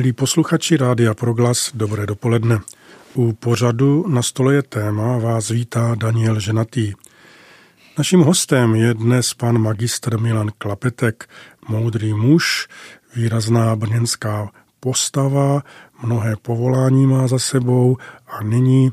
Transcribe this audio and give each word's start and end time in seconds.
Milí 0.00 0.12
posluchači 0.12 0.76
Rádia 0.76 1.14
Proglas, 1.14 1.70
dobré 1.74 2.06
dopoledne. 2.06 2.60
U 3.14 3.32
pořadu 3.32 4.08
na 4.08 4.22
stole 4.22 4.54
je 4.54 4.62
téma 4.62 5.18
vás 5.18 5.48
vítá 5.48 5.94
Daniel 5.94 6.40
Ženatý. 6.40 6.92
Naším 7.98 8.20
hostem 8.20 8.74
je 8.74 8.94
dnes 8.94 9.34
pan 9.34 9.58
magistr 9.58 10.20
Milan 10.20 10.50
Klapetek, 10.58 11.28
moudrý 11.68 12.14
muž, 12.14 12.68
výrazná 13.16 13.76
brněnská 13.76 14.50
postava, 14.80 15.62
mnohé 16.02 16.36
povolání 16.36 17.06
má 17.06 17.26
za 17.26 17.38
sebou 17.38 17.96
a 18.28 18.42
nyní 18.42 18.90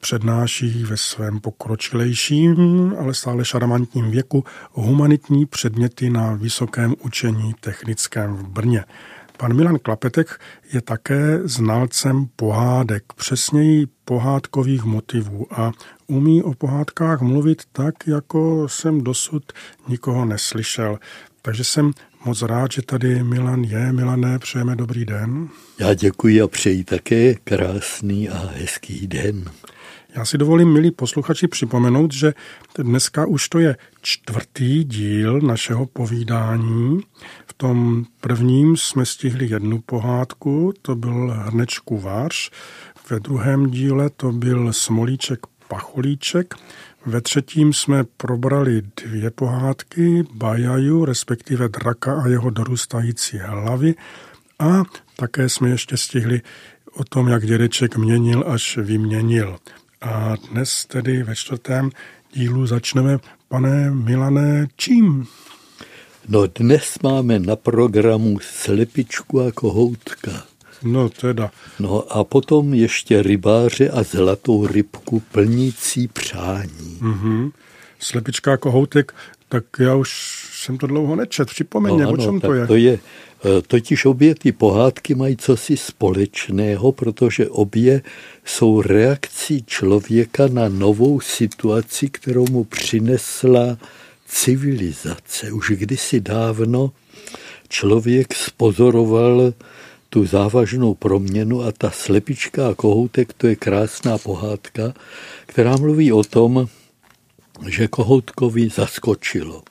přednáší 0.00 0.84
ve 0.84 0.96
svém 0.96 1.40
pokročilejším, 1.40 2.56
ale 2.98 3.14
stále 3.14 3.44
šarmantním 3.44 4.10
věku 4.10 4.44
humanitní 4.72 5.46
předměty 5.46 6.10
na 6.10 6.32
Vysokém 6.32 6.94
učení 7.00 7.54
technickém 7.60 8.36
v 8.36 8.48
Brně. 8.48 8.84
Pan 9.40 9.56
Milan 9.56 9.78
Klapetek 9.78 10.40
je 10.72 10.80
také 10.80 11.40
znalcem 11.44 12.26
pohádek, 12.36 13.04
přesněji 13.16 13.86
pohádkových 14.04 14.84
motivů 14.84 15.46
a 15.60 15.72
umí 16.06 16.42
o 16.42 16.54
pohádkách 16.54 17.20
mluvit 17.20 17.62
tak, 17.72 17.94
jako 18.06 18.68
jsem 18.68 19.00
dosud 19.00 19.52
nikoho 19.88 20.24
neslyšel. 20.24 20.98
Takže 21.42 21.64
jsem 21.64 21.90
moc 22.24 22.42
rád, 22.42 22.72
že 22.72 22.82
tady 22.82 23.24
Milan 23.24 23.64
je. 23.64 23.92
Milané, 23.92 24.38
přejeme 24.38 24.76
dobrý 24.76 25.04
den. 25.04 25.48
Já 25.78 25.94
děkuji 25.94 26.42
a 26.42 26.46
přeji 26.46 26.84
také 26.84 27.34
krásný 27.34 28.28
a 28.28 28.50
hezký 28.54 29.06
den. 29.06 29.44
Já 30.14 30.24
si 30.24 30.38
dovolím, 30.38 30.72
milí 30.72 30.90
posluchači, 30.90 31.48
připomenout, 31.48 32.12
že 32.12 32.34
dneska 32.78 33.26
už 33.26 33.48
to 33.48 33.58
je 33.58 33.76
čtvrtý 34.02 34.84
díl 34.84 35.40
našeho 35.40 35.86
povídání. 35.86 37.00
V 37.46 37.52
tom 37.52 38.04
prvním 38.20 38.76
jsme 38.76 39.06
stihli 39.06 39.50
jednu 39.50 39.80
pohádku, 39.80 40.72
to 40.82 40.94
byl 40.94 41.30
Hrnečku 41.30 41.98
vář. 41.98 42.50
Ve 43.10 43.20
druhém 43.20 43.70
díle 43.70 44.10
to 44.10 44.32
byl 44.32 44.72
Smolíček 44.72 45.40
Pacholíček. 45.68 46.54
Ve 47.06 47.20
třetím 47.20 47.72
jsme 47.72 48.04
probrali 48.04 48.82
dvě 49.04 49.30
pohádky, 49.30 50.24
Bajaju, 50.34 51.04
respektive 51.04 51.68
Draka 51.68 52.22
a 52.22 52.28
jeho 52.28 52.50
dorůstající 52.50 53.38
hlavy. 53.38 53.94
A 54.58 54.82
také 55.16 55.48
jsme 55.48 55.68
ještě 55.68 55.96
stihli 55.96 56.40
o 56.92 57.04
tom, 57.04 57.28
jak 57.28 57.46
dědeček 57.46 57.96
měnil, 57.96 58.44
až 58.46 58.76
vyměnil. 58.76 59.58
A 60.00 60.36
dnes 60.50 60.86
tedy 60.86 61.22
ve 61.22 61.36
čtvrtém 61.36 61.90
dílu 62.32 62.66
začneme, 62.66 63.18
pane 63.48 63.90
Milané, 63.90 64.68
čím? 64.76 65.26
No 66.28 66.46
dnes 66.46 66.98
máme 67.02 67.38
na 67.38 67.56
programu 67.56 68.38
slepičku 68.40 69.40
a 69.40 69.52
kohoutka. 69.52 70.30
No 70.82 71.08
teda. 71.08 71.50
No 71.78 72.12
a 72.12 72.24
potom 72.24 72.74
ještě 72.74 73.22
rybáře 73.22 73.90
a 73.90 74.02
zlatou 74.02 74.66
rybku 74.66 75.22
plnící 75.32 76.08
přání. 76.08 76.98
Mm-hmm. 77.00 77.52
Slepička 77.98 78.52
a 78.52 78.56
kohoutek, 78.56 79.14
tak 79.50 79.64
já 79.78 79.94
už 79.94 80.10
jsem 80.54 80.78
to 80.78 80.86
dlouho 80.86 81.16
nečet. 81.16 81.48
Připomeň 81.48 81.96
no, 81.96 82.08
ano, 82.08 82.12
o 82.12 82.16
čem 82.16 82.40
to 82.40 82.54
je? 82.54 82.66
To 82.66 82.76
je 82.76 82.98
Eh, 83.44 83.62
totiž 83.66 84.04
obě 84.04 84.34
ty 84.34 84.52
pohádky 84.52 85.14
mají 85.14 85.36
cosi 85.36 85.76
společného, 85.76 86.92
protože 86.92 87.48
obě 87.48 88.02
jsou 88.44 88.82
reakcí 88.82 89.64
člověka 89.66 90.48
na 90.48 90.68
novou 90.68 91.20
situaci, 91.20 92.08
kterou 92.08 92.46
mu 92.50 92.64
přinesla 92.64 93.78
civilizace. 94.26 95.52
Už 95.52 95.72
kdysi 95.74 96.20
dávno 96.20 96.92
člověk 97.68 98.34
spozoroval 98.34 99.52
tu 100.10 100.26
závažnou 100.26 100.94
proměnu 100.94 101.62
a 101.62 101.72
ta 101.72 101.90
slepička 101.90 102.68
a 102.68 102.74
kohoutek, 102.74 103.32
to 103.32 103.46
je 103.46 103.56
krásná 103.56 104.18
pohádka, 104.18 104.94
která 105.46 105.76
mluví 105.76 106.12
o 106.12 106.24
tom, 106.24 106.68
že 107.68 107.88
kohoutkovi 107.88 108.68
zaskočilo. 108.68 109.62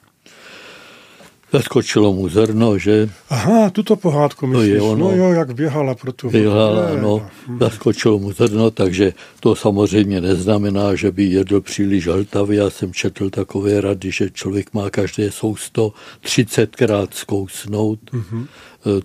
Zaskočilo 1.49 2.13
mu 2.13 2.29
zrno, 2.29 2.77
že... 2.77 3.09
Aha, 3.29 3.73
tuto 3.73 3.97
pohádku 3.97 4.45
myslíš. 4.47 4.69
To 4.69 4.75
je 4.75 4.81
ono. 4.81 5.09
No 5.09 5.17
jo, 5.17 5.33
jak 5.33 5.55
běhala 5.57 5.95
pro 5.95 6.13
tu... 6.13 6.29
Běhala, 6.29 6.93
no. 7.01 7.25
Zaskočilo 7.59 8.19
mu 8.19 8.31
zrno, 8.31 8.71
takže 8.71 9.13
to 9.39 9.55
samozřejmě 9.55 10.21
neznamená, 10.21 10.95
že 10.95 11.11
by 11.11 11.23
jedl 11.23 11.61
příliš 11.61 12.03
žaltavě. 12.03 12.59
Já 12.59 12.69
jsem 12.69 12.93
četl 12.93 13.29
takové 13.29 13.81
rady, 13.81 14.11
že 14.11 14.29
člověk 14.29 14.73
má 14.73 14.89
každé 14.89 15.31
sousto 15.31 15.93
30krát 16.21 17.07
zkousnout. 17.11 17.99
Mm-hmm. 18.13 18.45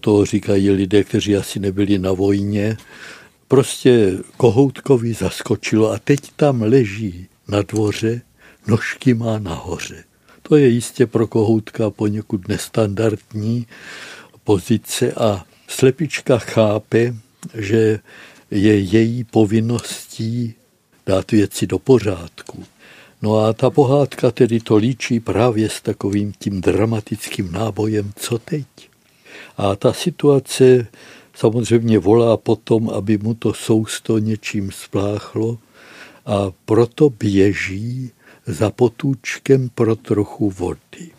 To 0.00 0.24
říkají 0.24 0.70
lidé, 0.70 1.04
kteří 1.04 1.36
asi 1.36 1.58
nebyli 1.60 1.98
na 1.98 2.12
vojně. 2.12 2.76
Prostě 3.48 4.18
kohoutkovi 4.36 5.14
zaskočilo 5.14 5.92
a 5.92 5.98
teď 5.98 6.20
tam 6.36 6.62
leží 6.62 7.26
na 7.48 7.62
dvoře, 7.62 8.20
nožky 8.66 9.14
má 9.14 9.38
nahoře. 9.38 10.04
To 10.42 10.56
je 10.56 10.68
jistě 10.68 11.06
pro 11.06 11.26
kohoutka 11.26 11.90
poněkud 11.90 12.48
nestandardní 12.48 13.66
pozice 14.44 15.12
a 15.12 15.44
slepička 15.68 16.38
chápe, 16.38 17.14
že 17.54 18.00
je 18.50 18.78
její 18.78 19.24
povinností 19.24 20.54
dát 21.06 21.30
věci 21.30 21.66
do 21.66 21.78
pořádku. 21.78 22.64
No 23.22 23.38
a 23.38 23.52
ta 23.52 23.70
pohádka 23.70 24.30
tedy 24.30 24.60
to 24.60 24.76
líčí 24.76 25.20
právě 25.20 25.68
s 25.68 25.80
takovým 25.80 26.32
tím 26.38 26.60
dramatickým 26.60 27.52
nábojem, 27.52 28.12
co 28.16 28.38
teď. 28.38 28.66
A 29.56 29.76
ta 29.76 29.92
situace 29.92 30.86
samozřejmě 31.34 31.98
volá 31.98 32.36
potom, 32.36 32.90
aby 32.90 33.18
mu 33.18 33.34
to 33.34 33.54
sousto 33.54 34.18
něčím 34.18 34.72
spláchlo 34.72 35.58
a 36.26 36.50
proto 36.64 37.10
běží 37.10 38.10
za 38.46 38.70
potůčkem 38.70 39.68
pro 39.74 39.96
trochu 39.96 40.50
vody. 40.50 41.10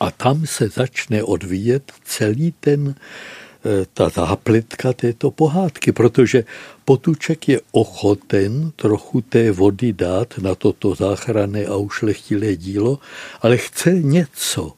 A 0.00 0.10
tam 0.10 0.46
se 0.46 0.68
začne 0.68 1.22
odvíjet 1.22 1.92
celý 2.04 2.54
ten 2.60 2.94
eh, 2.94 3.86
ta 3.94 4.08
zápletka 4.08 4.92
této 4.92 5.30
pohádky, 5.30 5.92
protože 5.92 6.44
potůček 6.84 7.48
je 7.48 7.60
ochoten 7.72 8.72
trochu 8.76 9.20
té 9.20 9.50
vody 9.50 9.92
dát 9.92 10.38
na 10.38 10.54
toto 10.54 10.94
záchranné 10.94 11.66
a 11.66 11.76
ušlechtilé 11.76 12.56
dílo, 12.56 12.98
ale 13.40 13.56
chce 13.56 13.90
něco. 13.90 14.72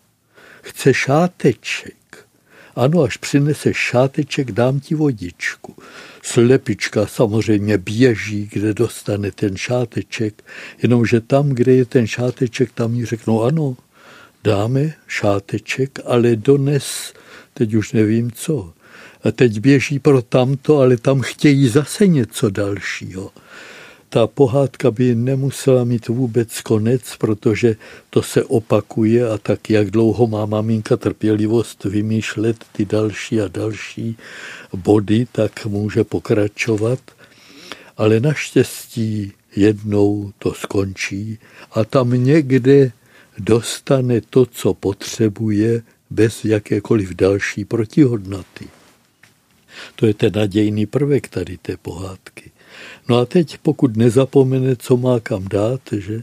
Chce 0.63 0.95
šáteček. 0.95 2.27
Ano, 2.77 3.03
až 3.03 3.17
přinese 3.17 3.75
šáteček, 3.75 4.53
dám 4.53 4.81
ti 4.81 4.95
vodičku. 4.95 5.75
Slepička 6.27 7.07
samozřejmě 7.07 7.79
běží, 7.79 8.49
kde 8.53 8.75
dostane 8.75 9.31
ten 9.31 9.57
šáteček, 9.57 10.45
jenomže 10.83 11.21
tam, 11.21 11.49
kde 11.49 11.73
je 11.73 11.85
ten 11.85 12.07
šáteček, 12.07 12.73
tam 12.73 12.95
jí 12.95 13.05
řeknou 13.05 13.43
ano, 13.43 13.77
dáme 14.45 14.93
šáteček, 15.07 15.99
ale 16.05 16.37
dones, 16.37 17.15
teď 17.55 17.75
už 17.75 17.93
nevím 17.93 18.33
co. 18.33 18.73
A 19.25 19.31
teď 19.31 19.61
běží 19.61 19.99
pro 19.99 20.23
tamto, 20.23 20.79
ale 20.79 20.97
tam 20.97 21.21
chtějí 21.21 21.69
zase 21.69 22.07
něco 22.07 22.51
dalšího 22.51 23.31
ta 24.15 24.27
pohádka 24.27 24.91
by 24.91 25.15
nemusela 25.15 25.85
mít 25.85 26.09
vůbec 26.09 26.61
konec, 26.61 27.17
protože 27.19 27.77
to 28.11 28.23
se 28.23 28.45
opakuje 28.45 29.29
a 29.29 29.39
tak, 29.39 29.71
jak 29.71 29.91
dlouho 29.91 30.27
má 30.27 30.47
maminka 30.47 30.97
trpělivost 30.97 31.85
vymýšlet 31.85 32.65
ty 32.73 32.85
další 32.85 33.41
a 33.41 33.49
další 33.49 34.17
body, 34.75 35.27
tak 35.33 35.67
může 35.67 36.05
pokračovat. 36.05 36.99
Ale 37.97 38.21
naštěstí 38.21 39.33
jednou 39.57 40.33
to 40.39 40.55
skončí 40.55 41.39
a 41.73 41.85
tam 41.85 42.11
někde 42.11 42.93
dostane 43.39 44.21
to, 44.21 44.47
co 44.47 44.75
potřebuje, 44.75 45.83
bez 46.11 46.45
jakékoliv 46.45 47.15
další 47.15 47.65
protihodnoty. 47.65 48.69
To 49.97 50.07
je 50.07 50.15
ten 50.15 50.33
nadějný 50.37 50.87
prvek 50.87 51.29
tady 51.29 51.59
té 51.59 51.77
pohádky. 51.77 52.54
No 53.09 53.19
a 53.19 53.27
teď, 53.27 53.59
pokud 53.63 53.97
nezapomene, 53.97 54.77
co 54.77 54.97
má 54.97 55.21
kam 55.21 55.49
dát, 55.49 55.81
že, 55.93 56.23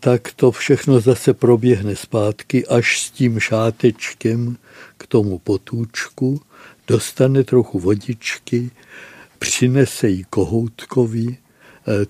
tak 0.00 0.32
to 0.32 0.50
všechno 0.50 1.00
zase 1.00 1.34
proběhne 1.34 1.96
zpátky 1.96 2.66
až 2.66 3.00
s 3.02 3.10
tím 3.10 3.40
šátečkem 3.40 4.56
k 4.98 5.06
tomu 5.06 5.38
potůčku, 5.38 6.40
dostane 6.88 7.44
trochu 7.44 7.80
vodičky, 7.80 8.70
přinese 9.38 10.08
jí 10.08 10.24
kohoutkovi, 10.24 11.36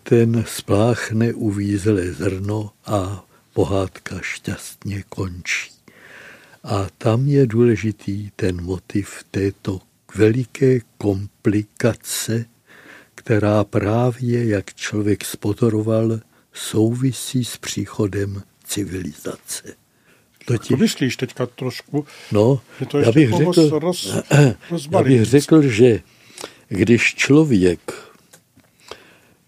ten 0.02 0.44
spláchne 0.46 1.34
uvízlé 1.34 2.12
zrno 2.12 2.70
a 2.86 3.24
pohádka 3.52 4.20
šťastně 4.22 5.04
končí. 5.08 5.70
A 6.64 6.86
tam 6.98 7.28
je 7.28 7.46
důležitý 7.46 8.30
ten 8.36 8.62
motiv 8.62 9.24
této 9.30 9.80
veliké 10.14 10.80
komplikace, 10.98 12.44
která 13.26 13.64
právě, 13.64 14.48
jak 14.48 14.74
člověk 14.74 15.24
spozoroval, 15.24 16.20
souvisí 16.52 17.44
s 17.44 17.56
příchodem 17.56 18.42
civilizace. 18.64 19.74
Totiž. 20.44 20.68
To 20.68 20.76
myslíš 20.76 21.16
teďka 21.16 21.46
trošku? 21.46 22.06
No, 22.32 22.60
to 22.88 22.98
já 22.98 23.12
bych, 23.12 23.30
řekl, 23.32 23.78
roz, 23.78 24.14
já 24.90 25.02
bych 25.02 25.24
řekl, 25.24 25.62
že 25.62 26.00
když 26.68 27.14
člověk 27.14 27.92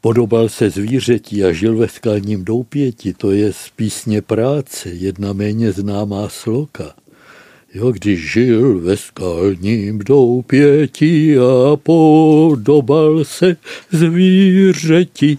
podobal 0.01 0.49
se 0.49 0.71
zvířeti 0.71 1.45
a 1.45 1.53
žil 1.53 1.77
ve 1.77 1.89
skalním 1.89 2.45
doupěti, 2.45 3.15
to 3.15 3.31
je 3.31 3.53
z 3.53 3.71
písně 3.77 4.23
práce, 4.23 4.89
jedna 4.89 5.33
méně 5.33 5.73
známá 5.73 6.29
sloka. 6.29 6.95
Jo, 7.75 7.93
když 7.93 8.33
žil 8.33 8.81
ve 8.81 8.97
skalním 8.97 9.99
doupěti 9.99 11.39
a 11.39 11.77
podobal 11.77 13.25
se 13.25 13.57
zvířeti. 13.91 15.39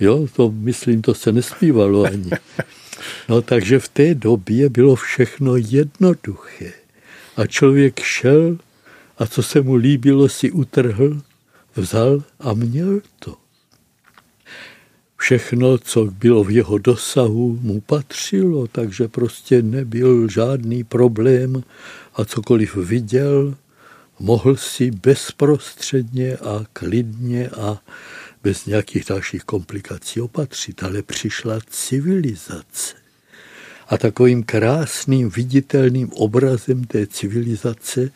Jo, 0.00 0.26
to 0.36 0.50
myslím, 0.50 1.02
to 1.02 1.14
se 1.14 1.32
nespívalo 1.32 2.04
ani. 2.04 2.30
No 3.28 3.42
takže 3.42 3.78
v 3.78 3.88
té 3.88 4.14
době 4.14 4.68
bylo 4.68 4.94
všechno 4.94 5.56
jednoduché. 5.56 6.72
A 7.36 7.46
člověk 7.46 8.00
šel 8.00 8.58
a 9.18 9.26
co 9.26 9.42
se 9.42 9.60
mu 9.60 9.74
líbilo, 9.74 10.28
si 10.28 10.50
utrhl, 10.50 11.20
vzal 11.76 12.22
a 12.40 12.54
měl 12.54 13.00
to. 13.18 13.43
Všechno, 15.24 15.78
co 15.78 16.04
bylo 16.04 16.44
v 16.44 16.50
jeho 16.50 16.78
dosahu, 16.78 17.58
mu 17.62 17.80
patřilo, 17.80 18.66
takže 18.66 19.08
prostě 19.08 19.62
nebyl 19.62 20.28
žádný 20.28 20.84
problém 20.84 21.62
a 22.14 22.24
cokoliv 22.24 22.76
viděl, 22.76 23.54
mohl 24.18 24.56
si 24.56 24.90
bezprostředně 24.90 26.36
a 26.36 26.64
klidně 26.72 27.48
a 27.48 27.78
bez 28.42 28.66
nějakých 28.66 29.04
dalších 29.08 29.44
komplikací 29.44 30.20
opatřit, 30.20 30.82
ale 30.82 31.02
přišla 31.02 31.58
civilizace. 31.70 32.96
A 33.88 33.98
takovým 33.98 34.42
krásným 34.42 35.30
viditelným 35.30 36.12
obrazem 36.12 36.84
té 36.84 37.06
civilizace 37.06 38.10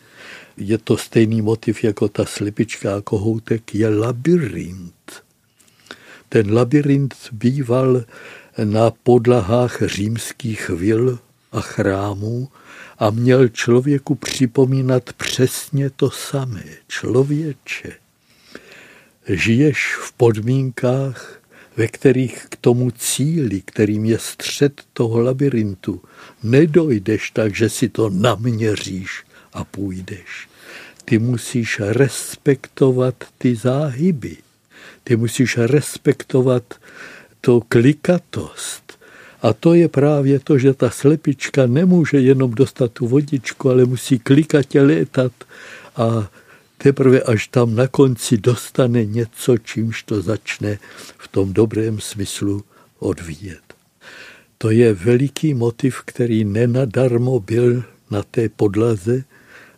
je 0.56 0.78
to 0.78 0.96
stejný 0.96 1.42
motiv 1.42 1.84
jako 1.84 2.08
ta 2.08 2.24
slepička 2.24 2.96
a 2.96 3.00
kohoutek, 3.00 3.74
je 3.74 3.88
labirint. 3.88 5.27
Ten 6.28 6.54
labirint 6.54 7.14
býval 7.32 8.04
na 8.64 8.90
podlahách 8.90 9.82
římských 9.82 10.68
vil 10.68 11.18
a 11.52 11.60
chrámů 11.60 12.48
a 12.98 13.10
měl 13.10 13.48
člověku 13.48 14.14
připomínat 14.14 15.12
přesně 15.12 15.90
to 15.90 16.10
samé. 16.10 16.64
Člověče, 16.88 17.92
žiješ 19.28 19.96
v 19.96 20.12
podmínkách, 20.12 21.40
ve 21.76 21.88
kterých 21.88 22.46
k 22.48 22.56
tomu 22.56 22.90
cíli, 22.90 23.62
kterým 23.64 24.04
je 24.04 24.18
střed 24.18 24.82
toho 24.92 25.20
labirintu, 25.20 26.02
nedojdeš 26.42 27.30
tak, 27.30 27.54
že 27.54 27.68
si 27.68 27.88
to 27.88 28.10
naměříš 28.10 29.24
a 29.52 29.64
půjdeš. 29.64 30.48
Ty 31.04 31.18
musíš 31.18 31.80
respektovat 31.80 33.14
ty 33.38 33.56
záhyby. 33.56 34.36
Ty 35.04 35.16
musíš 35.16 35.56
respektovat 35.58 36.74
to 37.40 37.60
klikatost. 37.68 38.98
A 39.42 39.52
to 39.52 39.74
je 39.74 39.88
právě 39.88 40.38
to, 40.38 40.58
že 40.58 40.74
ta 40.74 40.90
slepička 40.90 41.66
nemůže 41.66 42.20
jenom 42.20 42.50
dostat 42.50 42.92
tu 42.92 43.06
vodičku, 43.06 43.70
ale 43.70 43.84
musí 43.84 44.18
klikatě 44.18 44.82
létat 44.82 45.32
a 45.96 46.30
teprve 46.78 47.22
až 47.22 47.48
tam 47.48 47.74
na 47.74 47.86
konci 47.86 48.36
dostane 48.36 49.04
něco, 49.04 49.58
čímž 49.58 50.02
to 50.02 50.22
začne 50.22 50.78
v 51.18 51.28
tom 51.28 51.52
dobrém 51.52 52.00
smyslu 52.00 52.64
odvíjet. 52.98 53.62
To 54.58 54.70
je 54.70 54.94
veliký 54.94 55.54
motiv, 55.54 56.02
který 56.04 56.44
nenadarmo 56.44 57.40
byl 57.40 57.84
na 58.10 58.22
té 58.22 58.48
podlaze 58.48 59.24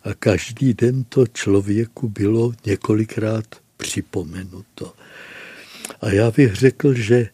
a 0.03 0.13
každý 0.13 0.73
den 0.73 1.03
to 1.03 1.27
člověku 1.27 2.09
bylo 2.09 2.53
několikrát 2.65 3.45
připomenuto. 3.81 4.93
A 6.01 6.09
já 6.09 6.31
bych 6.31 6.55
řekl, 6.55 6.93
že 6.93 7.29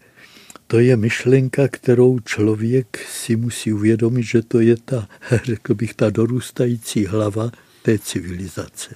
to 0.67 0.79
je 0.79 0.97
myšlenka, 0.97 1.67
kterou 1.67 2.19
člověk 2.19 3.05
si 3.11 3.35
musí 3.35 3.73
uvědomit, 3.73 4.23
že 4.23 4.41
to 4.41 4.59
je 4.59 4.75
ta, 4.85 5.07
řekl 5.44 5.75
bych, 5.75 5.94
ta 5.94 6.09
dorůstající 6.09 7.05
hlava 7.05 7.51
té 7.81 7.99
civilizace. 7.99 8.95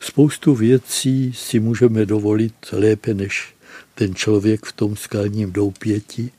Spoustu 0.00 0.54
věcí 0.54 1.32
si 1.32 1.60
můžeme 1.60 2.06
dovolit 2.06 2.54
lépe 2.72 3.14
než 3.14 3.54
ten 3.94 4.14
člověk 4.14 4.66
v 4.66 4.72
tom 4.72 4.96
skalním 4.96 5.52
doupěti, 5.52 6.30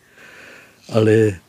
ale 0.90 1.40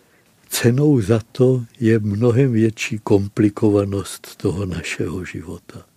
cenou 0.49 1.01
za 1.01 1.21
to 1.33 1.65
je 1.81 1.99
mnohem 1.99 2.53
větší 2.53 2.99
komplikovanost 2.99 4.37
toho 4.37 4.67
našeho 4.67 5.25
života. 5.25 5.92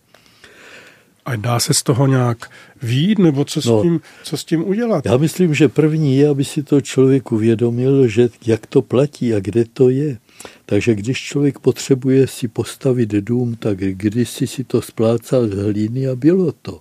A 1.25 1.35
dá 1.35 1.59
se 1.59 1.73
z 1.73 1.83
toho 1.83 2.07
nějak 2.07 2.51
výjít, 2.81 3.19
nebo 3.19 3.45
co 3.45 3.61
s, 3.61 3.65
no, 3.65 3.81
tím, 3.81 4.01
co 4.23 4.37
s 4.37 4.43
tím 4.43 4.67
udělat? 4.67 5.05
Já 5.05 5.17
myslím, 5.17 5.53
že 5.53 5.67
první 5.67 6.17
je, 6.17 6.27
aby 6.27 6.43
si 6.43 6.63
to 6.63 6.81
člověk 6.81 7.31
uvědomil, 7.31 8.07
že 8.07 8.29
jak 8.45 8.67
to 8.67 8.81
platí 8.81 9.33
a 9.33 9.39
kde 9.39 9.65
to 9.73 9.89
je. 9.89 10.17
Takže 10.65 10.95
když 10.95 11.21
člověk 11.21 11.59
potřebuje 11.59 12.27
si 12.27 12.47
postavit 12.47 13.09
dům, 13.09 13.55
tak 13.55 13.77
kdysi 13.77 14.47
si 14.47 14.63
to 14.63 14.81
splácal 14.81 15.47
z 15.47 15.57
hlíny 15.57 16.07
a 16.07 16.15
bylo 16.15 16.51
to. 16.51 16.79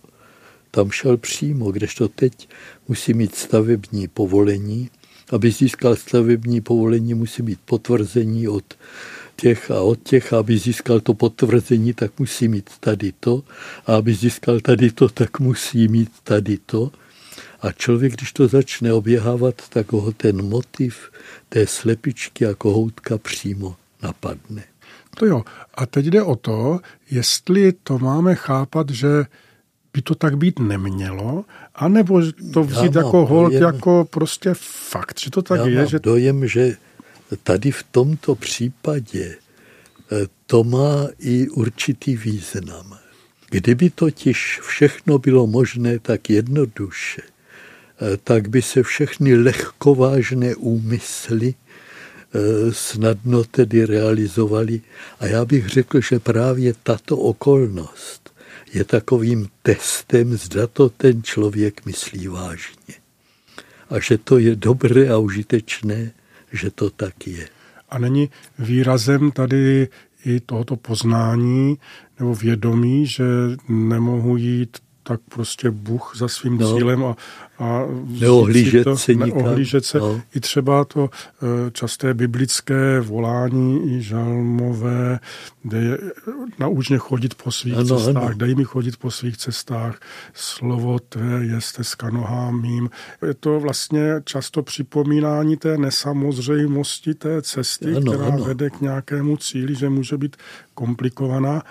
Tam 0.71 0.91
šel 0.91 1.17
přímo, 1.17 1.73
kdežto 1.73 2.09
teď 2.09 2.49
musí 2.89 3.15
mít 3.15 3.35
stavební 3.35 4.09
povolení. 4.09 4.91
Aby 5.33 5.51
získal 5.51 5.97
stavební 5.97 6.61
povolení, 6.61 7.15
musí 7.15 7.43
mít 7.43 7.59
potvrzení 7.65 8.49
od 8.49 8.65
těch 9.37 9.71
a 9.71 9.81
od 9.81 9.99
těch, 10.03 10.33
aby 10.33 10.59
získal 10.59 11.01
to 11.01 11.15
potvrzení, 11.15 11.95
tak 11.95 12.19
musí 12.19 12.49
mít 12.49 12.71
tady 12.81 13.13
to. 13.21 13.43
A 13.87 13.95
aby 13.97 14.15
získal 14.15 14.61
tady 14.61 14.91
to, 14.91 15.09
tak 15.09 15.41
musí 15.41 15.89
mít 15.89 16.11
tady 16.23 16.59
to. 16.67 16.91
A 17.61 17.73
člověk, 17.73 18.13
když 18.13 18.33
to 18.33 18.49
začne 18.49 18.93
oběhávat, 18.93 19.69
tak 19.69 19.93
ho 19.93 20.13
ten 20.13 20.49
motiv 20.49 21.11
té 21.49 21.67
slepičky 21.67 22.47
a 22.47 22.55
kohoutka 22.55 23.19
přímo 23.19 23.77
napadne. 24.03 24.65
To 25.17 25.27
jo. 25.27 25.43
A 25.75 25.87
teď 25.87 26.07
jde 26.07 26.23
o 26.23 26.37
to, 26.37 26.81
jestli 27.11 27.73
to 27.73 27.99
máme 27.99 28.35
chápat, 28.35 28.91
že 28.91 29.25
by 29.95 30.03
to 30.03 30.15
tak 30.15 30.37
být 30.37 30.59
nemělo, 30.59 31.45
anebo 31.75 32.23
to 32.53 32.65
vzít 32.65 32.95
jako 32.95 33.27
hold, 33.27 33.53
dojem, 33.53 33.63
jako 33.63 34.07
prostě 34.11 34.51
fakt, 34.91 35.21
že 35.21 35.31
to 35.31 35.43
tak 35.43 35.61
já 35.61 35.67
je. 35.67 35.77
Mám 35.77 35.87
že... 35.87 35.99
dojem, 35.99 36.49
že 36.49 36.77
tady 37.37 37.71
v 37.71 37.83
tomto 37.91 38.35
případě 38.35 39.37
eh, 39.37 40.27
to 40.47 40.65
má 40.65 41.09
i 41.19 41.49
určitý 41.49 42.17
význam. 42.17 42.99
Kdyby 43.51 43.91
totiž 43.91 44.61
všechno 44.63 45.19
bylo 45.19 45.47
možné 45.47 45.99
tak 45.99 46.31
jednoduše, 46.31 47.23
eh, 47.23 48.17
tak 48.25 48.49
by 48.49 48.63
se 48.63 48.83
všechny 48.83 49.37
lehkovážné 49.37 50.55
úmysly 50.55 51.55
eh, 51.55 52.73
snadno 52.73 53.45
tedy 53.45 53.87
realizovaly. 53.87 54.81
A 55.21 55.27
já 55.27 55.45
bych 55.45 55.69
řekl, 55.69 56.01
že 56.01 56.19
právě 56.19 56.75
tato 56.83 57.17
okolnost 57.17 58.35
je 58.73 58.85
takovým 58.85 59.49
testem, 59.63 60.37
zda 60.37 60.67
to 60.67 60.89
ten 60.89 61.23
člověk 61.23 61.87
myslí 61.87 62.29
vážně. 62.29 62.95
A 63.91 64.01
že 64.01 64.19
to 64.19 64.39
je 64.39 64.57
dobré 64.57 65.09
a 65.09 65.19
užitečné 65.19 66.13
že 66.55 66.71
to 66.71 66.91
tak 66.91 67.27
je. 67.27 67.49
A 67.89 67.99
není 67.99 68.31
výrazem 68.59 69.31
tady 69.31 69.89
i 70.25 70.41
tohoto 70.41 70.77
poznání 70.77 71.79
nebo 72.19 72.35
vědomí, 72.35 73.07
že 73.07 73.25
nemohu 73.69 74.37
jít 74.37 74.79
tak 75.03 75.21
prostě 75.29 75.71
Bůh 75.71 76.13
za 76.17 76.29
svým 76.29 76.59
no. 76.59 76.77
cílem 76.77 77.05
a, 77.05 77.17
a 77.59 77.83
neohlížet 78.21 78.85
to, 78.85 78.97
se, 78.97 79.15
neohlížet 79.15 79.85
se 79.85 79.99
no. 79.99 80.21
i 80.35 80.41
třeba 80.41 80.85
to 80.85 81.11
e, 81.11 81.71
časté 81.71 82.15
biblické 82.15 83.01
volání 83.01 83.97
i 83.97 84.03
žalmové, 84.03 85.21
kde 85.63 85.79
je 85.79 85.99
nauč 86.59 86.89
mě 86.89 86.99
chodit 86.99 87.35
po 87.35 87.53
svých 87.53 87.75
ano, 87.75 87.99
cestách, 87.99 88.25
ano. 88.27 88.35
dej 88.35 88.55
mi 88.55 88.65
chodit 88.65 88.97
po 88.97 89.11
svých 89.11 89.37
cestách, 89.37 90.01
slovo 90.35 90.99
tvé 90.99 91.45
je 91.45 91.61
steska 91.61 92.11
nohám 92.11 92.63
mým. 92.63 92.91
Je 93.27 93.35
to 93.35 93.61
vlastně 93.61 94.15
často 94.25 94.63
připomínání 94.63 95.57
té 95.57 95.79
nesamozřejmosti 95.79 97.15
té 97.15 97.43
cesty, 97.43 97.97
ano, 97.97 98.13
která 98.13 98.27
ano. 98.27 98.45
vede 98.45 98.71
k 98.71 98.81
nějakému 98.81 99.37
cíli, 99.37 99.75
že 99.75 99.89
může 99.89 100.19
být 100.19 100.37
komplikovaná 100.75 101.63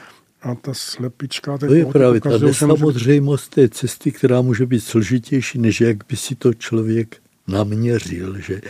a 0.44 0.56
ta 0.56 0.74
slepička... 0.74 1.58
To 1.58 1.74
je 1.74 1.86
právě 1.86 2.22
ta 2.22 2.38
nesamozřejmost 2.38 3.50
té 3.50 3.70
cesty, 3.70 4.12
která 4.12 4.42
může 4.42 4.66
být 4.66 4.80
složitější, 4.80 5.60
než 5.60 5.82
jak 5.82 5.98
by 6.10 6.18
si 6.18 6.36
to 6.36 6.54
člověk 6.54 7.18
naměřil. 7.48 8.40
Že? 8.40 8.62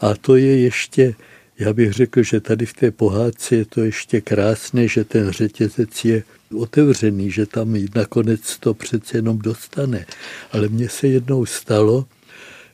A 0.00 0.14
to 0.14 0.36
je 0.36 0.60
ještě, 0.60 1.14
já 1.58 1.72
bych 1.72 1.92
řekl, 1.92 2.22
že 2.22 2.40
tady 2.40 2.66
v 2.66 2.72
té 2.72 2.90
pohádce 2.90 3.56
je 3.56 3.64
to 3.64 3.80
ještě 3.80 4.20
krásné, 4.20 4.88
že 4.88 5.04
ten 5.04 5.30
řetězec 5.30 6.04
je 6.04 6.22
otevřený, 6.56 7.30
že 7.30 7.46
tam 7.46 7.76
nakonec 7.94 8.58
to 8.58 8.74
přece 8.74 9.18
jenom 9.18 9.38
dostane. 9.38 10.06
Ale 10.52 10.68
mně 10.68 10.88
se 10.88 11.08
jednou 11.08 11.46
stalo, 11.46 12.06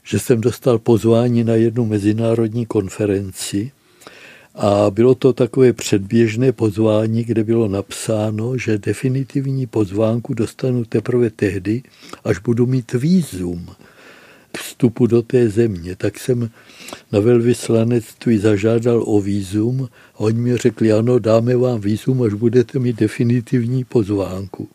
že 0.04 0.18
jsem 0.18 0.40
dostal 0.40 0.78
pozvání 0.78 1.44
na 1.44 1.54
jednu 1.54 1.84
mezinárodní 1.84 2.66
konferenci 2.66 3.72
A 4.54 4.90
bylo 4.90 5.14
to 5.14 5.32
takové 5.32 5.73
předběžné 5.73 6.52
pozvání, 6.52 7.25
kde 7.25 7.44
bylo 7.44 7.68
napsáno, 7.68 8.58
že 8.58 8.78
definitivní 8.78 9.66
pozvánku 9.66 10.34
dostanu 10.34 10.84
teprve 10.84 11.30
tehdy, 11.30 11.82
až 12.25 12.38
budu 12.38 12.66
mít 12.66 12.92
výzum 12.92 13.66
vstupu 14.58 15.06
do 15.06 15.23
té 15.23 15.49
země. 15.49 15.96
Tak 15.96 16.18
jsem 16.18 16.50
na 17.12 17.20
velvyslanectví 17.20 18.38
zažádal 18.38 19.04
o 19.06 19.20
výzum 19.20 19.88
a 20.14 20.20
oni 20.20 20.40
mi 20.40 20.56
řekli, 20.56 20.92
ano, 20.92 21.18
dáme 21.18 21.56
vám 21.56 21.80
výzum, 21.80 22.23
až 22.23 22.32
budete 22.32 22.78
mít 22.78 22.96
definitivní 22.96 23.84
pozvánku. 23.84 24.68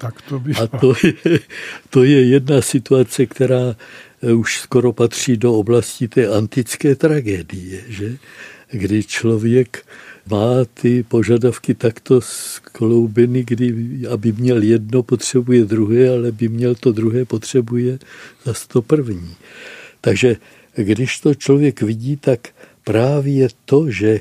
Tak 0.00 0.22
to 0.22 0.40
by... 0.40 0.52
A 0.52 0.66
to 0.66 0.92
je, 1.04 1.38
to 1.90 2.04
je 2.04 2.28
jedna 2.28 2.62
situace, 2.62 3.26
která 3.26 3.76
eh, 4.22 4.32
už 4.32 4.60
skoro 4.60 4.92
patří 4.92 5.36
do 5.36 5.54
oblasti 5.54 6.08
té 6.08 6.28
antické 6.28 6.94
tragédie, 6.94 7.84
že? 7.88 8.18
Kdy 8.70 9.04
člověk 9.04 9.86
má 10.30 10.64
ty 10.74 11.02
požadavky 11.02 11.74
takto 11.74 12.20
skloubeny, 12.20 13.44
kdy 13.44 13.74
aby 14.10 14.32
měl 14.32 14.62
jedno, 14.62 15.02
potřebuje 15.02 15.64
druhé, 15.64 16.08
ale 16.10 16.32
by 16.32 16.48
měl 16.48 16.74
to 16.74 16.92
druhé, 16.92 17.24
potřebuje 17.24 17.98
za 18.44 18.54
to 18.68 18.82
první. 18.82 19.34
Takže 20.00 20.36
když 20.76 21.20
to 21.20 21.34
člověk 21.34 21.82
vidí, 21.82 22.16
tak 22.16 22.48
právě 22.84 23.48
to, 23.64 23.90
že 23.90 24.20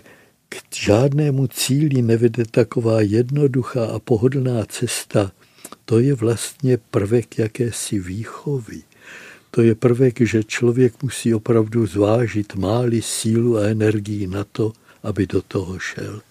k 0.50 0.76
žádnému 0.76 1.48
cíli 1.48 2.02
nevede 2.02 2.46
taková 2.46 3.02
jednoduchá 3.02 3.86
a 3.86 4.00
pohodlná 4.00 4.66
cesta, 4.66 5.32
to 5.86 6.00
je 6.00 6.14
vlastně 6.14 6.78
prvek 6.78 7.40
jakési 7.40 8.00
výchovy. 8.00 8.87
To 9.58 9.62
je 9.62 9.76
prvek, 9.76 10.22
že 10.22 10.44
člověk 10.44 11.04
musí 11.04 11.34
opravdu 11.34 11.86
zvážit, 11.86 12.56
máli 12.56 13.02
sílu 13.02 13.58
a 13.58 13.68
energii 13.68 14.28
na 14.28 14.44
to, 14.44 14.74
aby 15.04 15.28
do 15.28 15.42
toho 15.42 15.80
šel. 15.80 16.22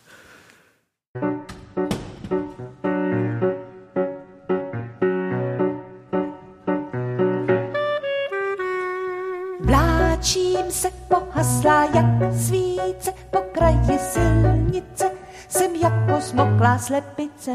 Vláčím 9.61 10.71
se 10.71 10.89
pohasla 11.09 11.85
jak 11.85 12.35
svíce 12.35 13.11
po 13.31 13.39
kraji 13.53 13.99
silnice, 13.99 15.11
jsem 15.49 15.75
jako 15.75 16.21
smoklá 16.21 16.79
slepice. 16.79 17.51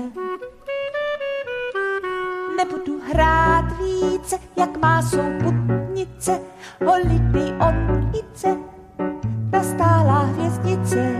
Nebudu 2.57 3.00
hrát 3.13 3.65
více, 3.79 4.35
jak 4.57 4.77
má 4.77 5.01
souputnice, 5.01 6.39
holitý 6.85 7.53
onice, 7.59 8.57
nastálá 9.51 10.19
hvězdice. 10.19 11.15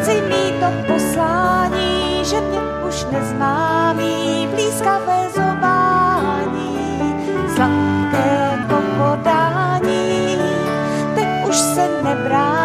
Chci 0.00 0.22
mít 0.22 0.54
to 0.60 0.92
poslání, 0.92 2.24
že 2.24 2.40
mě 2.40 2.58
už 2.88 3.06
nezmámí 3.12 4.48
blízkavé 4.54 5.28
zobání, 5.34 6.78
sladké 7.54 8.58
pohodání, 8.68 10.36
teď 11.14 11.48
už 11.48 11.56
se 11.56 11.88
nebráním, 12.02 12.63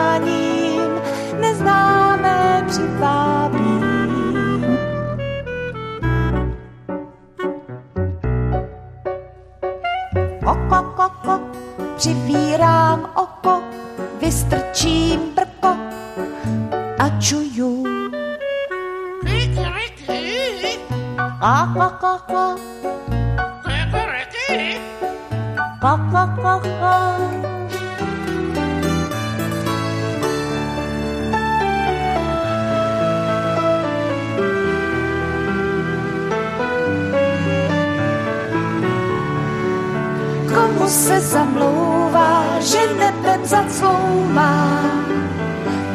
nebem 43.89 44.09
zacloumá, 44.29 44.81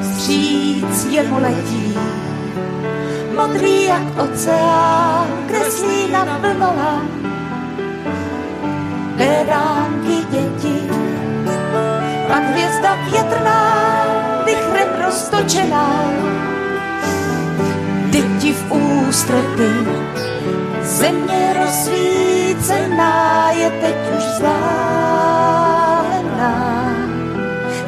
stříc 0.03 1.05
jemu 1.11 1.41
letí. 1.41 1.99
Modrý 3.37 3.85
jak 3.85 4.03
oceán, 4.19 5.27
kreslí 5.47 6.13
na 6.13 6.25
plnola, 6.25 7.03
beránky 9.17 10.17
děti. 10.31 10.91
Pak 12.29 12.43
hvězda 12.43 12.95
větrná, 13.11 13.75
vychrem 14.45 14.89
roztočená, 15.05 16.05
děti 18.11 18.53
v 18.53 18.73
ústrety, 18.73 19.71
země 20.83 21.55
rozsvícená 21.61 23.51
je 23.51 23.71
teď 23.71 23.97
už 24.19 24.25
vzdálená. 24.25 24.95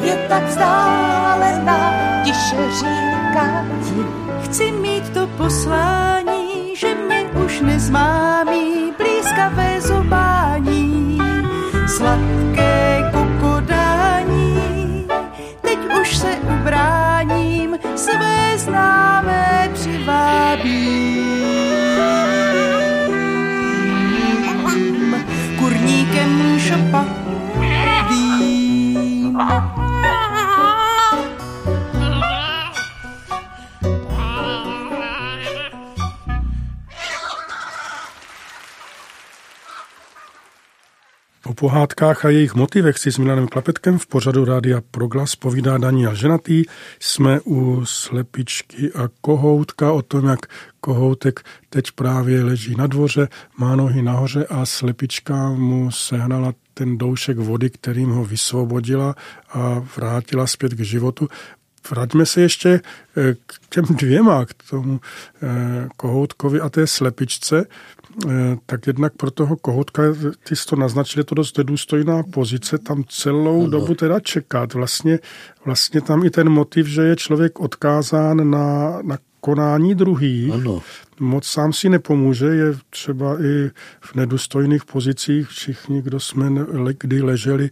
Je 0.07 0.15
tak 0.29 0.47
vzdálená, 0.47 1.79
tiše 2.23 2.57
říká 2.79 3.65
ti, 3.83 4.05
Chci 4.43 4.71
mít 4.71 5.09
to 5.09 5.27
poslání, 5.27 6.75
že 6.75 6.95
mě 6.95 7.23
už 7.45 7.61
nezmámí 7.61 8.93
blízkavé 8.97 9.81
zobání, 9.81 11.17
sladké 11.87 13.11
kokodání. 13.11 15.07
Teď 15.61 15.79
už 16.01 16.17
se 16.17 16.37
ubráním, 16.59 17.79
své 17.95 18.57
známé 18.57 19.69
přivábím. 19.73 21.17
Kurníkem 25.59 26.59
šopadým. 26.59 27.27
O 29.35 29.86
pohádkách 41.59 42.25
a 42.25 42.29
jejich 42.29 42.55
motivech 42.55 42.97
si 42.97 43.11
s 43.11 43.17
Milanem 43.17 43.47
Klapetkem 43.47 43.97
v 43.97 44.07
pořadu 44.07 44.45
Rádia 44.45 44.81
Proglas 44.91 45.35
povídá 45.35 45.77
Daniel 45.77 46.15
Ženatý. 46.15 46.63
Jsme 46.99 47.39
u 47.45 47.85
slepičky 47.85 48.91
a 48.93 49.09
kohoutka 49.21 49.91
o 49.91 50.01
tom, 50.01 50.25
jak 50.25 50.39
kohoutek 50.81 51.39
teď 51.69 51.91
právě 51.91 52.43
leží 52.43 52.75
na 52.75 52.87
dvoře, 52.87 53.27
má 53.57 53.75
nohy 53.75 54.01
nahoře 54.01 54.45
a 54.45 54.65
slepička 54.65 55.49
mu 55.49 55.91
sehnala 55.91 56.53
ten 56.73 56.97
doušek 56.97 57.37
vody, 57.37 57.69
kterým 57.69 58.09
ho 58.09 58.25
vysvobodila 58.25 59.15
a 59.53 59.83
vrátila 59.97 60.47
zpět 60.47 60.73
k 60.73 60.79
životu. 60.79 61.27
Vraťme 61.89 62.25
se 62.25 62.41
ještě 62.41 62.69
eh, 63.17 63.33
k 63.45 63.59
těm 63.69 63.85
dvěma, 63.85 64.45
k 64.45 64.53
tomu 64.69 64.99
eh, 65.01 65.87
kohoutkovi 65.97 66.61
a 66.61 66.69
té 66.69 66.87
slepičce. 66.87 67.65
Eh, 68.25 68.57
tak 68.65 68.87
jednak 68.87 69.13
pro 69.13 69.31
toho 69.31 69.57
kohoutka, 69.57 70.03
ty 70.43 70.55
jsi 70.55 70.65
to 70.65 70.75
naznačil, 70.75 71.19
je 71.19 71.23
to 71.23 71.35
dost 71.35 71.57
nedůstojná 71.57 72.23
pozice, 72.23 72.77
tam 72.77 73.03
celou 73.07 73.61
ano. 73.61 73.69
dobu 73.69 73.95
teda 73.95 74.19
čekat. 74.19 74.73
Vlastně, 74.73 75.19
vlastně 75.65 76.01
tam 76.01 76.25
i 76.25 76.29
ten 76.29 76.49
motiv, 76.49 76.87
že 76.87 77.01
je 77.01 77.15
člověk 77.15 77.59
odkázán 77.59 78.49
na, 78.49 78.99
na 79.01 79.17
konání 79.47 79.95
druhý. 79.95 80.51
Ano. 80.53 80.81
Moc 81.19 81.47
sám 81.47 81.73
si 81.73 81.89
nepomůže, 81.89 82.45
je 82.45 82.75
třeba 82.89 83.41
i 83.41 83.71
v 84.01 84.15
nedůstojných 84.15 84.85
pozicích. 84.85 85.47
Všichni, 85.47 86.01
kdo 86.01 86.19
jsme 86.19 86.49
kdy 86.97 87.21
leželi 87.21 87.69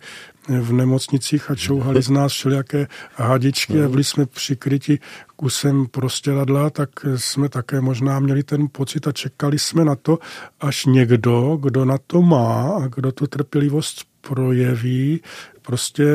v 0.47 0.73
nemocnicích 0.73 1.51
a 1.51 1.55
čouhali 1.55 2.01
z 2.01 2.09
nás 2.09 2.31
všelijaké 2.31 2.87
hadičky 3.15 3.83
a 3.83 3.89
byli 3.89 4.03
jsme 4.03 4.25
přikryti 4.25 4.99
kusem 5.35 5.87
prostěradla, 5.91 6.69
tak 6.69 6.89
jsme 7.15 7.49
také 7.49 7.81
možná 7.81 8.19
měli 8.19 8.43
ten 8.43 8.67
pocit 8.71 9.07
a 9.07 9.11
čekali 9.11 9.59
jsme 9.59 9.85
na 9.85 9.95
to, 9.95 10.19
až 10.61 10.85
někdo, 10.85 11.57
kdo 11.61 11.85
na 11.85 11.97
to 12.07 12.21
má 12.21 12.79
a 12.83 12.87
kdo 12.87 13.11
tu 13.11 13.27
trpělivost 13.27 14.05
projeví, 14.21 15.21
prostě 15.65 16.05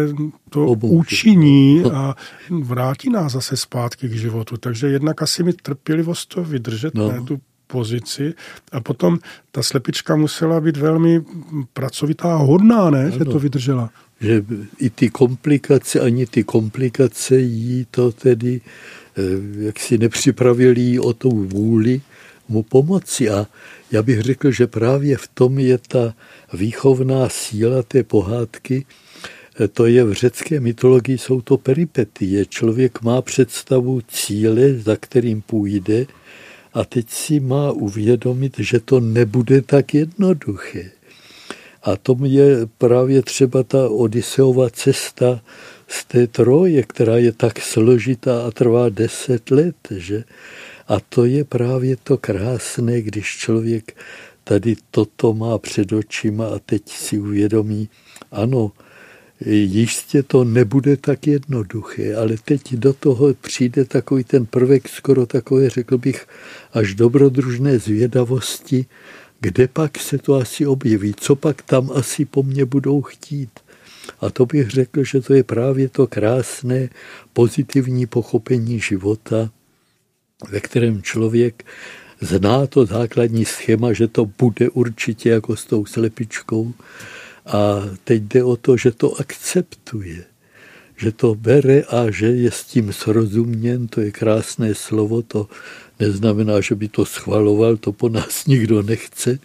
to 0.51 0.67
Obouky. 0.67 0.95
učiní 0.97 1.83
a 1.93 2.15
vrátí 2.63 3.11
nás 3.11 3.33
zase 3.33 3.57
zpátky 3.57 4.09
k 4.09 4.13
životu. 4.13 4.57
Takže 4.57 4.87
jednak 4.87 5.23
asi 5.23 5.43
mi 5.43 5.53
trpělivost 5.53 6.35
to 6.35 6.45
vydržet, 6.45 6.95
No. 6.95 7.13
ne 7.13 7.21
tu 7.21 7.41
pozici 7.67 8.35
a 8.73 8.81
potom 8.81 9.19
ta 9.53 9.63
slepička 9.63 10.17
musela 10.17 10.61
být 10.61 10.77
velmi 10.77 11.23
pracovitá 11.73 12.35
a 12.35 12.37
hodná, 12.37 12.91
ne, 12.91 13.03
ano. 13.03 13.19
že 13.19 13.25
to 13.25 13.39
vydržela. 13.39 13.91
Že 14.21 14.45
i 14.79 14.91
ty 14.91 15.11
komplikace, 15.11 16.01
ani 16.01 16.27
ty 16.27 16.45
komplikace 16.45 17.39
jí 17.39 17.87
to 17.91 18.13
tedy, 18.13 18.61
eh, 19.17 19.23
jak 19.65 19.79
si 19.81 19.99
nepřipravili 19.99 20.99
o 20.99 21.13
tou 21.13 21.31
vůli 21.31 22.01
mu 22.49 22.63
pomoci. 22.63 23.31
A 23.31 23.47
já 23.93 24.03
bych 24.03 24.21
řekl, 24.21 24.51
že 24.51 24.67
právě 24.67 25.17
v 25.17 25.29
tom 25.35 25.59
je 25.59 25.79
ta 25.79 26.15
výchovná 26.53 27.29
síla 27.29 27.83
té 27.83 28.03
pohádky, 28.03 28.85
to 29.73 29.87
je 29.87 30.05
v 30.05 30.13
řecké 30.13 30.61
mytologii, 30.61 31.19
jsou 31.19 31.41
to 31.41 31.57
peripetie. 31.57 32.47
Člověk 32.47 33.03
má 33.03 33.23
představu 33.23 34.01
cíle, 34.09 34.75
za 34.75 34.97
kterým 34.97 35.43
půjde 35.43 36.07
a 36.75 36.85
teď 36.85 37.11
si 37.11 37.41
má 37.41 37.73
uvědomit, 37.73 38.59
že 38.59 38.81
to 38.81 39.01
nebude 39.01 39.63
tak 39.63 39.95
jednoduché. 39.95 40.91
A 41.83 41.97
tom 41.97 42.25
je 42.25 42.67
právě 42.79 43.23
třeba 43.23 43.63
ta 43.63 43.89
Odiseova 43.89 44.71
cesta 44.71 45.43
z 45.89 46.05
té 46.05 46.27
troje, 46.27 46.83
která 46.83 47.17
je 47.17 47.33
tak 47.33 47.61
složitá 47.61 48.43
a 48.47 48.51
trvá 48.51 48.89
deset 48.89 49.51
let. 49.51 49.77
Že? 49.91 50.25
A 50.89 51.01
to 51.01 51.25
je 51.25 51.45
právě 51.45 51.97
to 51.97 52.17
krásné, 52.17 53.03
když 53.03 53.27
člověk 53.27 53.97
tady 54.45 54.77
toto 54.91 55.35
má 55.35 55.59
před 55.59 55.93
očima 55.93 56.47
a 56.47 56.59
teď 56.59 56.83
si 56.87 57.19
uvědomí, 57.19 57.89
ano, 58.33 58.73
jistě 59.47 60.23
to 60.23 60.45
nebude 60.45 60.97
tak 60.97 61.27
jednoduché, 61.27 62.15
ale 62.15 62.37
teď 62.45 62.75
do 62.75 62.93
toho 62.93 63.35
přijde 63.35 63.85
takový 63.85 64.25
ten 64.25 64.47
prvek 64.47 64.89
skoro 64.89 65.27
takové, 65.27 65.71
řekl 65.71 65.99
bych, 65.99 66.27
až 66.73 66.95
dobrodružné 66.95 67.79
zvědavosti, 67.79 68.87
kde 69.41 69.69
pak 69.69 69.99
se 69.99 70.19
to 70.19 70.35
asi 70.35 70.67
objeví, 70.67 71.15
co 71.17 71.37
pak 71.37 71.63
tam 71.63 71.91
asi 71.95 72.25
po 72.25 72.43
mně 72.43 72.65
budou 72.65 73.03
chtít. 73.03 73.51
A 74.21 74.31
to 74.31 74.47
bych 74.47 74.71
řekl, 74.71 75.05
že 75.05 75.21
to 75.21 75.35
je 75.35 75.45
právě 75.45 75.89
to 75.89 76.07
krásné 76.07 76.89
pozitivní 77.33 78.07
pochopení 78.07 78.81
života, 78.81 79.51
ve 80.51 80.61
kterém 80.61 81.03
člověk 81.03 81.65
zná 82.21 82.67
to 82.67 82.87
základní 82.87 83.45
schéma, 83.45 83.93
že 83.93 84.09
to 84.09 84.31
bude 84.39 84.71
určitě 84.71 85.31
jako 85.31 85.57
s 85.57 85.65
tou 85.65 85.87
slepičkou, 85.87 86.73
a 87.51 87.83
teď 88.05 88.23
jde 88.23 88.45
o 88.45 88.57
to, 88.57 88.77
že 88.77 88.91
to 88.91 89.21
akceptuje, 89.21 90.25
že 90.97 91.13
to 91.13 91.35
bere 91.35 91.83
a 91.83 92.11
že 92.11 92.27
je 92.27 92.51
s 92.51 92.65
tím 92.65 92.93
srozuměn, 92.93 93.89
to 93.89 94.01
je 94.01 94.11
krásné 94.11 94.75
slovo, 94.75 95.23
to 95.23 95.49
neznamená, 96.01 96.61
že 96.61 96.75
by 96.75 96.89
to 96.89 97.05
schvaloval, 97.05 97.77
to 97.77 97.93
po 97.93 98.09
nás 98.09 98.47
nikdo 98.53 98.83
nechce, 98.83 99.39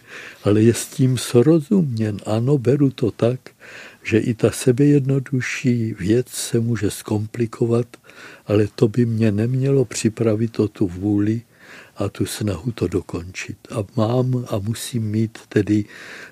ale 0.44 0.62
je 0.62 0.74
s 0.74 0.86
tím 0.86 1.18
srozuměn. 1.18 2.16
Ano, 2.26 2.58
beru 2.58 2.90
to 2.90 3.10
tak, 3.10 3.40
že 4.02 4.18
i 4.18 4.34
ta 4.34 4.50
sebejednodušší 4.50 5.94
věc 5.98 6.28
se 6.28 6.60
může 6.60 6.90
zkomplikovat, 6.90 7.86
ale 8.46 8.68
to 8.74 8.88
by 8.88 9.06
mě 9.06 9.32
nemělo 9.32 9.84
připravit 9.84 10.60
o 10.60 10.68
tu 10.68 10.86
vůli 10.86 11.42
a 11.96 12.08
tu 12.08 12.26
snahu 12.26 12.72
to 12.72 12.88
dokončit. 12.88 13.56
A 13.70 13.84
mám 13.96 14.44
a 14.50 14.58
musím 14.58 15.02
mít 15.02 15.38
tedy 15.48 15.84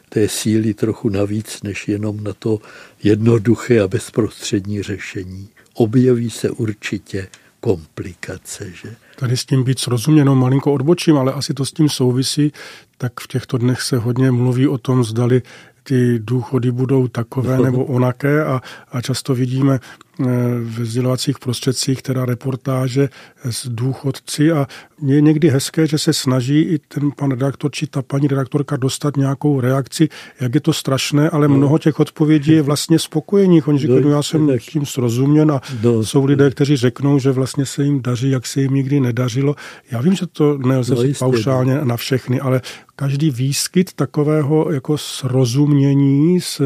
té 0.08 0.28
síly 0.28 0.74
trochu 0.74 1.08
navíc, 1.08 1.62
než 1.62 1.88
jenom 1.88 2.24
na 2.24 2.32
to 2.32 2.58
jednoduché 3.02 3.80
a 3.80 3.88
bezprostřední 3.88 4.82
řešení. 4.82 5.48
Objeví 5.74 6.30
se 6.30 6.50
určitě 6.50 7.28
komplikace. 7.60 8.70
Že? 8.70 8.96
Tady 9.16 9.36
s 9.36 9.44
tím 9.44 9.64
být 9.64 9.78
srozuměno 9.78 10.34
malinko 10.34 10.72
odbočím, 10.72 11.16
ale 11.16 11.32
asi 11.32 11.54
to 11.54 11.64
s 11.64 11.72
tím 11.72 11.88
souvisí, 11.88 12.52
tak 12.98 13.20
v 13.20 13.28
těchto 13.28 13.58
dnech 13.58 13.82
se 13.82 13.98
hodně 13.98 14.30
mluví 14.30 14.68
o 14.68 14.78
tom, 14.78 15.04
zdali 15.04 15.42
ty 15.82 16.18
důchody 16.18 16.70
budou 16.70 17.08
takové 17.08 17.58
nebo 17.62 17.84
onaké 17.84 18.44
a, 18.44 18.60
a 18.92 19.00
často 19.00 19.34
vidíme 19.34 19.78
Eh, 20.20 20.24
ve 20.60 20.84
sdělovacích 20.84 21.38
prostředcích, 21.38 22.02
teda 22.02 22.24
reportáže 22.24 23.08
s 23.44 23.68
důchodci 23.68 24.52
a 24.52 24.66
je 25.06 25.20
někdy 25.20 25.48
hezké, 25.48 25.86
že 25.86 25.98
se 25.98 26.12
snaží 26.12 26.60
i 26.60 26.78
ten 26.78 27.10
pan 27.16 27.30
redaktor 27.30 27.70
či 27.70 27.86
ta 27.86 28.02
paní 28.02 28.28
redaktorka 28.28 28.76
dostat 28.76 29.16
nějakou 29.16 29.60
reakci, 29.60 30.08
jak 30.40 30.54
je 30.54 30.60
to 30.60 30.72
strašné, 30.72 31.30
ale 31.30 31.48
no. 31.48 31.56
mnoho 31.56 31.78
těch 31.78 32.00
odpovědí 32.00 32.52
je 32.52 32.62
vlastně 32.62 32.98
spokojených. 32.98 33.68
Oni 33.68 33.78
říkají, 33.78 34.04
no, 34.04 34.10
já 34.10 34.22
jsem 34.22 34.48
tak. 34.48 34.60
tím 34.60 34.86
srozuměn 34.86 35.52
a 35.52 35.60
no. 35.82 36.04
jsou 36.04 36.24
lidé, 36.24 36.50
kteří 36.50 36.76
řeknou, 36.76 37.18
že 37.18 37.30
vlastně 37.30 37.66
se 37.66 37.84
jim 37.84 38.02
daří, 38.02 38.30
jak 38.30 38.46
se 38.46 38.60
jim 38.60 38.74
nikdy 38.74 39.00
nedařilo. 39.00 39.54
Já 39.90 40.00
vím, 40.00 40.14
že 40.14 40.26
to 40.26 40.58
nelze 40.58 40.94
no, 40.94 41.02
paušálně 41.18 41.78
na 41.84 41.96
všechny, 41.96 42.40
ale 42.40 42.60
každý 42.96 43.30
výskyt 43.30 43.92
takového 43.92 44.72
jako 44.72 44.98
srozumění 44.98 46.40
s 46.40 46.62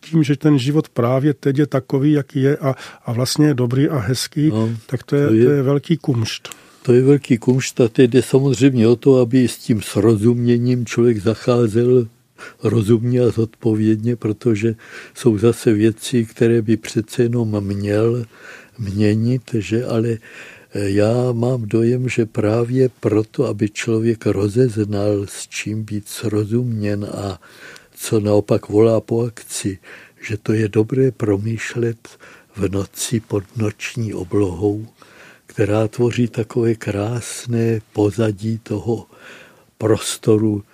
tím, 0.00 0.22
že 0.22 0.36
ten 0.36 0.58
život 0.58 0.88
právě 0.88 1.34
teď 1.34 1.58
je 1.58 1.66
takový, 1.66 2.12
jaký 2.12 2.42
je 2.42 2.56
a, 2.56 2.74
a 3.04 3.12
vlastně 3.12 3.46
je 3.46 3.54
dobrý 3.54 3.88
a 3.88 3.98
hezký, 3.98 4.48
no, 4.48 4.70
tak 4.86 5.02
to 5.02 5.16
je, 5.16 5.26
to 5.26 5.34
je, 5.34 5.44
to 5.44 5.50
je 5.50 5.62
velký 5.62 5.96
kumšt. 5.96 6.48
To 6.82 6.92
je 6.92 7.02
velký 7.02 7.38
kumšt 7.38 7.80
a 7.80 7.88
teď 7.88 8.10
jde 8.10 8.22
samozřejmě 8.22 8.88
o 8.88 8.96
to, 8.96 9.20
aby 9.20 9.48
s 9.48 9.58
tím 9.58 9.82
srozuměním 9.82 10.86
člověk 10.86 11.22
zacházel 11.22 12.06
rozumně 12.62 13.20
a 13.20 13.30
zodpovědně, 13.30 14.16
protože 14.16 14.74
jsou 15.14 15.38
zase 15.38 15.72
věci, 15.72 16.24
které 16.24 16.62
by 16.62 16.76
přece 16.76 17.22
jenom 17.22 17.60
měl 17.60 18.24
měnit, 18.78 19.42
že 19.54 19.84
ale 19.84 20.08
eh, 20.08 20.90
já 20.90 21.32
mám 21.32 21.62
dojem, 21.62 22.08
že 22.08 22.26
právě 22.26 22.90
proto, 23.00 23.46
aby 23.46 23.68
člověk 23.68 24.26
rozeznal, 24.26 25.26
s 25.28 25.48
čím 25.48 25.84
být 25.84 26.08
srozuměn 26.08 27.06
a 27.12 27.40
co 28.00 28.20
naopak 28.20 28.68
volá 28.68 29.00
po 29.00 29.28
akci, 29.28 29.78
že 30.20 30.36
to 30.36 30.52
je 30.52 30.68
dobré 30.68 31.10
promýšlet 31.12 32.08
v 32.56 32.68
noci 32.68 33.20
pod 33.20 33.56
noční 33.56 34.14
oblohou, 34.14 34.88
která 35.46 35.88
tvoří 35.88 36.28
takové 36.28 36.74
krásné 36.74 37.80
pozadí 37.92 38.58
toho 38.58 39.06
prostoru 39.78 40.64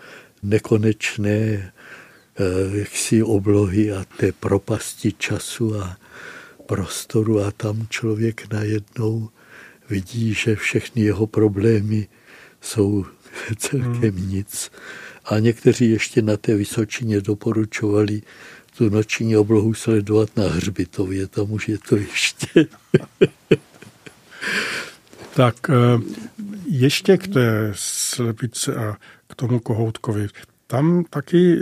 nekonečné 0.42 1.34
eh, 1.34 1.72
jaksi 2.78 3.22
oblohy 3.22 3.92
a 3.92 4.04
té 4.16 4.32
propasti 4.32 5.12
času 5.12 5.80
a 5.80 5.98
prostoru 6.66 7.40
a 7.40 7.50
tam 7.50 7.86
člověk 7.90 8.52
najednou 8.52 9.28
vidí, 9.90 10.34
že 10.34 10.56
všechny 10.56 11.02
jeho 11.02 11.26
problémy 11.26 12.08
jsou 12.60 13.06
celkem 13.56 14.14
hmm. 14.14 14.28
nic 14.28 14.70
a 15.26 15.38
někteří 15.38 15.90
ještě 15.90 16.22
na 16.22 16.36
té 16.36 16.54
Vysočině 16.54 17.20
doporučovali 17.20 18.22
tu 18.78 18.90
noční 18.90 19.36
oblohu 19.36 19.74
sledovat 19.74 20.36
na 20.36 20.48
Hřbitově, 20.48 21.26
tam 21.26 21.52
už 21.52 21.68
je 21.68 21.78
to 21.88 21.96
ještě. 21.96 22.46
tak 25.34 25.70
eh, 25.70 25.74
ještě 26.66 27.16
k 27.16 27.28
té 27.28 27.72
slepice 27.74 28.76
a 28.76 28.96
k 29.26 29.34
tomu 29.34 29.58
kohoutkovi. 29.60 30.28
Tam 30.66 31.04
taky 31.10 31.58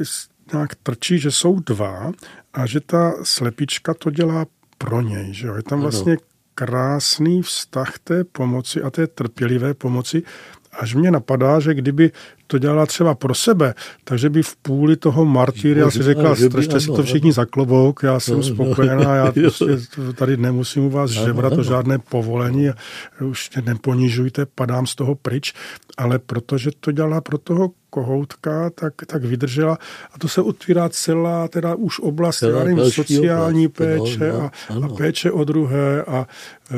nějak 0.53 0.75
trčí, 0.75 1.19
že 1.19 1.31
jsou 1.31 1.61
dva 1.61 2.13
a 2.55 2.67
že 2.67 2.81
ta 2.81 3.13
slepička 3.23 3.95
to 3.95 4.11
dělá 4.11 4.47
pro 4.79 5.01
něj. 5.01 5.35
Že 5.35 5.47
jo? 5.47 5.55
Je 5.55 5.63
tam 5.63 5.81
vlastně 5.81 6.17
krásný 6.55 7.43
vztah 7.43 7.99
té 7.99 8.25
pomoci 8.25 8.83
a 8.83 8.91
té 8.91 9.07
trpělivé 9.07 9.75
pomoci, 9.75 10.23
až 10.73 10.95
mě 10.95 11.11
napadá, 11.11 11.61
že 11.61 11.75
kdyby 11.75 12.11
to 12.47 12.59
dělala 12.59 12.87
třeba 12.87 13.15
pro 13.15 13.35
sebe, 13.35 13.75
takže 14.05 14.31
by 14.31 14.43
v 14.43 14.57
půli 14.57 14.97
toho 14.97 15.25
martyria 15.25 15.91
si 15.91 16.03
řekla, 16.03 16.37
strašte 16.37 16.81
si 16.81 16.87
to 16.87 17.03
všichni 17.03 17.33
za 17.33 17.45
klobouk, 17.45 18.03
já 18.03 18.21
jsem 18.21 18.43
spokojená, 18.43 19.15
já 19.15 19.33
prostě 19.33 19.65
tady 20.15 20.37
nemusím 20.37 20.85
u 20.85 20.91
vás 20.91 21.11
žebrat 21.11 21.55
to 21.55 21.63
žádné 21.63 21.99
povolení, 21.99 22.69
už 23.21 23.51
neponižujte, 23.65 24.47
padám 24.55 24.87
z 24.87 24.95
toho 24.95 25.15
pryč, 25.15 25.53
ale 25.97 26.19
protože 26.19 26.71
to 26.81 26.93
dělala 26.93 27.21
pro 27.21 27.39
toho 27.39 27.71
kohoutka, 27.95 28.71
tak, 28.71 28.95
tak 29.07 29.25
vydržela 29.25 29.79
a 30.13 30.19
to 30.19 30.29
se 30.29 30.43
otvírá 30.43 30.89
celá 30.89 31.49
teda 31.49 31.75
už 31.75 32.01
oblast 32.01 32.43
já 32.43 32.65
nevím, 32.65 32.91
sociální 32.91 33.67
oblast, 33.67 33.77
péče 33.79 34.33
no, 34.33 34.51
no, 34.75 34.83
a, 34.83 34.87
a 34.87 34.89
péče 34.89 35.31
o 35.31 35.45
druhé 35.45 36.03
a 36.03 36.27
e, 36.71 36.77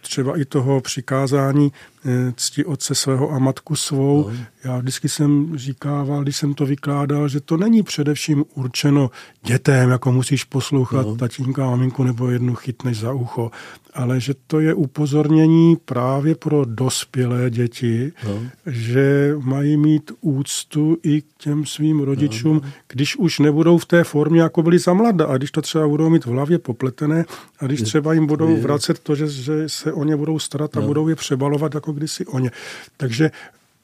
třeba 0.00 0.40
i 0.40 0.44
toho 0.44 0.80
přikázání 0.80 1.72
e, 2.06 2.32
cti 2.36 2.64
otce 2.64 2.94
svého 2.94 3.30
a 3.30 3.38
matku 3.38 3.76
svou. 3.76 4.30
No. 4.30 4.36
Já 4.64 4.78
vždycky 4.78 5.08
jsem 5.08 5.58
říkával, 5.58 6.22
když 6.22 6.36
jsem 6.36 6.54
to 6.54 6.66
vykládal, 6.66 7.28
že 7.28 7.40
to 7.40 7.56
není 7.56 7.82
především 7.82 8.44
určeno 8.54 9.10
dětem, 9.44 9.90
jako 9.90 10.12
musíš 10.12 10.44
poslouchat 10.44 11.06
no. 11.06 11.16
tatínka 11.16 11.66
a 11.66 11.70
maminku 11.70 12.04
nebo 12.04 12.30
jednu 12.30 12.54
chytneš 12.54 13.00
za 13.00 13.12
ucho, 13.12 13.50
ale 13.98 14.20
že 14.20 14.34
to 14.46 14.60
je 14.60 14.74
upozornění 14.74 15.76
právě 15.76 16.34
pro 16.34 16.64
dospělé 16.64 17.50
děti, 17.50 18.12
no. 18.26 18.42
že 18.66 19.34
mají 19.38 19.76
mít 19.76 20.12
úctu 20.20 20.96
i 21.02 21.22
k 21.22 21.24
těm 21.38 21.66
svým 21.66 22.00
rodičům, 22.00 22.60
no. 22.64 22.70
když 22.88 23.16
už 23.16 23.38
nebudou 23.38 23.78
v 23.78 23.86
té 23.86 24.04
formě, 24.04 24.40
jako 24.40 24.62
byli 24.62 24.78
za 24.78 24.92
mlada, 24.94 25.26
a 25.26 25.36
když 25.36 25.50
to 25.50 25.62
třeba 25.62 25.88
budou 25.88 26.10
mít 26.10 26.24
v 26.24 26.28
hlavě 26.28 26.58
popletené, 26.58 27.24
a 27.60 27.66
když 27.66 27.82
třeba 27.82 28.12
jim 28.12 28.26
budou 28.26 28.56
vracet 28.56 28.98
to, 28.98 29.14
že, 29.14 29.28
že 29.28 29.68
se 29.68 29.92
o 29.92 30.04
ně 30.04 30.16
budou 30.16 30.38
starat 30.38 30.76
a 30.76 30.80
no. 30.80 30.86
budou 30.86 31.08
je 31.08 31.16
přebalovat 31.16 31.74
jako 31.74 31.92
kdysi 31.92 32.26
o 32.26 32.38
ně. 32.38 32.50
Takže 32.96 33.30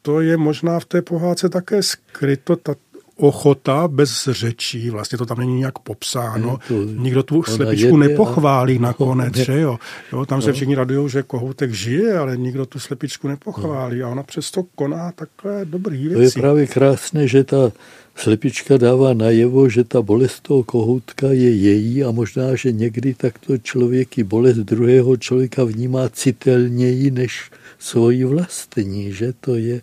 to 0.02 0.20
je 0.20 0.36
možná 0.36 0.80
v 0.80 0.84
té 0.84 1.02
pohádce 1.02 1.48
také 1.48 1.82
skryto, 1.82 2.56
ta 2.56 2.74
ochota 3.16 3.88
bez 3.88 4.28
řečí, 4.32 4.90
vlastně 4.90 5.18
to 5.18 5.26
tam 5.26 5.38
není 5.38 5.58
nějak 5.58 5.78
popsáno. 5.78 6.58
To, 6.68 6.74
Nikdo 6.84 7.22
tu 7.22 7.42
slepičku 7.42 7.96
nepochválí 7.96 8.78
a... 8.78 8.80
nakonec, 8.80 9.34
že 9.46 9.60
jo? 9.60 9.78
jo 10.12 10.26
tam 10.26 10.38
no. 10.38 10.42
se 10.42 10.52
všichni 10.52 10.74
radují, 10.74 11.10
že 11.10 11.22
kohoutek 11.22 11.72
žije, 11.72 12.18
ale 12.18 12.36
nikdo 12.36 12.66
tu 12.66 12.78
slepičku 12.78 13.28
nepochválí 13.28 13.98
no. 13.98 14.06
a 14.06 14.10
ona 14.10 14.22
přesto 14.22 14.62
koná 14.74 15.12
takhle 15.12 15.64
dobrý 15.64 16.08
věci. 16.08 16.14
To 16.14 16.38
je 16.38 16.42
právě 16.42 16.66
krásné, 16.66 17.28
že 17.28 17.44
ta 17.44 17.72
slepička 18.16 18.78
dává 18.78 19.14
najevo, 19.14 19.68
že 19.68 19.84
ta 19.84 20.02
bolest 20.02 20.40
toho 20.40 20.62
kohoutka 20.62 21.26
je 21.26 21.50
její 21.50 22.04
a 22.04 22.10
možná, 22.10 22.54
že 22.54 22.72
někdy 22.72 23.14
takto 23.14 23.58
člověk 23.58 24.18
i 24.18 24.24
bolest 24.24 24.56
druhého 24.56 25.16
člověka 25.16 25.64
vnímá 25.64 26.08
citelněji 26.08 27.10
než 27.10 27.50
svoji 27.78 28.24
vlastní, 28.24 29.12
že 29.12 29.32
to 29.40 29.54
je 29.54 29.80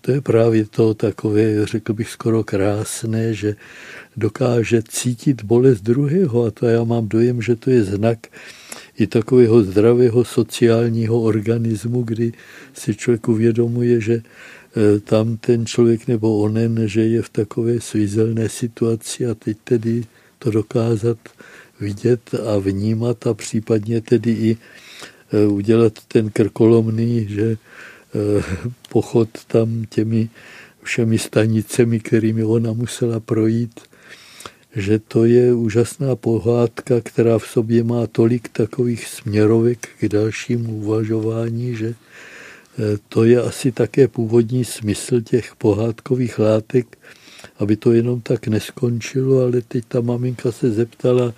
to 0.00 0.12
je 0.12 0.20
právě 0.20 0.64
to 0.64 0.94
takové, 0.94 1.66
řekl 1.66 1.92
bych, 1.92 2.10
skoro 2.10 2.44
krásné, 2.44 3.34
že 3.34 3.56
dokáže 4.16 4.82
cítit 4.88 5.44
bolest 5.44 5.80
druhého 5.80 6.44
a 6.44 6.50
to 6.50 6.66
já 6.66 6.84
mám 6.84 7.08
dojem, 7.08 7.42
že 7.42 7.56
to 7.56 7.70
je 7.70 7.84
znak 7.84 8.18
i 8.98 9.06
takového 9.06 9.62
zdravého 9.62 10.24
sociálního 10.24 11.22
organismu, 11.22 12.02
kdy 12.02 12.32
si 12.74 12.94
člověk 12.94 13.28
uvědomuje, 13.28 14.00
že 14.00 14.22
tam 15.04 15.36
ten 15.36 15.66
člověk 15.66 16.06
nebo 16.06 16.38
onen, 16.38 16.88
že 16.88 17.00
je 17.00 17.22
v 17.22 17.28
takové 17.28 17.80
svízelné 17.80 18.48
situaci 18.48 19.26
a 19.26 19.34
teď 19.34 19.56
tedy 19.64 20.04
to 20.38 20.50
dokázat 20.50 21.18
vidět 21.80 22.34
a 22.34 22.58
vnímat 22.58 23.26
a 23.26 23.34
případně 23.34 24.00
tedy 24.00 24.30
i 24.30 24.56
e, 25.32 25.46
udělat 25.46 25.92
ten 26.08 26.30
krkolomný, 26.30 27.26
že 27.28 27.56
Eh, 28.14 28.42
pochod 28.88 29.28
tam 29.46 29.84
těmi 29.88 30.28
všemi 30.82 31.18
stanicemi, 31.18 32.00
kterými 32.00 32.44
ona 32.44 32.72
musela 32.72 33.20
projít, 33.20 33.80
že 34.76 34.98
to 34.98 35.24
je 35.24 35.52
úžasná 35.54 36.16
pohádka, 36.16 37.00
která 37.00 37.38
v 37.38 37.46
sobě 37.46 37.84
má 37.84 38.06
tolik 38.06 38.48
takových 38.48 39.06
směrovek 39.06 39.88
k 40.00 40.08
dalšímu 40.08 40.76
uvažování, 40.76 41.76
že 41.76 41.88
eh, 41.88 41.94
to 43.08 43.24
je 43.24 43.42
asi 43.42 43.72
také 43.72 44.08
původní 44.08 44.64
smysl 44.64 45.20
těch 45.20 45.56
pohádkových 45.56 46.38
látek, 46.38 46.98
aby 47.58 47.76
to 47.76 47.92
jenom 47.92 48.20
tak 48.20 48.46
neskončilo, 48.46 49.42
ale 49.42 49.60
teď 49.68 49.84
ta 49.88 50.00
maminka 50.00 50.52
se 50.52 50.70
zeptala, 50.70 51.34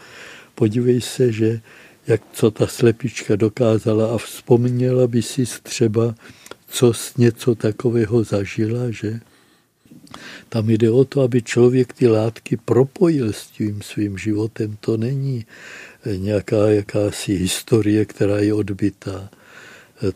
podívej 0.54 1.00
se, 1.00 1.32
že 1.32 1.60
jak 2.06 2.22
co 2.32 2.50
ta 2.50 2.66
slepička 2.66 3.36
dokázala 3.36 4.14
a 4.14 4.18
vzpomněla 4.18 5.06
by 5.06 5.22
si 5.22 5.44
třeba, 5.62 6.14
co 6.68 6.92
něco 7.18 7.54
takového 7.54 8.24
zažila, 8.24 8.90
že 8.90 9.20
tam 10.48 10.70
jde 10.70 10.90
o 10.90 11.04
to, 11.04 11.20
aby 11.20 11.42
člověk 11.42 11.92
ty 11.92 12.08
látky 12.08 12.56
propojil 12.56 13.32
s 13.32 13.46
tím 13.46 13.82
svým 13.82 14.18
životem. 14.18 14.76
To 14.80 14.96
není 14.96 15.46
nějaká 16.16 16.68
jakási 16.68 17.34
historie, 17.34 18.04
která 18.04 18.38
je 18.38 18.54
odbytá. 18.54 19.30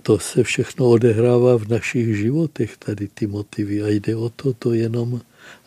To 0.03 0.19
se 0.19 0.43
všechno 0.43 0.87
odehrává 0.87 1.59
v 1.59 1.69
našich 1.69 2.17
životech, 2.17 2.77
tady 2.77 3.09
ty 3.09 3.27
motivy. 3.27 3.83
A 3.83 3.89
jde 3.89 4.17
o 4.17 4.29
to, 4.29 4.53
to 4.53 4.73
jenom 4.73 5.21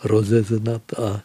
rozeznat 0.04 0.82
a 0.94 1.22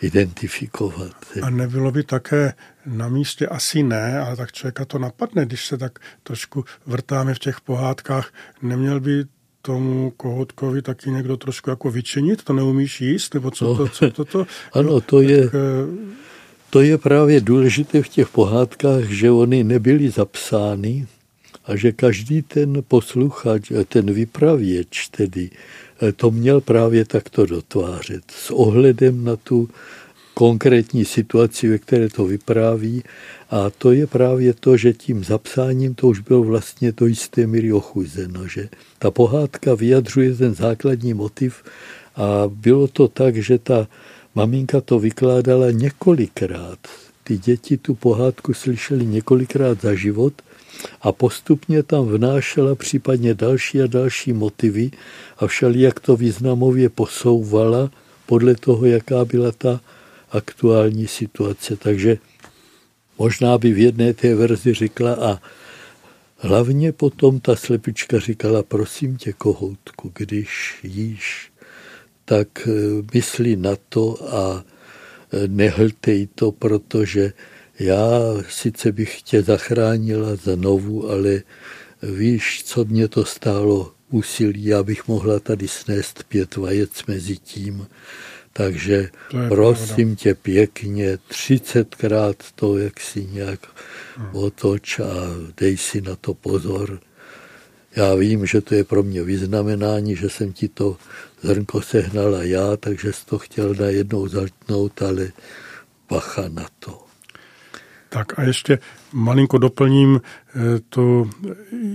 identifikovat. 0.00 1.16
A 1.42 1.50
nebylo 1.50 1.92
by 1.92 2.04
také 2.04 2.54
na 2.86 3.08
místě, 3.08 3.46
asi 3.46 3.82
ne, 3.82 4.18
ale 4.18 4.36
tak 4.36 4.52
člověka 4.52 4.84
to 4.84 4.98
napadne, 4.98 5.46
když 5.46 5.66
se 5.66 5.78
tak 5.78 5.98
trošku 6.22 6.64
vrtáme 6.86 7.34
v 7.34 7.38
těch 7.38 7.60
pohádkách, 7.60 8.32
neměl 8.62 9.00
by 9.00 9.24
tomu 9.62 10.10
kohoutkovi 10.10 10.82
taky 10.82 11.10
někdo 11.10 11.36
trošku 11.36 11.70
jako 11.70 11.90
vyčinit, 11.90 12.44
to 12.44 12.52
neumíš 12.52 13.00
jíst, 13.00 13.34
nebo 13.34 13.50
co, 13.50 13.64
no, 13.64 13.76
to, 13.76 13.88
co 13.88 14.10
to, 14.10 14.24
to 14.24 14.46
Ano, 14.72 15.00
to 15.00 15.22
je, 15.22 15.44
tak, 15.44 15.54
eh, 15.54 16.14
to 16.70 16.80
je 16.80 16.98
právě 16.98 17.40
důležité 17.40 18.02
v 18.02 18.08
těch 18.08 18.28
pohádkách, 18.28 19.04
že 19.04 19.30
oni 19.30 19.64
nebyly 19.64 20.10
zapsány 20.10 21.06
a 21.70 21.76
že 21.76 21.92
každý 21.92 22.42
ten 22.42 22.82
posluchač, 22.88 23.72
ten 23.88 24.12
vypravěč 24.12 25.08
tedy, 25.08 25.50
to 26.16 26.30
měl 26.30 26.60
právě 26.60 27.04
takto 27.04 27.46
dotvářet 27.46 28.22
s 28.30 28.50
ohledem 28.50 29.24
na 29.24 29.36
tu 29.36 29.68
konkrétní 30.34 31.04
situaci, 31.04 31.68
ve 31.68 31.78
které 31.78 32.08
to 32.08 32.24
vypráví. 32.24 33.02
A 33.50 33.70
to 33.70 33.92
je 33.92 34.06
právě 34.06 34.54
to, 34.54 34.76
že 34.76 34.92
tím 34.92 35.24
zapsáním 35.24 35.94
to 35.94 36.08
už 36.08 36.20
bylo 36.20 36.42
vlastně 36.42 36.92
do 36.92 37.06
jisté 37.06 37.46
míry 37.46 37.72
ochuzeno, 37.72 38.46
že 38.48 38.68
ta 38.98 39.10
pohádka 39.10 39.74
vyjadřuje 39.74 40.34
ten 40.34 40.54
základní 40.54 41.14
motiv 41.14 41.62
a 42.16 42.42
bylo 42.48 42.88
to 42.88 43.08
tak, 43.08 43.36
že 43.36 43.58
ta 43.58 43.88
maminka 44.34 44.80
to 44.80 44.98
vykládala 44.98 45.70
několikrát. 45.70 46.78
Ty 47.24 47.38
děti 47.38 47.76
tu 47.76 47.94
pohádku 47.94 48.54
slyšeli 48.54 49.06
několikrát 49.06 49.82
za 49.82 49.94
život– 49.94 50.34
a 51.00 51.12
postupně 51.12 51.82
tam 51.82 52.06
vnášela 52.06 52.74
případně 52.74 53.34
další 53.34 53.82
a 53.82 53.86
další 53.86 54.32
motivy 54.32 54.90
a 55.38 55.46
jak 55.70 56.00
to 56.00 56.16
významově 56.16 56.88
posouvala 56.88 57.90
podle 58.26 58.54
toho, 58.54 58.86
jaká 58.86 59.24
byla 59.24 59.52
ta 59.52 59.80
aktuální 60.30 61.08
situace. 61.08 61.76
Takže 61.76 62.18
možná 63.18 63.58
by 63.58 63.72
v 63.72 63.78
jedné 63.78 64.14
té 64.14 64.34
verzi 64.34 64.74
řekla 64.74 65.12
a 65.14 65.38
hlavně 66.36 66.92
potom 66.92 67.40
ta 67.40 67.56
slepička 67.56 68.18
říkala, 68.18 68.62
prosím 68.62 69.16
tě, 69.16 69.32
kohoutku, 69.32 70.12
když 70.14 70.80
jíš, 70.82 71.50
tak 72.24 72.48
eh, 72.68 72.70
myslí 73.14 73.56
na 73.56 73.76
to 73.88 74.34
a 74.34 74.64
eh, 74.64 75.48
nehltej 75.48 76.28
to, 76.34 76.52
protože 76.52 77.32
já 77.80 78.10
sice 78.48 78.92
bych 78.92 79.22
tě 79.22 79.42
zachránila 79.42 80.36
znovu, 80.36 81.10
ale 81.10 81.42
víš, 82.02 82.62
co 82.64 82.84
mě 82.84 83.08
to 83.08 83.24
stálo 83.24 83.92
úsilí, 84.10 84.64
já 84.64 84.82
bych 84.82 85.08
mohla 85.08 85.40
tady 85.40 85.68
snést 85.68 86.24
pět 86.24 86.56
vajec 86.56 86.90
mezi 87.06 87.36
tím. 87.36 87.86
Takže 88.52 89.10
prosím 89.48 89.94
pravda. 89.94 90.14
tě 90.14 90.34
pěkně, 90.34 91.18
třicetkrát 91.28 92.36
to, 92.54 92.78
jak 92.78 93.00
si 93.00 93.24
nějak 93.24 93.60
hmm. 94.16 94.28
otoč 94.32 94.98
a 94.98 95.12
dej 95.56 95.76
si 95.76 96.00
na 96.00 96.16
to 96.16 96.34
pozor. 96.34 97.00
Já 97.96 98.14
vím, 98.14 98.46
že 98.46 98.60
to 98.60 98.74
je 98.74 98.84
pro 98.84 99.02
mě 99.02 99.22
vyznamenání, 99.22 100.16
že 100.16 100.30
jsem 100.30 100.52
ti 100.52 100.68
to 100.68 100.96
zrnko 101.42 101.82
sehnala 101.82 102.42
já, 102.42 102.76
takže 102.76 103.12
jsi 103.12 103.26
to 103.26 103.38
chtěl 103.38 103.74
najednou 103.74 104.28
zatnout, 104.28 105.02
ale 105.02 105.32
bacha 106.10 106.48
na 106.48 106.66
to. 106.78 107.09
Tak 108.12 108.38
a 108.38 108.42
ještě 108.42 108.78
malinko 109.12 109.58
doplním 109.58 110.20
to, 110.88 111.30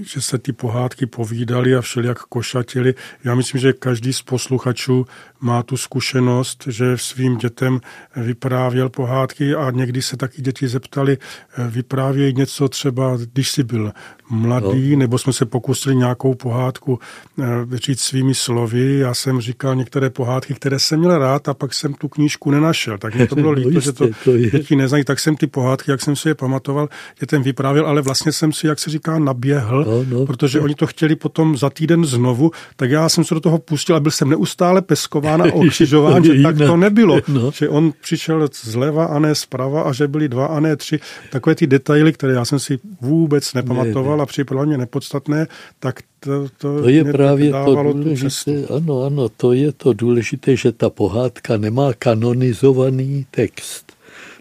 že 0.01 0.21
se 0.21 0.37
ty 0.37 0.53
pohádky 0.53 1.05
povídali 1.05 1.75
a 1.75 1.81
všelijak 1.81 2.19
košatili. 2.19 2.93
Já 3.23 3.35
myslím, 3.35 3.61
že 3.61 3.73
každý 3.73 4.13
z 4.13 4.21
posluchačů 4.21 5.05
má 5.39 5.63
tu 5.63 5.77
zkušenost, 5.77 6.67
že 6.67 6.97
svým 6.97 7.37
dětem 7.37 7.81
vyprávěl 8.15 8.89
pohádky 8.89 9.55
a 9.55 9.71
někdy 9.71 10.01
se 10.01 10.17
taky 10.17 10.41
děti 10.41 10.67
zeptali, 10.67 11.17
eh, 11.17 11.67
vyprávěj 11.67 12.33
něco 12.33 12.69
třeba, 12.69 13.17
když 13.33 13.51
jsi 13.51 13.63
byl 13.63 13.91
mladý, 14.29 14.91
no. 14.91 14.99
nebo 14.99 15.17
jsme 15.17 15.33
se 15.33 15.45
pokusili 15.45 15.95
nějakou 15.95 16.35
pohádku 16.35 16.99
eh, 17.39 17.43
říct 17.73 18.01
svými 18.01 18.35
slovy. 18.35 18.99
Já 18.99 19.13
jsem 19.13 19.41
říkal 19.41 19.75
některé 19.75 20.09
pohádky, 20.09 20.53
které 20.53 20.79
jsem 20.79 20.99
měl 20.99 21.17
rád 21.17 21.49
a 21.49 21.53
pak 21.53 21.73
jsem 21.73 21.93
tu 21.93 22.07
knížku 22.07 22.51
nenašel. 22.51 22.97
Tak 22.97 23.15
mi 23.15 23.27
to 23.27 23.35
bylo 23.35 23.51
líto, 23.57 23.69
no 23.69 23.75
jistě, 23.75 23.85
že 23.85 23.93
to, 23.93 24.07
to 24.23 24.37
děti 24.37 24.75
neznají. 24.75 25.03
Tak 25.03 25.19
jsem 25.19 25.35
ty 25.35 25.47
pohádky, 25.47 25.91
jak 25.91 26.01
jsem 26.01 26.15
si 26.15 26.27
je 26.27 26.35
pamatoval, 26.35 26.89
dětem 27.19 27.43
vyprávěl, 27.43 27.87
ale 27.87 28.01
vlastně 28.01 28.31
jsem 28.31 28.44
si, 28.53 28.67
jak 28.67 28.79
se 28.79 28.89
říká, 28.89 29.19
naběhl, 29.19 29.85
no, 29.87 30.19
no, 30.19 30.25
protože 30.25 30.57
no. 30.57 30.63
oni 30.63 30.75
to 30.75 30.87
chtěli 30.87 31.15
potom 31.15 31.57
za 31.57 31.69
týden 31.69 32.05
znovu, 32.05 32.51
tak 32.75 32.91
já 32.91 33.09
jsem 33.09 33.23
se 33.23 33.33
do 33.33 33.39
toho 33.39 33.57
pustil 33.57 33.95
a 33.95 33.99
byl 33.99 34.11
jsem 34.11 34.29
neustále 34.29 34.81
peskován 34.81 35.41
a 35.41 35.45
okřižován, 35.53 36.23
že 36.23 36.41
tak 36.43 36.57
to 36.57 36.77
nebylo. 36.77 37.21
No. 37.27 37.51
Že 37.51 37.69
on 37.69 37.93
přišel 38.01 38.47
zleva 38.63 39.05
a 39.05 39.19
ne 39.19 39.35
zprava 39.35 39.81
a 39.81 39.93
že 39.93 40.07
byli 40.07 40.29
dva 40.29 40.45
a 40.45 40.59
ne 40.59 40.75
tři. 40.75 40.99
Takové 41.31 41.55
ty 41.55 41.67
detaily, 41.67 42.13
které 42.13 42.33
já 42.33 42.45
jsem 42.45 42.59
si 42.59 42.79
vůbec 43.01 43.53
nepamatoval 43.53 44.11
ne, 44.11 44.17
ne. 44.17 44.23
a 44.23 44.25
připadalo 44.25 44.65
mě 44.65 44.77
nepodstatné, 44.77 45.47
tak 45.79 45.99
to, 46.19 46.49
to, 46.57 46.81
to 46.81 46.89
je 46.89 47.03
právě 47.03 47.51
to 47.51 47.93
důležité, 47.93 48.67
ano, 48.75 49.03
ano, 49.03 49.29
to 49.29 49.53
je 49.53 49.71
to 49.71 49.93
důležité, 49.93 50.55
že 50.55 50.71
ta 50.71 50.89
pohádka 50.89 51.57
nemá 51.57 51.93
kanonizovaný 51.93 53.25
text. 53.31 53.93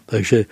Takže 0.05 0.45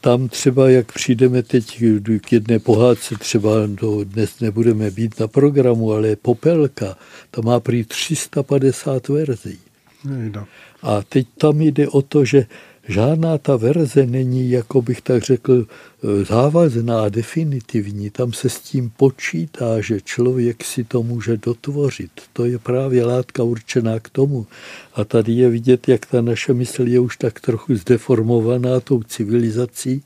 tam 0.00 0.28
třeba, 0.28 0.70
jak 0.70 0.92
přijdeme 0.92 1.42
teď 1.42 1.82
k 2.20 2.32
jedné 2.32 2.58
pohádce, 2.58 3.14
třeba 3.18 3.50
do, 3.66 4.04
dnes 4.04 4.40
nebudeme 4.40 4.90
být 4.90 5.20
na 5.20 5.28
programu, 5.28 5.92
ale 5.92 6.16
Popelka, 6.16 6.96
to 7.30 7.42
má 7.42 7.60
prý 7.60 7.84
350 7.84 9.08
verzí. 9.08 9.58
A 10.82 11.02
teď 11.02 11.26
tam 11.38 11.60
jde 11.60 11.88
o 11.88 12.02
to, 12.02 12.24
že 12.24 12.46
žádná 12.88 13.38
ta 13.38 13.56
verze 13.56 14.06
není, 14.06 14.50
jako 14.50 14.82
bych 14.82 15.00
tak 15.00 15.22
řekl, 15.22 15.66
závazná, 16.22 17.08
definitivní. 17.08 18.10
Tam 18.10 18.32
se 18.32 18.48
s 18.48 18.60
tím 18.60 18.90
počítá, 18.96 19.80
že 19.80 20.00
člověk 20.00 20.64
si 20.64 20.84
to 20.84 21.02
může 21.02 21.36
dotvořit. 21.36 22.10
To 22.32 22.44
je 22.44 22.58
právě 22.58 23.04
látka 23.04 23.42
určená 23.42 24.00
k 24.00 24.08
tomu. 24.08 24.46
A 24.94 25.04
tady 25.04 25.32
je 25.32 25.48
vidět, 25.48 25.88
jak 25.88 26.06
ta 26.06 26.20
naše 26.20 26.52
mysl 26.52 26.88
je 26.88 27.00
už 27.00 27.16
tak 27.16 27.40
trochu 27.40 27.74
zdeformovaná 27.74 28.80
tou 28.80 29.02
civilizací, 29.02 30.02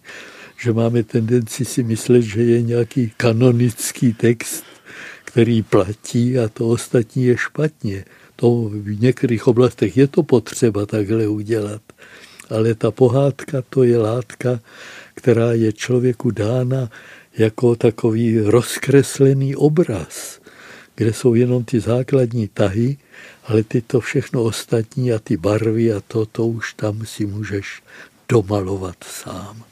že 0.62 0.72
máme 0.72 1.02
tendenci 1.02 1.64
si 1.64 1.82
myslet, 1.82 2.22
že 2.22 2.42
je 2.42 2.62
nějaký 2.62 3.12
kanonický 3.16 4.12
text, 4.12 4.64
který 5.24 5.62
platí 5.62 6.38
a 6.38 6.48
to 6.48 6.68
ostatní 6.68 7.24
je 7.24 7.36
špatně. 7.36 8.04
To 8.36 8.70
v 8.72 9.00
některých 9.00 9.46
oblastech 9.46 9.96
je 9.96 10.06
to 10.06 10.22
potřeba 10.22 10.86
takhle 10.86 11.28
udělat. 11.28 11.82
Ale 12.50 12.74
ta 12.74 12.90
pohádka 12.90 13.62
to 13.70 13.84
je 13.84 13.98
látka, 13.98 14.60
která 15.14 15.52
je 15.52 15.72
člověku 15.72 16.30
dána 16.30 16.90
jako 17.38 17.76
takový 17.76 18.40
rozkreslený 18.40 19.56
obraz, 19.56 20.40
kde 20.94 21.12
jsou 21.12 21.34
jenom 21.34 21.64
ty 21.64 21.80
základní 21.80 22.48
tahy, 22.48 22.96
ale 23.44 23.62
ty 23.62 23.80
to 23.80 24.00
všechno 24.00 24.42
ostatní 24.42 25.12
a 25.12 25.18
ty 25.18 25.36
barvy 25.36 25.92
a 25.92 26.00
to, 26.08 26.26
to 26.26 26.46
už 26.46 26.74
tam 26.74 27.06
si 27.06 27.26
můžeš 27.26 27.82
domalovat 28.28 28.96
sám. 29.04 29.64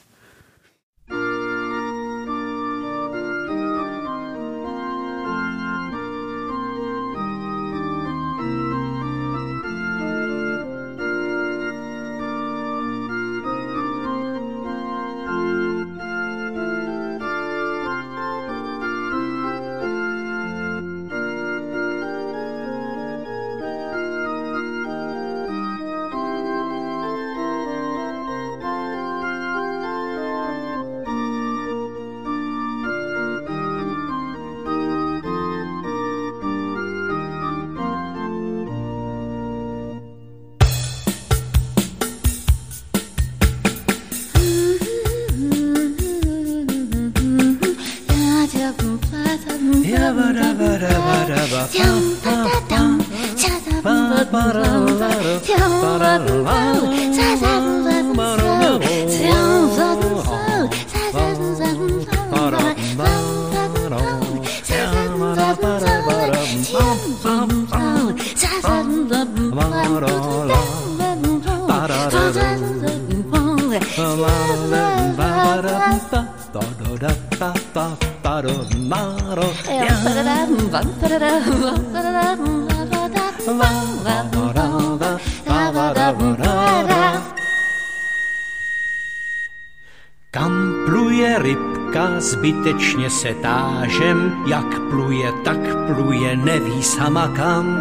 Zbytečně 92.63 93.11
se 93.11 93.35
tážem, 93.35 94.45
jak 94.47 94.81
pluje, 94.91 95.33
tak 95.45 95.59
pluje, 95.87 96.37
neví 96.37 96.83
sama 96.83 97.29
kam. 97.29 97.77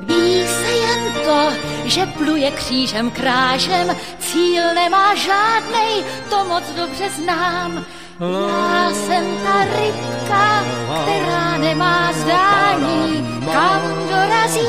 Ví 0.00 0.46
se 0.46 0.72
jen 0.72 1.12
to, 1.24 1.52
že 1.84 2.06
pluje 2.06 2.50
křížem 2.50 3.10
krážem, 3.10 3.96
cíl 4.18 4.74
nemá 4.74 5.14
žádnej, 5.14 6.04
to 6.30 6.44
moc 6.44 6.64
dobře 6.76 7.10
znám. 7.10 7.84
Já 8.20 8.90
jsem 8.90 9.24
ta 9.44 9.64
rybka, 9.64 10.64
která 11.02 11.58
nemá 11.58 12.12
zdání, 12.12 13.26
kam 13.52 13.82
dorazí 14.10 14.68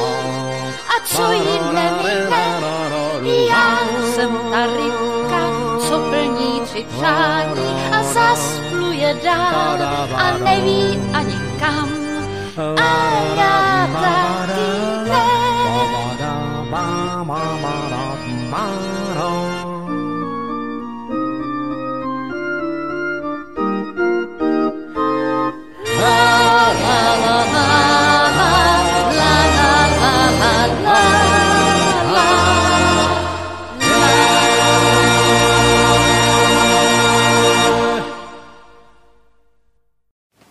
a 0.90 1.06
co 1.06 1.32
jiné 1.32 1.92
mine. 2.04 2.30
Já 3.50 3.80
jsem 4.14 4.30
ta 4.52 4.66
rybka, 4.66 5.42
co 5.80 6.00
plní 6.00 6.62
tři 6.62 6.86
přání 6.98 7.92
a 7.92 8.04
zas 8.04 8.69
pluje 9.00 9.16
dál 9.24 9.80
a 10.16 10.38
neví 10.44 11.00
ani 11.14 11.40
kam. 11.60 11.90
A 12.78 12.92
já 13.38 13.88
taky 13.88 14.49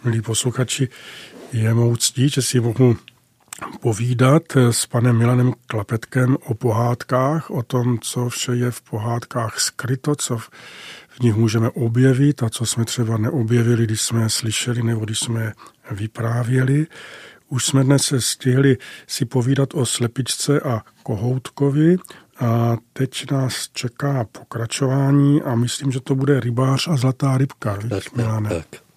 Milí 0.08 0.22
posluchači, 0.22 0.88
je 1.52 1.74
mou 1.74 1.96
ctí, 1.96 2.28
že 2.28 2.42
si 2.42 2.60
mohu 2.60 2.96
povídat 3.80 4.42
s 4.56 4.86
panem 4.86 5.18
Milanem 5.18 5.52
Klapetkem 5.66 6.36
o 6.44 6.54
pohádkách, 6.54 7.50
o 7.50 7.62
tom, 7.62 7.98
co 7.98 8.28
vše 8.28 8.52
je 8.52 8.70
v 8.70 8.82
pohádkách 8.82 9.60
skryto, 9.60 10.16
co 10.16 10.38
v 10.38 11.20
nich 11.22 11.34
můžeme 11.34 11.70
objevit 11.70 12.42
a 12.42 12.50
co 12.50 12.66
jsme 12.66 12.84
třeba 12.84 13.16
neobjevili, 13.16 13.84
když 13.84 14.00
jsme 14.00 14.22
je 14.22 14.28
slyšeli 14.28 14.82
nebo 14.82 15.04
když 15.04 15.18
jsme 15.18 15.42
je 15.42 15.52
vyprávěli. 15.90 16.86
Už 17.48 17.66
jsme 17.66 17.84
dnes 17.84 18.02
se 18.02 18.20
stihli 18.20 18.76
si 19.06 19.24
povídat 19.24 19.74
o 19.74 19.86
slepičce 19.86 20.60
a 20.60 20.82
kohoutkovi 21.02 21.96
a 22.40 22.76
teď 22.92 23.30
nás 23.30 23.68
čeká 23.72 24.24
pokračování 24.24 25.42
a 25.42 25.54
myslím, 25.54 25.92
že 25.92 26.00
to 26.00 26.14
bude 26.14 26.40
rybář 26.40 26.88
a 26.88 26.96
zlatá 26.96 27.38
rybka. 27.38 27.76
Tak, 27.76 27.88
tak, 27.88 28.48
tak. 28.48 28.87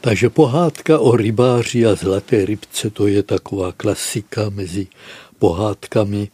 Takže 0.00 0.30
pohádka 0.30 0.98
o 0.98 1.16
rybáři 1.16 1.86
a 1.86 1.94
zlaté 1.94 2.44
rybce, 2.44 2.90
to 2.90 3.06
je 3.06 3.22
taková 3.22 3.72
klasika 3.72 4.50
mezi 4.50 4.86
pohádkami. 5.38 6.28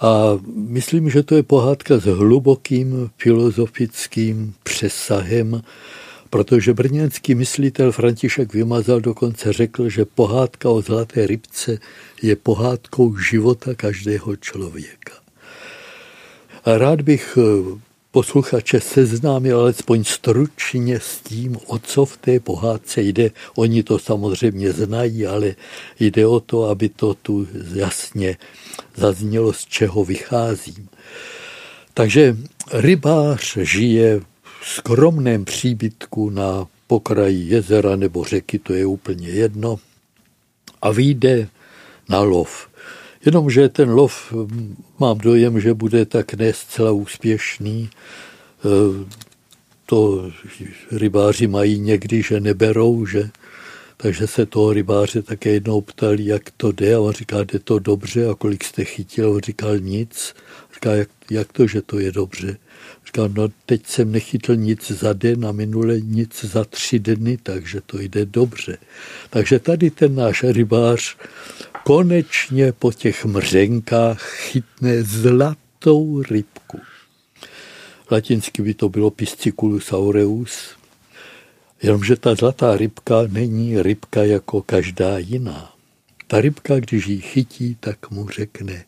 A 0.00 0.38
myslím, 0.54 1.10
že 1.10 1.22
to 1.22 1.34
je 1.34 1.42
pohádka 1.42 1.98
s 1.98 2.04
hlubokým 2.04 3.10
filozofickým 3.18 4.54
přesahem, 4.62 5.62
protože 6.30 6.74
brněnský 6.74 7.34
myslitel 7.34 7.92
František 7.92 8.54
Vymazal 8.54 9.00
dokonce 9.00 9.52
řekl, 9.52 9.88
že 9.88 10.04
pohádka 10.04 10.70
o 10.70 10.82
zlaté 10.82 11.26
rybce 11.26 11.78
je 12.22 12.36
pohádkou 12.36 13.16
života 13.18 13.74
každého 13.74 14.36
člověka. 14.36 15.12
A 16.64 16.78
rád 16.78 17.02
bych 17.02 17.38
posluchače 18.12 18.80
seznámil 18.80 19.60
alespoň 19.60 20.04
stručně 20.04 21.00
s 21.00 21.20
tím, 21.20 21.58
o 21.66 21.78
co 21.78 22.04
v 22.04 22.16
té 22.16 22.40
pohádce 22.40 23.02
jde. 23.02 23.30
Oni 23.56 23.82
to 23.82 23.98
samozřejmě 23.98 24.72
znají, 24.72 25.26
ale 25.26 25.54
jde 26.00 26.26
o 26.26 26.40
to, 26.40 26.64
aby 26.64 26.88
to 26.88 27.14
tu 27.14 27.48
jasně 27.74 28.36
zaznělo, 28.96 29.52
z 29.52 29.64
čeho 29.64 30.04
vycházím. 30.04 30.88
Takže 31.94 32.36
rybář 32.72 33.56
žije 33.56 34.20
v 34.60 34.68
skromném 34.68 35.44
příbytku 35.44 36.30
na 36.30 36.66
pokraji 36.86 37.48
jezera 37.48 37.96
nebo 37.96 38.24
řeky, 38.24 38.58
to 38.58 38.72
je 38.72 38.86
úplně 38.86 39.28
jedno, 39.28 39.78
a 40.82 40.90
vyjde 40.90 41.48
na 42.08 42.20
lov. 42.20 42.68
Jenomže 43.24 43.68
ten 43.68 43.90
lov, 43.90 44.34
mám 44.98 45.18
dojem, 45.18 45.60
že 45.60 45.74
bude 45.74 46.06
tak 46.06 46.34
ne 46.34 46.52
zcela 46.52 46.90
úspěšný. 46.90 47.90
E, 47.90 48.68
to 49.86 50.30
rybáři 50.90 51.46
mají 51.46 51.78
někdy, 51.78 52.22
že 52.22 52.40
neberou, 52.40 53.06
že 53.06 53.30
Takže 54.02 54.26
se 54.26 54.46
toho 54.46 54.72
rybáře 54.72 55.22
také 55.22 55.50
jednou 55.50 55.80
ptali, 55.80 56.26
jak 56.26 56.42
to 56.56 56.72
jde 56.72 56.94
a 56.94 57.00
on 57.00 57.12
říká, 57.12 57.44
jde 57.44 57.58
to 57.58 57.78
dobře 57.78 58.26
a 58.26 58.34
kolik 58.34 58.64
jste 58.64 58.84
chytil. 58.84 59.30
On 59.30 59.40
říkal 59.40 59.78
nic. 59.78 60.34
Říká, 60.74 60.94
jak, 60.94 61.08
jak 61.30 61.52
to, 61.52 61.66
že 61.66 61.82
to 61.82 61.98
je 61.98 62.12
dobře. 62.12 62.56
Říkal, 63.06 63.28
no 63.28 63.48
teď 63.66 63.86
jsem 63.86 64.12
nechytl 64.12 64.56
nic 64.56 64.90
za 64.90 65.12
den 65.12 65.46
a 65.46 65.52
minule 65.52 66.00
nic 66.00 66.44
za 66.44 66.64
tři 66.64 66.98
dny, 66.98 67.38
takže 67.42 67.80
to 67.86 68.00
jde 68.00 68.26
dobře. 68.26 68.78
Takže 69.30 69.58
tady 69.58 69.90
ten 69.90 70.14
náš 70.14 70.42
rybář 70.42 71.16
konečně 71.84 72.72
po 72.72 72.92
těch 72.92 73.24
mřenkách 73.24 74.22
chytne 74.22 75.02
zlatou 75.02 76.22
rybku. 76.22 76.80
Latinsky 78.10 78.62
by 78.62 78.74
to 78.74 78.88
bylo 78.88 79.10
Pisciculus 79.10 79.92
aureus, 79.92 80.76
jenomže 81.82 82.16
ta 82.16 82.34
zlatá 82.34 82.76
rybka 82.76 83.14
není 83.28 83.82
rybka 83.82 84.22
jako 84.24 84.62
každá 84.62 85.18
jiná. 85.18 85.74
Ta 86.26 86.40
rybka, 86.40 86.80
když 86.80 87.06
ji 87.06 87.20
chytí, 87.20 87.76
tak 87.80 88.10
mu 88.10 88.28
řekne, 88.28 88.84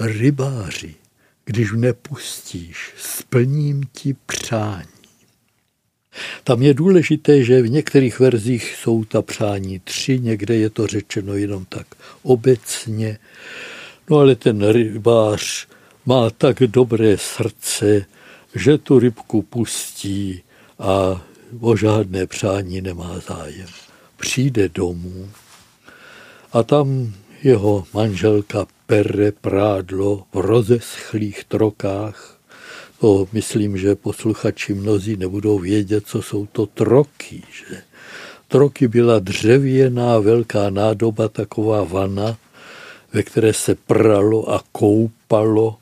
rybáři, 0.00 0.94
když 1.44 1.72
nepustíš, 1.72 2.92
splním 2.96 3.82
ti 3.92 4.16
přání. 4.26 4.97
Tam 6.44 6.62
je 6.62 6.74
důležité, 6.74 7.44
že 7.44 7.62
v 7.62 7.70
některých 7.70 8.20
verzích 8.20 8.74
jsou 8.82 9.04
ta 9.04 9.22
přání 9.22 9.78
tři, 9.78 10.20
někde 10.20 10.56
je 10.56 10.70
to 10.70 10.86
řečeno 10.86 11.34
jenom 11.34 11.64
tak 11.64 11.86
obecně. 12.22 13.18
No 14.10 14.16
ale 14.16 14.34
ten 14.36 14.68
rybář 14.68 15.66
má 16.06 16.30
tak 16.30 16.58
dobré 16.58 17.18
srdce, 17.18 18.04
že 18.54 18.78
tu 18.78 18.98
rybku 18.98 19.42
pustí 19.42 20.42
a 20.78 21.22
o 21.60 21.76
žádné 21.76 22.26
přání 22.26 22.80
nemá 22.80 23.18
zájem. 23.28 23.68
Přijde 24.16 24.68
domů 24.68 25.28
a 26.52 26.62
tam 26.62 27.12
jeho 27.42 27.84
manželka 27.94 28.66
pere 28.86 29.32
prádlo 29.32 30.24
v 30.32 30.36
rozeschlých 30.36 31.44
trokách. 31.44 32.37
To 33.00 33.28
myslím, 33.32 33.78
že 33.78 33.94
posluchači 33.94 34.74
mnozí 34.74 35.16
nebudou 35.16 35.58
vědět, 35.58 36.04
co 36.06 36.22
jsou 36.22 36.46
to 36.46 36.66
troky. 36.66 37.42
Že? 37.52 37.82
Troky 38.48 38.88
byla 38.88 39.18
dřevěná 39.18 40.18
velká 40.18 40.70
nádoba, 40.70 41.28
taková 41.28 41.84
vana, 41.84 42.38
ve 43.12 43.22
které 43.22 43.52
se 43.52 43.74
pralo 43.74 44.50
a 44.50 44.62
koupalo. 44.72 45.76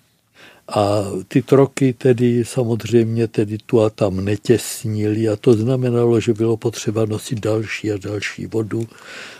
A 0.68 1.04
ty 1.28 1.42
troky 1.42 1.92
tedy 1.92 2.44
samozřejmě 2.44 3.28
tedy 3.28 3.58
tu 3.66 3.80
a 3.80 3.90
tam 3.90 4.24
netěsnili 4.24 5.28
a 5.28 5.36
to 5.36 5.52
znamenalo, 5.52 6.20
že 6.20 6.34
bylo 6.34 6.56
potřeba 6.56 7.04
nosit 7.04 7.40
další 7.40 7.92
a 7.92 7.98
další 7.98 8.46
vodu. 8.46 8.88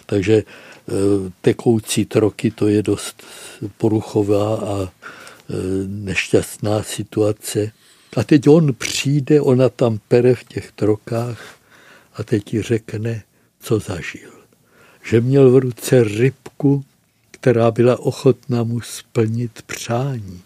Takže 0.06 0.42
Eh, 0.88 1.30
tekoucí 1.40 2.04
troky, 2.04 2.50
to 2.50 2.68
je 2.68 2.82
dost 2.82 3.22
poruchová 3.78 4.56
a 4.56 4.88
nešťastná 5.86 6.82
situace. 6.82 7.72
A 8.16 8.24
teď 8.24 8.48
on 8.48 8.74
přijde, 8.74 9.40
ona 9.40 9.68
tam 9.68 10.00
pere 10.08 10.34
v 10.34 10.44
těch 10.44 10.72
trokách 10.72 11.58
a 12.14 12.22
teď 12.22 12.44
ti 12.44 12.62
řekne, 12.62 13.22
co 13.60 13.78
zažil. 13.78 14.30
Že 15.04 15.20
měl 15.20 15.50
v 15.50 15.56
ruce 15.56 16.04
rybku, 16.04 16.84
která 17.30 17.70
byla 17.70 18.00
ochotná 18.00 18.62
mu 18.62 18.80
splnit 18.80 19.62
přání. 19.66 20.42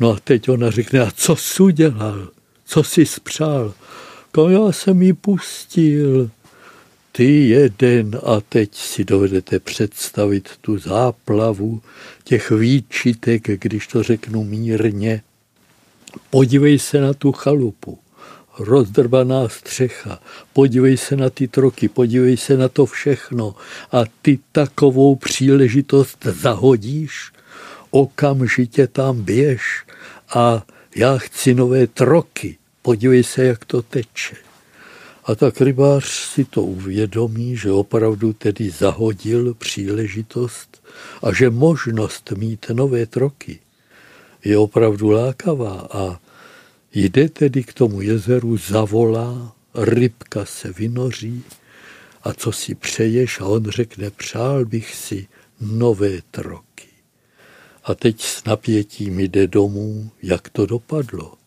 No 0.00 0.10
a 0.10 0.18
teď 0.24 0.48
ona 0.48 0.70
řekne, 0.70 1.00
a 1.00 1.10
co 1.10 1.36
jsi 1.36 1.62
udělal? 1.62 2.28
Co 2.64 2.84
jsi 2.84 3.06
spřál? 3.06 3.74
Já 4.48 4.72
jsem 4.72 5.02
ji 5.02 5.12
pustil 5.12 6.30
ty 7.16 7.48
jeden 7.48 8.20
a 8.22 8.40
teď 8.40 8.74
si 8.74 9.04
dovedete 9.04 9.58
představit 9.60 10.48
tu 10.60 10.78
záplavu 10.78 11.82
těch 12.24 12.50
výčitek, 12.50 13.42
když 13.62 13.86
to 13.86 14.02
řeknu 14.02 14.44
mírně. 14.44 15.22
Podívej 16.30 16.78
se 16.78 17.00
na 17.00 17.14
tu 17.14 17.32
chalupu, 17.32 17.98
rozdrbaná 18.58 19.48
střecha, 19.48 20.18
podívej 20.52 20.96
se 20.96 21.16
na 21.16 21.30
ty 21.30 21.48
troky, 21.48 21.88
podívej 21.88 22.36
se 22.36 22.56
na 22.56 22.68
to 22.68 22.86
všechno. 22.86 23.54
A 23.92 24.04
ty 24.22 24.38
takovou 24.52 25.16
příležitost 25.16 26.18
zahodíš, 26.24 27.32
okamžitě 27.90 28.86
tam 28.86 29.22
běž. 29.22 29.84
A 30.34 30.66
já 30.96 31.18
chci 31.18 31.54
nové 31.54 31.86
troky, 31.86 32.56
podívej 32.82 33.24
se, 33.24 33.44
jak 33.44 33.64
to 33.64 33.82
teče. 33.82 34.43
A 35.24 35.34
tak 35.34 35.60
rybář 35.60 36.04
si 36.04 36.44
to 36.44 36.62
uvědomí, 36.62 37.56
že 37.56 37.72
opravdu 37.72 38.32
tedy 38.32 38.70
zahodil 38.70 39.54
příležitost 39.54 40.82
a 41.22 41.32
že 41.32 41.50
možnost 41.50 42.32
mít 42.36 42.66
nové 42.72 43.06
troky 43.06 43.60
je 44.44 44.58
opravdu 44.58 45.10
lákavá. 45.10 45.88
A 45.92 46.20
jde 46.92 47.28
tedy 47.28 47.64
k 47.64 47.72
tomu 47.72 48.00
jezeru, 48.00 48.56
zavolá, 48.56 49.52
rybka 49.74 50.44
se 50.44 50.72
vynoří 50.72 51.44
a 52.22 52.34
co 52.34 52.52
si 52.52 52.74
přeješ? 52.74 53.40
A 53.40 53.44
on 53.44 53.70
řekne, 53.70 54.10
přál 54.10 54.64
bych 54.64 54.94
si 54.94 55.26
nové 55.60 56.22
troky. 56.30 56.88
A 57.84 57.94
teď 57.94 58.22
s 58.22 58.44
napětím 58.44 59.20
jde 59.20 59.46
domů, 59.46 60.10
jak 60.22 60.48
to 60.48 60.66
dopadlo 60.66 61.43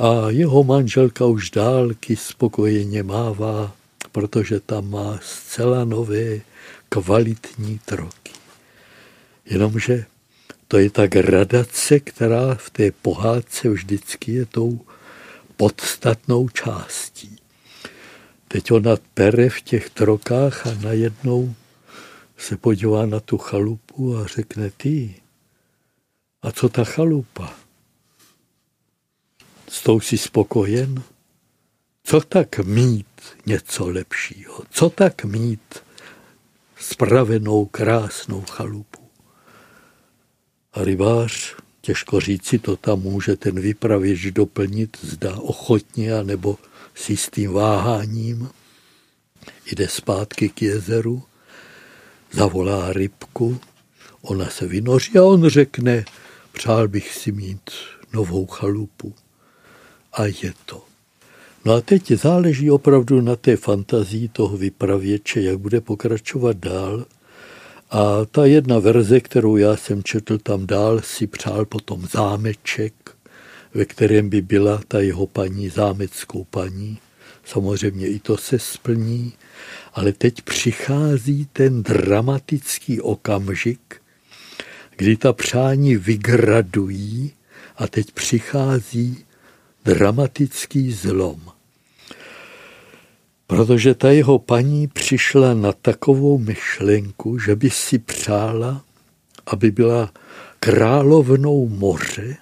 a 0.00 0.30
jeho 0.30 0.64
manželka 0.64 1.26
už 1.26 1.50
dálky 1.50 2.16
spokojeně 2.16 3.02
mává, 3.02 3.72
protože 4.12 4.60
tam 4.60 4.90
má 4.90 5.18
zcela 5.22 5.84
nové 5.84 6.40
kvalitní 6.88 7.80
troky. 7.84 8.32
Jenomže 9.44 10.04
to 10.68 10.78
je 10.78 10.90
ta 10.90 11.06
gradace, 11.06 12.00
která 12.00 12.54
v 12.54 12.70
té 12.70 12.90
pohádce 12.90 13.68
vždycky 13.68 14.32
je 14.32 14.46
tou 14.46 14.80
podstatnou 15.56 16.48
částí. 16.48 17.36
Teď 18.48 18.72
ona 18.72 18.96
pere 19.14 19.48
v 19.48 19.60
těch 19.60 19.90
trokách 19.90 20.66
a 20.66 20.74
najednou 20.74 21.54
se 22.38 22.56
podívá 22.56 23.06
na 23.06 23.20
tu 23.20 23.38
chalupu 23.38 24.16
a 24.16 24.26
řekne 24.26 24.70
ty, 24.70 25.14
a 26.42 26.52
co 26.52 26.68
ta 26.68 26.84
chalupa? 26.84 27.59
S 29.70 29.82
tou 29.82 30.00
si 30.00 30.18
spokojen? 30.18 31.02
Co 32.04 32.20
tak 32.20 32.58
mít 32.58 33.06
něco 33.46 33.88
lepšího? 33.88 34.62
Co 34.70 34.90
tak 34.90 35.24
mít 35.24 35.82
spravenou, 36.80 37.66
krásnou 37.66 38.44
chalupu? 38.50 39.00
A 40.72 40.84
rybář, 40.84 41.56
těžko 41.80 42.20
říci, 42.20 42.58
to 42.58 42.76
tam 42.76 43.00
může 43.00 43.36
ten 43.36 43.60
vypravěč 43.60 44.26
doplnit, 44.30 44.98
zda 45.02 45.36
ochotně, 45.36 46.14
anebo 46.14 46.58
s 46.94 47.10
jistým 47.10 47.52
váháním. 47.52 48.48
Jde 49.72 49.88
zpátky 49.88 50.48
k 50.48 50.62
jezeru, 50.62 51.22
zavolá 52.32 52.92
rybku, 52.92 53.60
ona 54.22 54.50
se 54.50 54.66
vynoří 54.66 55.18
a 55.18 55.24
on 55.24 55.48
řekne, 55.48 56.04
přál 56.52 56.88
bych 56.88 57.14
si 57.14 57.32
mít 57.32 57.70
novou 58.12 58.46
chalupu 58.46 59.14
a 60.12 60.26
je 60.26 60.52
to. 60.66 60.84
No 61.64 61.72
a 61.72 61.80
teď 61.80 62.12
záleží 62.12 62.70
opravdu 62.70 63.20
na 63.20 63.36
té 63.36 63.56
fantazii 63.56 64.28
toho 64.28 64.56
vypravěče, 64.56 65.40
jak 65.40 65.58
bude 65.58 65.80
pokračovat 65.80 66.56
dál. 66.56 67.06
A 67.90 68.24
ta 68.24 68.46
jedna 68.46 68.78
verze, 68.78 69.20
kterou 69.20 69.56
já 69.56 69.76
jsem 69.76 70.02
četl 70.02 70.38
tam 70.38 70.66
dál, 70.66 71.00
si 71.00 71.26
přál 71.26 71.64
potom 71.64 72.06
zámeček, 72.12 72.94
ve 73.74 73.84
kterém 73.84 74.28
by 74.28 74.42
byla 74.42 74.80
ta 74.88 75.00
jeho 75.00 75.26
paní 75.26 75.68
zámeckou 75.68 76.44
paní. 76.44 76.98
Samozřejmě 77.44 78.06
i 78.06 78.18
to 78.18 78.36
se 78.36 78.58
splní, 78.58 79.32
ale 79.94 80.12
teď 80.12 80.42
přichází 80.42 81.48
ten 81.52 81.82
dramatický 81.82 83.00
okamžik, 83.00 84.02
kdy 84.96 85.16
ta 85.16 85.32
přání 85.32 85.96
vygradují 85.96 87.32
a 87.76 87.86
teď 87.86 88.12
přichází 88.12 89.24
dramatický 89.84 90.92
zlom. 90.92 91.40
Protože 93.46 93.94
ta 93.94 94.10
jeho 94.10 94.38
paní 94.38 94.88
přišla 94.88 95.54
na 95.54 95.72
takovou 95.72 96.38
myšlenku, 96.38 97.38
že 97.38 97.56
by 97.56 97.70
si 97.70 97.98
přála, 97.98 98.84
aby 99.46 99.70
byla 99.70 100.12
královnou 100.60 101.68
moře 101.68 102.36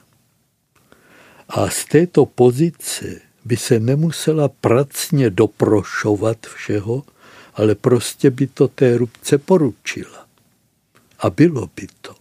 a 1.48 1.70
z 1.70 1.84
této 1.84 2.26
pozice 2.26 3.20
by 3.44 3.56
se 3.56 3.80
nemusela 3.80 4.48
pracně 4.48 5.30
doprošovat 5.30 6.46
všeho, 6.46 7.04
ale 7.54 7.74
prostě 7.74 8.30
by 8.30 8.46
to 8.46 8.68
té 8.68 8.98
rubce 8.98 9.38
poručila. 9.38 10.26
A 11.18 11.30
bylo 11.30 11.70
by 11.76 11.86
to. 12.00 12.14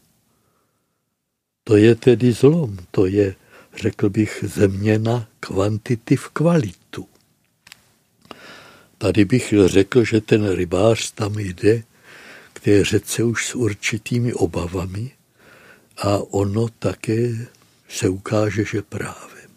To 1.63 1.75
je 1.75 1.95
tedy 1.95 2.31
zlom, 2.31 2.77
to 2.91 3.05
je 3.05 3.35
řekl 3.77 4.09
bych, 4.09 4.43
zeměna 4.47 5.27
kvantity 5.39 6.15
v 6.15 6.29
kvalitu. 6.29 7.07
Tady 8.97 9.25
bych 9.25 9.53
řekl, 9.65 10.03
že 10.03 10.21
ten 10.21 10.51
rybář 10.51 11.11
tam 11.11 11.39
jde 11.39 11.83
k 12.53 12.59
té 12.59 12.83
řece 12.83 13.23
už 13.23 13.47
s 13.47 13.55
určitými 13.55 14.33
obavami 14.33 15.11
a 15.97 16.17
ono 16.17 16.67
také 16.69 17.47
se 17.89 18.09
ukáže, 18.09 18.65
že 18.65 18.81
právem. 18.81 19.51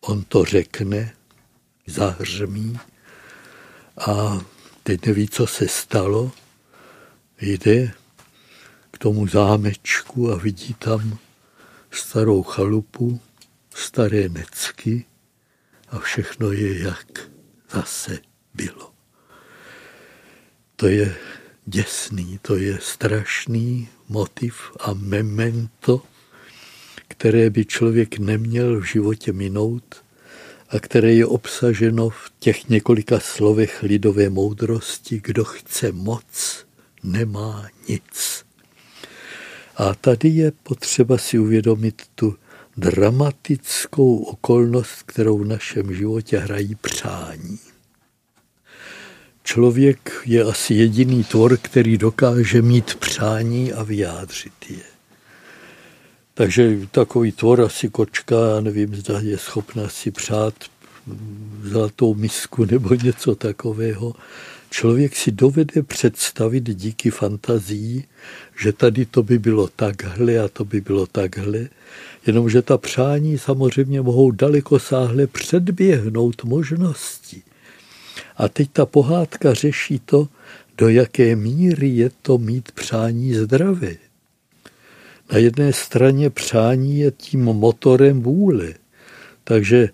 On 0.00 0.24
to 0.24 0.44
řekne, 0.44 1.14
zahřmí 1.86 2.78
a 3.98 4.40
teď 4.82 5.06
neví, 5.06 5.28
co 5.28 5.46
se 5.46 5.68
stalo, 5.68 6.32
jde 7.40 7.92
k 8.90 8.98
tomu 8.98 9.26
zámečku 9.26 10.32
a 10.32 10.36
vidí 10.36 10.74
tam 10.74 11.18
starou 11.90 12.42
chalupu, 12.42 13.20
staré 13.74 14.28
necky 14.28 15.04
a 15.88 15.98
všechno 15.98 16.52
je, 16.52 16.78
jak 16.82 17.30
zase 17.70 18.18
bylo. 18.54 18.92
To 20.76 20.86
je 20.86 21.16
děsný, 21.66 22.38
to 22.42 22.56
je 22.56 22.78
strašný 22.80 23.88
motiv 24.08 24.72
a 24.80 24.94
memento, 24.94 26.02
které 27.08 27.50
by 27.50 27.64
člověk 27.64 28.18
neměl 28.18 28.80
v 28.80 28.84
životě 28.84 29.32
minout 29.32 30.04
a 30.68 30.80
které 30.80 31.12
je 31.12 31.26
obsaženo 31.26 32.10
v 32.10 32.32
těch 32.38 32.68
několika 32.68 33.20
slovech 33.20 33.82
lidové 33.82 34.30
moudrosti, 34.30 35.20
kdo 35.24 35.44
chce 35.44 35.92
moc, 35.92 36.66
nemá 37.02 37.68
nic. 37.88 38.44
A 39.78 39.94
tady 39.94 40.28
je 40.28 40.52
potřeba 40.62 41.18
si 41.18 41.38
uvědomit 41.38 42.02
tu 42.14 42.36
dramatickou 42.76 44.16
okolnost, 44.16 45.02
kterou 45.06 45.38
v 45.38 45.46
našem 45.46 45.94
životě 45.94 46.38
hrají 46.38 46.74
přání. 46.74 47.58
Člověk 49.44 50.12
je 50.24 50.44
asi 50.44 50.74
jediný 50.74 51.24
tvor, 51.24 51.56
který 51.56 51.98
dokáže 51.98 52.62
mít 52.62 52.94
přání 52.94 53.72
a 53.72 53.82
vyjádřit 53.82 54.52
je. 54.70 54.84
Takže 56.34 56.78
takový 56.90 57.32
tvor, 57.32 57.60
asi 57.60 57.88
kočka, 57.88 58.36
já 58.54 58.60
nevím, 58.60 58.94
zda 58.94 59.20
je 59.20 59.38
schopná 59.38 59.88
si 59.88 60.10
přát 60.10 60.54
zlatou 61.62 62.14
misku 62.14 62.64
nebo 62.64 62.94
něco 62.94 63.34
takového. 63.34 64.14
Člověk 64.70 65.16
si 65.16 65.32
dovede 65.32 65.82
představit 65.82 66.70
díky 66.70 67.10
fantazii, 67.10 68.04
že 68.62 68.72
tady 68.72 69.06
to 69.06 69.22
by 69.22 69.38
bylo 69.38 69.68
takhle 69.68 70.38
a 70.38 70.48
to 70.48 70.64
by 70.64 70.80
bylo 70.80 71.06
takhle, 71.06 71.68
jenomže 72.26 72.62
ta 72.62 72.78
přání 72.78 73.38
samozřejmě 73.38 74.02
mohou 74.02 74.30
daleko 74.30 74.78
sáhle 74.78 75.26
předběhnout 75.26 76.44
možnosti. 76.44 77.42
A 78.36 78.48
teď 78.48 78.70
ta 78.72 78.86
pohádka 78.86 79.54
řeší 79.54 79.98
to, 80.04 80.28
do 80.78 80.88
jaké 80.88 81.36
míry 81.36 81.88
je 81.88 82.10
to 82.22 82.38
mít 82.38 82.72
přání 82.72 83.34
zdravé. 83.34 83.96
Na 85.32 85.38
jedné 85.38 85.72
straně 85.72 86.30
přání 86.30 86.98
je 86.98 87.10
tím 87.10 87.44
motorem 87.44 88.22
vůle, 88.22 88.74
takže 89.44 89.88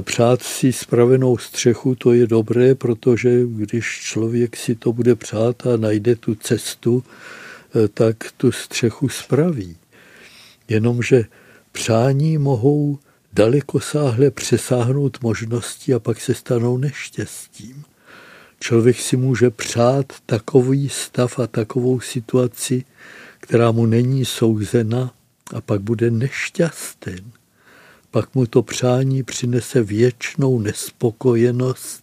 přát 0.00 0.42
si 0.42 0.72
spravenou 0.72 1.38
střechu, 1.38 1.94
to 1.94 2.12
je 2.12 2.26
dobré, 2.26 2.74
protože 2.74 3.40
když 3.46 4.00
člověk 4.02 4.56
si 4.56 4.74
to 4.74 4.92
bude 4.92 5.14
přát 5.14 5.66
a 5.66 5.76
najde 5.76 6.16
tu 6.16 6.34
cestu, 6.34 7.04
e, 7.04 7.88
tak 7.88 8.16
tu 8.36 8.52
střechu 8.52 9.08
spraví. 9.08 9.76
Jenomže 10.68 11.24
přání 11.72 12.38
mohou 12.38 12.98
daleko 13.32 13.80
sáhle 13.80 14.30
přesáhnout 14.30 15.18
možnosti 15.22 15.94
a 15.94 15.98
pak 15.98 16.20
se 16.20 16.34
stanou 16.34 16.78
neštěstím. 16.78 17.84
Člověk 18.60 19.00
si 19.00 19.16
může 19.16 19.50
přát 19.50 20.12
takový 20.26 20.88
stav 20.88 21.38
a 21.38 21.46
takovou 21.46 22.00
situaci, 22.00 22.84
která 23.40 23.70
mu 23.72 23.86
není 23.86 24.24
souzena 24.24 25.14
a 25.54 25.60
pak 25.60 25.80
bude 25.80 26.10
nešťastný. 26.10 27.43
Pak 28.14 28.34
mu 28.34 28.46
to 28.46 28.62
přání 28.62 29.22
přinese 29.22 29.82
věčnou 29.82 30.58
nespokojenost, 30.58 32.02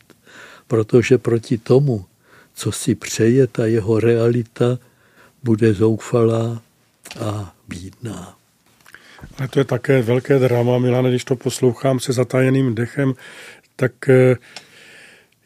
protože 0.68 1.18
proti 1.18 1.58
tomu, 1.58 2.06
co 2.54 2.72
si 2.72 2.96
přeje, 2.96 3.48
ta 3.48 3.66
jeho 3.66 4.00
realita 4.00 4.80
bude 5.44 5.74
zoufalá 5.74 6.62
a 7.20 7.56
bídná. 7.68 8.38
Ale 9.38 9.48
to 9.48 9.60
je 9.60 9.66
také 9.66 10.02
velké 10.02 10.40
drama, 10.40 10.78
Milane, 10.78 11.10
když 11.10 11.26
to 11.26 11.36
poslouchám 11.36 12.00
se 12.00 12.14
zatajeným 12.14 12.76
dechem, 12.76 13.14
tak 13.76 14.10
eh, 14.10 14.36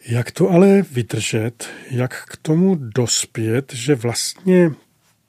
jak 0.08 0.32
to 0.32 0.50
ale 0.50 0.82
vydržet, 0.82 1.70
jak 1.92 2.26
k 2.26 2.38
tomu 2.38 2.76
dospět, 2.76 3.74
že 3.74 3.96
vlastně 3.96 4.72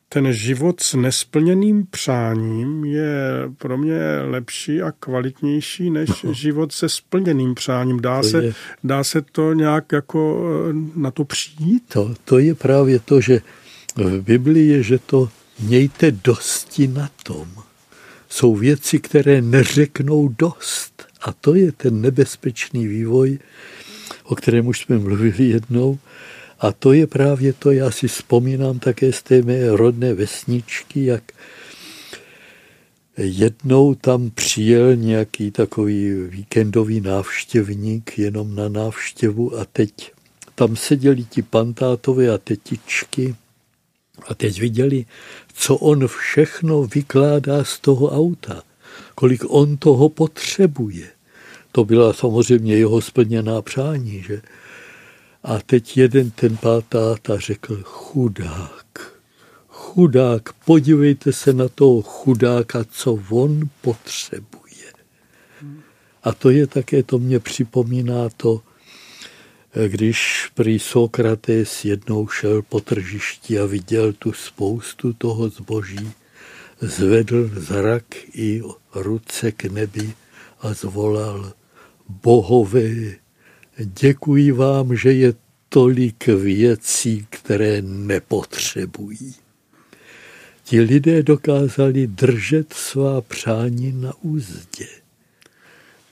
ten 0.08 0.32
život 0.32 0.80
s 0.80 0.94
nesplněným 0.94 1.86
přáním 1.90 2.84
je 2.84 3.18
pro 3.58 3.78
mě 3.78 3.98
lepší 4.24 4.82
a 4.82 4.92
kvalitnější 4.92 5.90
než 5.90 6.22
no. 6.22 6.32
život 6.32 6.72
se 6.72 6.88
splněným 6.88 7.54
přáním. 7.54 8.00
Dá, 8.00 8.22
to 8.22 8.28
se, 8.28 8.44
je, 8.44 8.54
dá 8.84 9.04
se 9.04 9.22
to 9.22 9.52
nějak 9.52 9.92
jako 9.92 10.44
eh, 10.70 11.00
na 11.00 11.10
to 11.10 11.24
přijít? 11.24 11.82
To, 11.88 12.14
to 12.24 12.38
je 12.38 12.54
právě 12.54 12.98
to, 12.98 13.20
že 13.20 13.40
v 13.96 14.20
Biblii 14.20 14.68
je, 14.68 14.82
že 14.82 14.98
to 14.98 15.28
mějte 15.60 16.10
dosti 16.10 16.88
na 16.88 17.10
tom 17.22 17.48
jsou 18.28 18.54
věci, 18.54 18.98
které 18.98 19.42
neřeknou 19.42 20.28
dost. 20.38 21.06
A 21.20 21.32
to 21.32 21.54
je 21.54 21.72
ten 21.72 22.00
nebezpečný 22.00 22.86
vývoj, 22.86 23.38
o 24.24 24.34
kterém 24.34 24.66
už 24.66 24.80
jsme 24.80 24.98
mluvili 24.98 25.44
jednou. 25.44 25.98
A 26.58 26.72
to 26.72 26.92
je 26.92 27.06
právě 27.06 27.52
to, 27.52 27.70
já 27.70 27.90
si 27.90 28.08
vzpomínám 28.08 28.78
také 28.78 29.12
z 29.12 29.22
té 29.22 29.42
mé 29.42 29.76
rodné 29.76 30.14
vesničky, 30.14 31.04
jak 31.04 31.32
jednou 33.16 33.94
tam 33.94 34.30
přijel 34.30 34.96
nějaký 34.96 35.50
takový 35.50 36.12
víkendový 36.12 37.00
návštěvník 37.00 38.18
jenom 38.18 38.54
na 38.54 38.68
návštěvu 38.68 39.58
a 39.58 39.64
teď 39.64 40.12
tam 40.54 40.76
seděli 40.76 41.24
ti 41.24 41.42
pantátové 41.42 42.30
a 42.30 42.38
tetičky 42.38 43.34
a 44.28 44.34
teď 44.34 44.60
viděli, 44.60 45.06
co 45.54 45.76
on 45.76 46.08
všechno 46.08 46.82
vykládá 46.82 47.64
z 47.64 47.78
toho 47.80 48.10
auta, 48.10 48.62
kolik 49.14 49.44
on 49.48 49.76
toho 49.76 50.08
potřebuje. 50.08 51.08
To 51.72 51.84
byla 51.84 52.12
samozřejmě 52.12 52.76
jeho 52.76 53.00
splněná 53.00 53.62
přání, 53.62 54.22
že? 54.22 54.42
A 55.46 55.58
teď 55.66 55.96
jeden 55.96 56.30
ten 56.30 56.56
pátáta 56.56 57.38
řekl, 57.38 57.82
chudák, 57.82 59.12
chudák, 59.68 60.52
podívejte 60.52 61.32
se 61.32 61.52
na 61.52 61.68
toho 61.68 62.02
chudáka, 62.02 62.84
co 62.90 63.18
on 63.30 63.60
potřebuje. 63.80 64.92
A 66.22 66.32
to 66.32 66.50
je 66.50 66.66
také, 66.66 67.02
to 67.02 67.18
mě 67.18 67.40
připomíná 67.40 68.28
to, 68.36 68.62
když 69.88 70.50
prý 70.54 70.78
Sokrates 70.78 71.84
jednou 71.84 72.28
šel 72.28 72.62
po 72.62 72.80
tržišti 72.80 73.58
a 73.58 73.66
viděl 73.66 74.12
tu 74.12 74.32
spoustu 74.32 75.12
toho 75.12 75.48
zboží, 75.48 76.12
zvedl 76.80 77.50
zrak 77.60 78.04
i 78.34 78.62
ruce 78.94 79.52
k 79.52 79.64
nebi 79.64 80.14
a 80.60 80.74
zvolal, 80.74 81.52
bohové, 82.08 83.25
děkuji 83.78 84.52
vám, 84.52 84.96
že 84.96 85.12
je 85.12 85.34
tolik 85.68 86.26
věcí, 86.26 87.26
které 87.30 87.82
nepotřebují. 87.82 89.34
Ti 90.64 90.80
lidé 90.80 91.22
dokázali 91.22 92.06
držet 92.06 92.72
svá 92.72 93.20
přání 93.20 93.92
na 93.92 94.12
úzdě. 94.22 94.86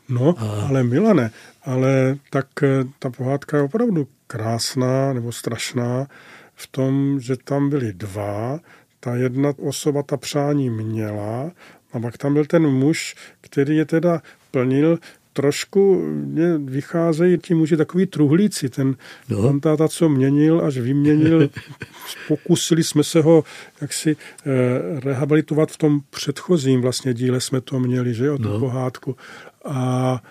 No, 0.08 0.34
a... 0.38 0.66
ale 0.68 0.82
Milane, 0.82 1.30
ale 1.62 2.16
tak 2.30 2.62
eh, 2.62 2.84
ta 2.98 3.10
pohádka 3.10 3.56
je 3.56 3.62
opravdu 3.62 4.08
krásná 4.26 5.12
nebo 5.12 5.32
strašná 5.32 6.06
v 6.54 6.66
tom, 6.66 7.20
že 7.20 7.36
tam 7.36 7.70
byli 7.70 7.92
dva, 7.92 8.60
ta 9.00 9.16
jedna 9.16 9.52
osoba 9.58 10.02
ta 10.02 10.16
přání 10.16 10.70
měla 10.70 11.50
a 11.92 12.00
pak 12.00 12.18
tam 12.18 12.34
byl 12.34 12.44
ten 12.44 12.66
muž, 12.66 13.14
který 13.40 13.76
je 13.76 13.84
teda 13.84 14.22
plnil 14.50 14.98
trošku 15.34 16.02
mě 16.08 16.58
vycházejí 16.58 17.38
ti 17.38 17.54
muži 17.54 17.76
takový 17.76 18.06
truhlíci. 18.06 18.68
Ten 18.68 18.96
no. 19.28 19.42
pan 19.42 19.60
táta, 19.60 19.88
co 19.88 20.08
měnil, 20.08 20.60
až 20.64 20.78
vyměnil, 20.78 21.48
pokusili 22.28 22.84
jsme 22.84 23.04
se 23.04 23.20
ho 23.20 23.44
jaksi 23.80 24.16
eh, 24.16 25.00
rehabilitovat 25.00 25.70
v 25.70 25.78
tom 25.78 26.00
předchozím 26.10 26.80
vlastně 26.80 27.14
díle 27.14 27.40
jsme 27.40 27.60
to 27.60 27.80
měli, 27.80 28.14
že 28.14 28.26
jo, 28.26 28.38
tu 28.38 28.48
no. 28.48 28.58
pohádku. 28.58 29.16
A 29.64 30.22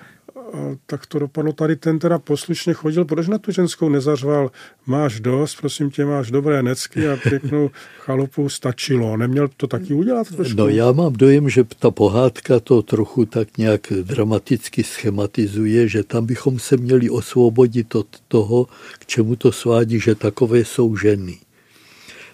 tak 0.85 1.05
to 1.05 1.19
dopadlo. 1.19 1.53
Tady 1.53 1.75
ten 1.75 1.99
teda 1.99 2.19
poslušně 2.19 2.73
chodil, 2.73 3.05
proč 3.05 3.27
na 3.27 3.37
tu 3.37 3.51
ženskou 3.51 3.89
nezařval, 3.89 4.51
máš 4.85 5.19
dost, 5.19 5.55
prosím 5.55 5.91
tě, 5.91 6.05
máš 6.05 6.31
dobré 6.31 6.63
necky 6.63 7.07
a 7.07 7.17
pěknou 7.29 7.69
chalupu 7.99 8.49
stačilo. 8.49 9.17
Neměl 9.17 9.49
to 9.57 9.67
taky 9.67 9.93
udělat 9.93 10.27
trošku? 10.27 10.57
No 10.57 10.67
já 10.67 10.91
mám 10.91 11.13
dojem, 11.13 11.49
že 11.49 11.63
ta 11.79 11.91
pohádka 11.91 12.59
to 12.59 12.81
trochu 12.81 13.25
tak 13.25 13.57
nějak 13.57 13.81
dramaticky 14.01 14.83
schematizuje, 14.83 15.87
že 15.87 16.03
tam 16.03 16.25
bychom 16.25 16.59
se 16.59 16.77
měli 16.77 17.09
osvobodit 17.09 17.95
od 17.95 18.07
toho, 18.27 18.67
k 18.99 19.05
čemu 19.05 19.35
to 19.35 19.51
svádí, 19.51 19.99
že 19.99 20.15
takové 20.15 20.59
jsou 20.59 20.97
ženy. 20.97 21.37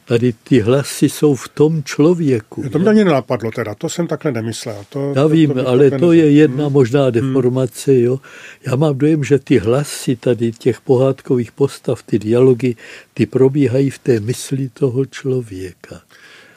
Tady 0.09 0.33
ty 0.43 0.59
hlasy 0.59 1.09
jsou 1.09 1.35
v 1.35 1.49
tom 1.49 1.83
člověku. 1.83 2.69
To 2.69 2.79
mě 2.79 2.89
ani 2.89 3.03
nenapadlo 3.03 3.51
teda, 3.51 3.75
to 3.75 3.89
jsem 3.89 4.07
takhle 4.07 4.31
nemyslel. 4.31 4.85
To, 4.89 5.13
Já 5.15 5.21
to, 5.21 5.29
vím, 5.29 5.53
to 5.53 5.67
ale 5.67 5.91
to 5.91 6.11
je 6.11 6.31
jedna 6.31 6.63
hmm. 6.63 6.73
možná 6.73 7.09
deformace. 7.09 7.99
Jo. 7.99 8.19
Já 8.65 8.75
mám 8.75 8.97
dojem, 8.97 9.23
že 9.23 9.39
ty 9.39 9.57
hlasy 9.57 10.15
tady 10.15 10.51
těch 10.51 10.81
pohádkových 10.81 11.51
postav, 11.51 12.03
ty 12.03 12.19
dialogy, 12.19 12.75
ty 13.13 13.25
probíhají 13.25 13.89
v 13.89 13.99
té 13.99 14.19
mysli 14.19 14.69
toho 14.69 15.05
člověka. 15.05 16.01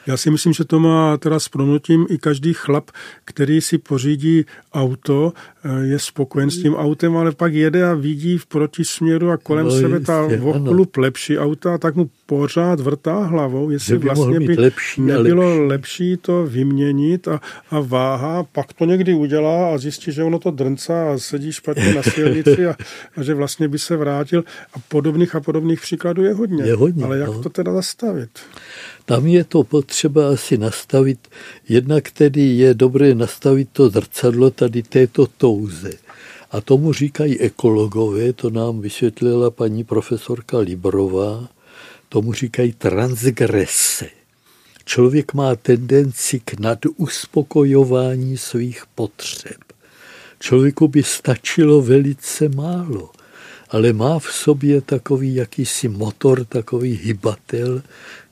Já 0.07 0.17
si 0.17 0.31
myslím, 0.31 0.53
že 0.53 0.63
to 0.63 0.79
má 0.79 1.17
teda 1.17 1.39
s 1.39 1.49
promnutím 1.49 2.07
i 2.09 2.17
každý 2.17 2.53
chlap, 2.53 2.91
který 3.25 3.61
si 3.61 3.77
pořídí 3.77 4.45
auto, 4.73 5.33
eh, 5.63 5.85
je 5.85 5.99
spokojen 5.99 6.49
s 6.49 6.61
tím 6.61 6.75
autem, 6.75 7.17
ale 7.17 7.31
pak 7.31 7.53
jede 7.53 7.85
a 7.85 7.93
vidí 7.93 8.37
v 8.37 8.45
protisměru 8.45 9.31
a 9.31 9.37
kolem 9.37 9.65
no, 9.65 9.71
sebe 9.71 9.99
ta 9.99 10.27
vochlup 10.37 10.97
lepší 10.97 11.37
auta, 11.39 11.77
tak 11.77 11.95
mu 11.95 12.09
pořád 12.25 12.79
vrtá 12.79 13.23
hlavou, 13.23 13.69
jestli 13.69 13.97
by 13.97 14.05
vlastně 14.05 14.39
by 14.39 14.55
lepší 14.55 15.01
nebylo 15.01 15.43
lepší. 15.43 15.67
lepší 15.67 16.17
to 16.17 16.45
vyměnit 16.45 17.27
a, 17.27 17.41
a 17.69 17.79
váha, 17.79 18.43
pak 18.43 18.73
to 18.73 18.85
někdy 18.85 19.13
udělá 19.13 19.73
a 19.73 19.77
zjistí, 19.77 20.11
že 20.11 20.23
ono 20.23 20.39
to 20.39 20.51
drncá 20.51 21.13
a 21.13 21.17
sedí 21.17 21.51
špatně 21.51 21.93
na 21.93 22.03
silnici 22.03 22.67
a, 22.67 22.75
a 23.17 23.23
že 23.23 23.33
vlastně 23.33 23.67
by 23.67 23.79
se 23.79 23.97
vrátil. 23.97 24.43
A 24.73 24.79
podobných 24.87 25.35
a 25.35 25.39
podobných 25.39 25.81
příkladů 25.81 26.23
je 26.23 26.33
hodně. 26.33 26.63
Je 26.63 26.75
hodně 26.75 27.05
ale 27.05 27.17
jak 27.17 27.29
no. 27.29 27.43
to 27.43 27.49
teda 27.49 27.73
zastavit? 27.73 28.29
Tam 29.05 29.27
je 29.27 29.43
to 29.43 29.63
potřeba 29.63 30.29
asi 30.29 30.57
nastavit, 30.57 31.27
jednak 31.69 32.11
tedy 32.11 32.41
je 32.41 32.73
dobré 32.73 33.15
nastavit 33.15 33.69
to 33.73 33.89
zrcadlo 33.89 34.49
tady 34.49 34.83
této 34.83 35.27
touze. 35.27 35.91
A 36.51 36.61
tomu 36.61 36.93
říkají 36.93 37.39
ekologové, 37.39 38.33
to 38.33 38.49
nám 38.49 38.81
vysvětlila 38.81 39.51
paní 39.51 39.83
profesorka 39.83 40.57
Librová, 40.57 41.49
tomu 42.09 42.33
říkají 42.33 42.73
transgrese. 42.73 44.09
Člověk 44.85 45.33
má 45.33 45.55
tendenci 45.55 46.39
k 46.39 46.59
naduspokojování 46.59 48.37
svých 48.37 48.83
potřeb. 48.95 49.57
Člověku 50.39 50.87
by 50.87 51.03
stačilo 51.03 51.81
velice 51.81 52.49
málo, 52.49 53.09
ale 53.69 53.93
má 53.93 54.19
v 54.19 54.25
sobě 54.25 54.81
takový 54.81 55.35
jakýsi 55.35 55.87
motor, 55.87 56.45
takový 56.45 56.99
hybatel, 57.03 57.81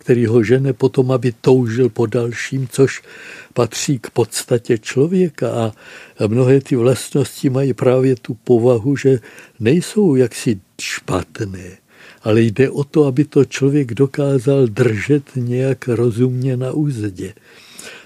který 0.01 0.25
ho 0.25 0.43
žene 0.43 0.73
potom, 0.73 1.11
aby 1.11 1.33
toužil 1.41 1.89
po 1.89 2.05
dalším, 2.05 2.67
což 2.67 3.01
patří 3.53 3.99
k 3.99 4.09
podstatě 4.09 4.77
člověka 4.77 5.51
a 5.51 5.73
mnohé 6.27 6.61
ty 6.61 6.75
vlastnosti 6.75 7.49
mají 7.49 7.73
právě 7.73 8.15
tu 8.15 8.33
povahu, 8.33 8.95
že 8.95 9.19
nejsou 9.59 10.15
jaksi 10.15 10.59
špatné, 10.81 11.77
ale 12.23 12.41
jde 12.41 12.69
o 12.69 12.83
to, 12.83 13.05
aby 13.05 13.25
to 13.25 13.45
člověk 13.45 13.93
dokázal 13.93 14.67
držet 14.67 15.23
nějak 15.35 15.87
rozumně 15.87 16.57
na 16.57 16.71
úzdě. 16.71 17.33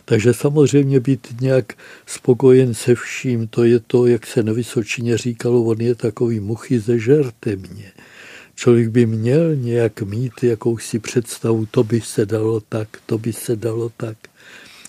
Takže 0.05 0.33
samozřejmě 0.33 0.99
být 0.99 1.41
nějak 1.41 1.73
spokojen 2.05 2.73
se 2.73 2.95
vším, 2.95 3.47
to 3.47 3.63
je 3.63 3.79
to, 3.79 4.07
jak 4.07 4.27
se 4.27 4.43
na 4.43 4.53
Vysočině 4.53 5.17
říkalo, 5.17 5.63
on 5.63 5.81
je 5.81 5.95
takový 5.95 6.39
muchy 6.39 6.79
ze 6.79 6.99
žertemně. 6.99 7.91
Člověk 8.55 8.89
by 8.89 9.05
měl 9.05 9.55
nějak 9.55 10.01
mít 10.01 10.43
jakousi 10.43 10.99
představu, 10.99 11.65
to 11.71 11.83
by 11.83 12.01
se 12.01 12.25
dalo 12.25 12.59
tak, 12.59 12.87
to 13.05 13.17
by 13.17 13.33
se 13.33 13.55
dalo 13.55 13.91
tak. 13.97 14.17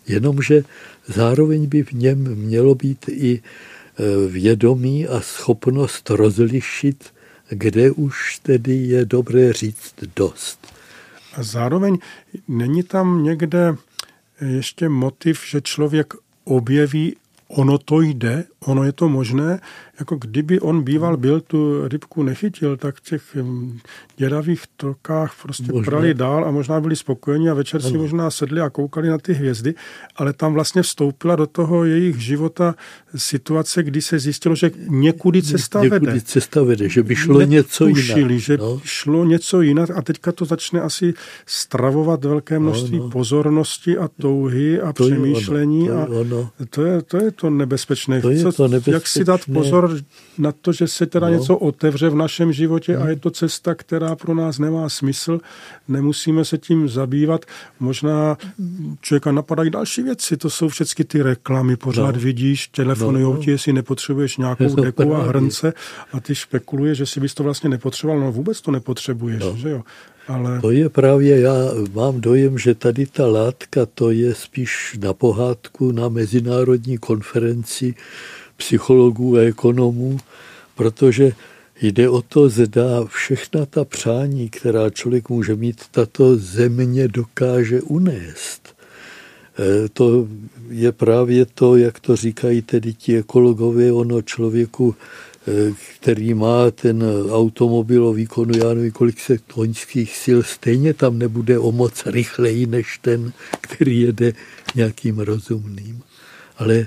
Jenomže 0.09 0.65
zároveň 1.07 1.67
by 1.67 1.83
v 1.83 1.93
něm 1.93 2.35
mělo 2.35 2.75
být 2.75 3.09
i 3.09 3.43
vědomí 4.29 5.07
a 5.07 5.21
schopnost 5.21 6.11
rozlišit, 6.11 7.05
kde 7.49 7.91
už 7.91 8.39
tedy 8.43 8.75
je 8.75 9.05
dobré 9.05 9.53
říct 9.53 9.95
dost. 10.17 10.67
A 11.35 11.43
zároveň 11.43 11.99
není 12.49 12.83
tam 12.83 13.25
někde 13.25 13.77
ještě 14.41 14.89
motiv, 14.89 15.41
že 15.47 15.61
člověk 15.61 16.15
objeví, 16.45 17.17
ono 17.49 17.79
to 17.79 18.01
jde, 18.01 18.45
ono 18.67 18.85
je 18.85 18.93
to 18.93 19.09
možné, 19.09 19.61
jako 19.99 20.17
kdyby 20.17 20.61
on 20.61 20.83
býval 20.83 21.17
byl, 21.17 21.41
tu 21.41 21.89
rybku 21.89 22.23
nechytil, 22.23 22.77
tak 22.77 22.97
v 22.97 23.01
těch 23.01 23.23
děravých 24.17 24.63
tokách 24.77 25.35
prostě 25.43 25.73
možná. 25.73 25.85
prali 25.85 26.15
dál 26.15 26.45
a 26.45 26.51
možná 26.51 26.81
byli 26.81 26.97
spokojeni 26.97 27.51
a 27.51 27.55
večer 27.55 27.83
si 27.83 27.89
ano. 27.89 27.99
možná 27.99 28.31
sedli 28.31 28.61
a 28.61 28.71
koukali 28.71 29.09
na 29.09 29.19
ty 29.19 29.33
hvězdy, 29.33 29.75
ale 30.17 30.33
tam 30.33 30.55
vlastně 30.55 30.83
vstoupila 30.83 31.37
do 31.37 31.47
toho 31.47 31.85
jejich 31.85 32.21
života 32.21 32.75
situace, 33.17 33.83
kdy 33.83 34.03
se 34.03 34.19
zjistilo, 34.19 34.55
že 34.55 34.71
někudy 34.89 35.43
cesta 35.43 35.83
někudy 35.83 36.07
vede. 36.07 36.21
cesta 36.21 36.63
vede, 36.63 36.89
že 36.89 37.03
by 37.03 37.17
šlo 37.17 37.43
něco 37.43 37.87
jinak. 37.87 38.31
že 38.31 38.57
no. 38.57 38.81
šlo 38.85 39.25
něco 39.25 39.61
jinak 39.61 39.91
a 39.91 40.03
teďka 40.03 40.33
to 40.33 40.45
začne 40.45 40.81
asi 40.81 41.15
stravovat 41.47 42.25
velké 42.25 42.59
množství 42.59 42.99
no, 42.99 43.05
no. 43.05 43.11
pozornosti 43.11 43.99
a 43.99 44.09
touhy 44.09 44.81
a 44.81 44.93
to 44.93 45.05
přemýšlení. 45.07 45.91
Ono, 45.91 46.07
to, 46.07 46.13
a 46.13 46.21
ono. 46.21 46.51
To, 46.71 46.85
je, 46.85 47.03
to 47.03 47.17
je 47.17 47.31
to 47.31 47.51
nebezpečné. 47.51 48.21
To 48.21 48.31
je 48.31 48.53
to 48.57 48.69
nebezpečné. 48.69 48.93
Jak 48.93 49.07
si 49.07 49.25
dát 49.25 49.41
pozor 49.53 49.99
na 50.39 50.53
to, 50.53 50.73
že 50.73 50.89
se 50.89 51.07
teda 51.07 51.29
no. 51.29 51.35
něco 51.35 51.57
otevře 51.57 52.09
v 52.09 52.15
našem 52.15 52.53
životě 52.53 52.97
no. 52.97 53.03
a 53.03 53.09
je 53.09 53.17
to 53.17 53.31
cesta, 53.31 53.75
která 53.75 54.17
pro 54.17 54.35
nás 54.35 54.59
nemá 54.59 54.89
smysl, 54.89 55.41
nemusíme 55.89 56.45
se 56.45 56.59
tím 56.59 56.89
zabývat. 56.89 57.45
Možná 57.81 58.37
člověka 59.01 59.33
napadají 59.33 59.71
další 59.71 60.03
věci, 60.03 60.37
to 60.37 60.51
jsou 60.51 60.69
všechny 60.69 61.05
ty 61.05 61.23
reklamy, 61.23 61.77
pořád 61.77 62.15
no. 62.15 62.21
vidíš, 62.21 62.69
telefonují 62.69 63.25
no, 63.25 63.35
no. 63.35 63.43
ti, 63.43 63.51
jestli 63.51 63.73
nepotřebuješ 63.73 64.37
nějakou 64.37 64.75
deku 64.75 65.15
a 65.15 65.23
hrnce 65.23 65.73
a 66.13 66.21
ty 66.21 66.35
spekuluješ, 66.35 66.99
že 66.99 67.07
si 67.07 67.21
bys 67.21 67.35
to 67.35 67.43
vlastně 67.43 67.71
nepotřeboval, 67.71 68.21
no 68.21 68.33
vůbec 68.33 68.61
to 68.61 68.71
nepotřebuješ, 68.71 69.41
no. 69.41 69.57
že 69.57 69.71
jo. 69.71 69.83
Ale... 70.29 70.61
To 70.61 70.71
je 70.71 70.89
právě, 70.89 71.41
já 71.41 71.55
mám 71.95 72.21
dojem, 72.21 72.59
že 72.59 72.75
tady 72.75 73.07
ta 73.07 73.27
látka, 73.27 73.87
to 73.87 74.11
je 74.11 74.35
spíš 74.35 74.99
na 75.01 75.13
pohádku 75.13 75.93
na 75.93 76.09
mezinárodní 76.09 76.99
konferenci 76.99 77.95
psychologů 78.57 79.37
a 79.37 79.41
ekonomů, 79.41 80.19
protože 80.75 81.33
jde 81.83 82.09
o 82.09 82.23
to, 82.23 82.49
zda 82.49 83.05
všechna 83.05 83.67
ta 83.67 83.85
přání, 83.85 84.49
která 84.49 84.91
člověk 84.91 85.29
může 85.29 85.57
mít, 85.57 85.81
tato 85.91 86.37
země 86.37 87.09
dokáže 87.09 87.83
unést. 87.83 88.77
To 89.93 90.29
je 90.69 90.93
právě 90.93 91.47
to, 91.47 91.77
jak 91.77 92.01
to 92.01 92.17
říkají 92.17 92.63
tedy 92.63 92.93
ti 92.93 93.17
ekologové, 93.17 93.93
ono 93.93 94.23
člověku, 94.23 94.95
který 95.95 96.35
má 96.35 96.71
ten 96.71 97.05
automobil 97.31 98.07
o 98.07 98.13
výkonu, 98.13 98.59
já 98.59 98.75
nevím, 98.75 98.93
kolik 98.93 99.21
se 99.21 99.39
toňských 99.55 100.17
sil, 100.23 100.39
stejně 100.43 100.95
tam 100.95 101.19
nebude 101.19 101.59
o 101.59 101.73
moc 101.73 102.07
rychleji 102.07 102.67
než 102.67 102.99
ten, 103.03 103.33
který 103.61 104.01
jede 104.01 104.33
nějakým 104.75 105.19
rozumným. 105.19 106.03
Ale 106.59 106.87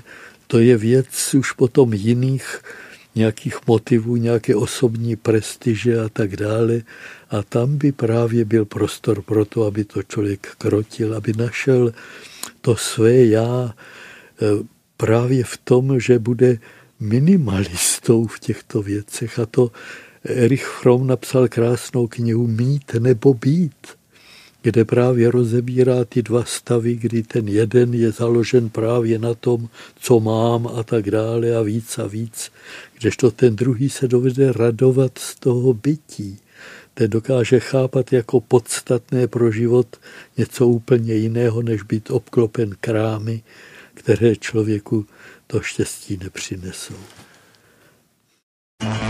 to 0.50 0.58
je 0.58 0.76
věc 0.76 1.34
už 1.34 1.52
potom 1.52 1.94
jiných 1.94 2.62
nějakých 3.14 3.56
motivů, 3.66 4.16
nějaké 4.16 4.56
osobní 4.56 5.16
prestiže 5.16 6.00
a 6.00 6.08
tak 6.08 6.36
dále. 6.36 6.82
A 7.30 7.42
tam 7.42 7.78
by 7.78 7.92
právě 7.92 8.44
byl 8.44 8.64
prostor 8.64 9.22
pro 9.22 9.44
to, 9.44 9.64
aby 9.64 9.84
to 9.84 10.02
člověk 10.02 10.48
krotil, 10.58 11.16
aby 11.16 11.32
našel 11.32 11.92
to 12.60 12.76
své 12.76 13.14
já 13.14 13.74
právě 14.96 15.44
v 15.44 15.56
tom, 15.56 16.00
že 16.00 16.18
bude 16.18 16.58
minimalistou 17.00 18.26
v 18.26 18.40
těchto 18.40 18.82
věcech. 18.82 19.38
A 19.38 19.46
to 19.46 19.70
Erich 20.24 20.66
Fromm 20.66 21.06
napsal 21.06 21.48
krásnou 21.48 22.06
knihu 22.06 22.46
Mít 22.46 22.94
nebo 22.98 23.34
být 23.34 23.99
kde 24.62 24.84
právě 24.84 25.30
rozebírá 25.30 26.04
ty 26.04 26.22
dva 26.22 26.44
stavy, 26.44 26.96
kdy 26.96 27.22
ten 27.22 27.48
jeden 27.48 27.94
je 27.94 28.12
založen 28.12 28.68
právě 28.68 29.18
na 29.18 29.34
tom, 29.34 29.68
co 30.00 30.20
mám 30.20 30.66
a 30.66 30.82
tak 30.82 31.10
dále 31.10 31.56
a 31.56 31.62
víc 31.62 31.98
a 31.98 32.06
víc, 32.06 32.52
kdežto 32.98 33.30
ten 33.30 33.56
druhý 33.56 33.90
se 33.90 34.08
dovede 34.08 34.52
radovat 34.52 35.18
z 35.18 35.34
toho 35.34 35.74
bytí. 35.74 36.38
Ten 36.94 37.10
dokáže 37.10 37.60
chápat 37.60 38.12
jako 38.12 38.40
podstatné 38.40 39.26
pro 39.26 39.52
život 39.52 39.96
něco 40.36 40.66
úplně 40.66 41.14
jiného, 41.14 41.62
než 41.62 41.82
být 41.82 42.10
obklopen 42.10 42.70
krámy, 42.80 43.42
které 43.94 44.36
člověku 44.36 45.06
to 45.46 45.60
štěstí 45.60 46.18
nepřinesou. 46.22 46.96
pro 48.80 49.09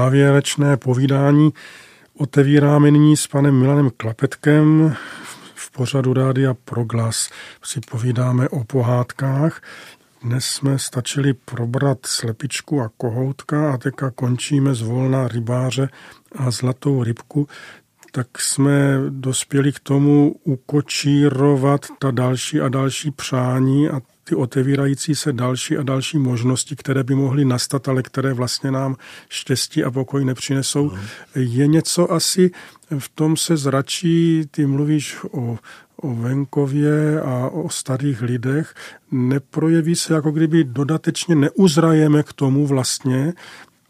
Závěrečné 0.00 0.76
povídání 0.76 1.50
otevíráme 2.18 2.90
nyní 2.90 3.16
s 3.16 3.26
panem 3.26 3.54
Milanem 3.54 3.90
Klapetkem. 3.96 4.94
V 5.54 5.70
pořadu 5.70 6.12
Rádia 6.12 6.54
Proglas 6.54 7.30
si 7.64 7.80
povídáme 7.90 8.48
o 8.48 8.64
pohádkách. 8.64 9.62
Dnes 10.22 10.44
jsme 10.44 10.78
stačili 10.78 11.32
probrat 11.32 11.98
slepičku 12.06 12.80
a 12.80 12.90
kohoutka 12.96 13.72
a 13.72 13.76
teďka 13.76 14.10
končíme 14.10 14.74
z 14.74 14.82
volna 14.82 15.28
rybáře 15.28 15.88
a 16.36 16.50
zlatou 16.50 17.02
rybku 17.02 17.48
tak 18.12 18.40
jsme 18.40 18.98
dospěli 19.08 19.72
k 19.72 19.80
tomu 19.80 20.34
ukočírovat 20.44 21.86
ta 21.98 22.10
další 22.10 22.60
a 22.60 22.68
další 22.68 23.10
přání 23.10 23.88
a 23.88 24.00
ty 24.30 24.36
otevírající 24.36 25.14
se 25.14 25.32
další 25.32 25.76
a 25.76 25.82
další 25.82 26.18
možnosti, 26.18 26.76
které 26.76 27.04
by 27.04 27.14
mohly 27.14 27.44
nastat, 27.44 27.88
ale 27.88 28.02
které 28.02 28.32
vlastně 28.32 28.70
nám 28.70 28.96
štěstí 29.28 29.84
a 29.84 29.90
pokoj 29.90 30.24
nepřinesou. 30.24 30.92
Je 31.34 31.66
něco 31.66 32.12
asi, 32.12 32.50
v 32.98 33.08
tom 33.08 33.36
se 33.36 33.56
zračí, 33.56 34.46
ty 34.50 34.66
mluvíš 34.66 35.16
o, 35.30 35.58
o 35.96 36.14
venkově 36.14 37.20
a 37.20 37.48
o 37.48 37.68
starých 37.68 38.22
lidech, 38.22 38.74
neprojeví 39.10 39.96
se 39.96 40.14
jako 40.14 40.30
kdyby 40.30 40.64
dodatečně 40.64 41.34
neuzrajeme 41.34 42.22
k 42.22 42.32
tomu 42.32 42.66
vlastně, 42.66 43.32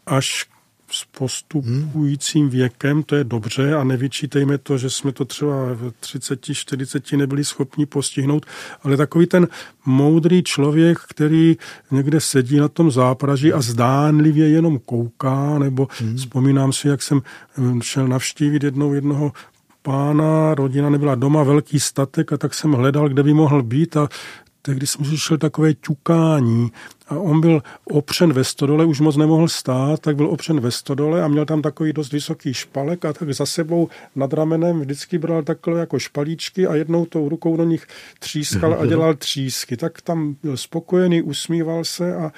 až 0.05 0.45
s 0.91 1.05
postupujícím 1.05 2.49
věkem, 2.49 3.03
to 3.03 3.15
je 3.15 3.23
dobře 3.23 3.75
a 3.75 3.83
nevyčítejme 3.83 4.57
to, 4.57 4.77
že 4.77 4.89
jsme 4.89 5.11
to 5.11 5.25
třeba 5.25 5.55
v 5.73 5.91
30, 5.99 6.39
40 6.53 7.11
nebyli 7.11 7.45
schopni 7.45 7.85
postihnout, 7.85 8.45
ale 8.83 8.97
takový 8.97 9.25
ten 9.25 9.47
moudrý 9.85 10.43
člověk, 10.43 10.99
který 10.99 11.57
někde 11.91 12.19
sedí 12.19 12.57
na 12.57 12.67
tom 12.67 12.91
zápraží 12.91 13.53
a 13.53 13.61
zdánlivě 13.61 14.49
jenom 14.49 14.79
kouká, 14.79 15.59
nebo 15.59 15.87
hmm. 15.99 16.17
vzpomínám 16.17 16.73
si, 16.73 16.87
jak 16.87 17.01
jsem 17.01 17.21
eh, 17.57 17.61
šel 17.81 18.07
navštívit 18.07 18.63
jednou 18.63 18.93
jednoho 18.93 19.31
pána, 19.81 20.55
rodina 20.55 20.89
nebyla 20.89 21.15
doma, 21.15 21.43
velký 21.43 21.79
statek 21.79 22.33
a 22.33 22.37
tak 22.37 22.53
jsem 22.53 22.71
hledal, 22.71 23.09
kde 23.09 23.23
by 23.23 23.33
mohl 23.33 23.63
být 23.63 23.97
a 23.97 24.09
tehdy 24.61 24.87
jsem 24.87 25.05
slyšel 25.05 25.37
takové 25.37 25.73
ťukání 25.73 26.71
a 27.11 27.15
on 27.15 27.41
byl 27.41 27.61
opřen 27.83 28.33
ve 28.33 28.43
stodole, 28.43 28.85
už 28.85 28.99
moc 28.99 29.17
nemohl 29.17 29.47
stát, 29.47 29.99
tak 29.99 30.15
byl 30.15 30.29
opřen 30.29 30.59
ve 30.59 30.71
stodole 30.71 31.23
a 31.23 31.27
měl 31.27 31.45
tam 31.45 31.61
takový 31.61 31.93
dost 31.93 32.11
vysoký 32.11 32.53
špalek 32.53 33.05
a 33.05 33.13
tak 33.13 33.33
za 33.33 33.45
sebou 33.45 33.89
nad 34.15 34.33
ramenem 34.33 34.79
vždycky 34.79 35.17
bral 35.17 35.43
takhle 35.43 35.79
jako 35.79 35.99
špalíčky 35.99 36.67
a 36.67 36.75
jednou 36.75 37.05
tou 37.05 37.29
rukou 37.29 37.57
do 37.57 37.63
nich 37.63 37.87
třískal 38.19 38.77
a 38.79 38.85
dělal 38.85 39.13
třísky. 39.13 39.77
Tak 39.77 40.01
tam 40.01 40.35
byl 40.43 40.57
spokojený, 40.57 41.21
usmíval 41.21 41.83
se 41.83 42.15
a, 42.15 42.25
a 42.25 42.31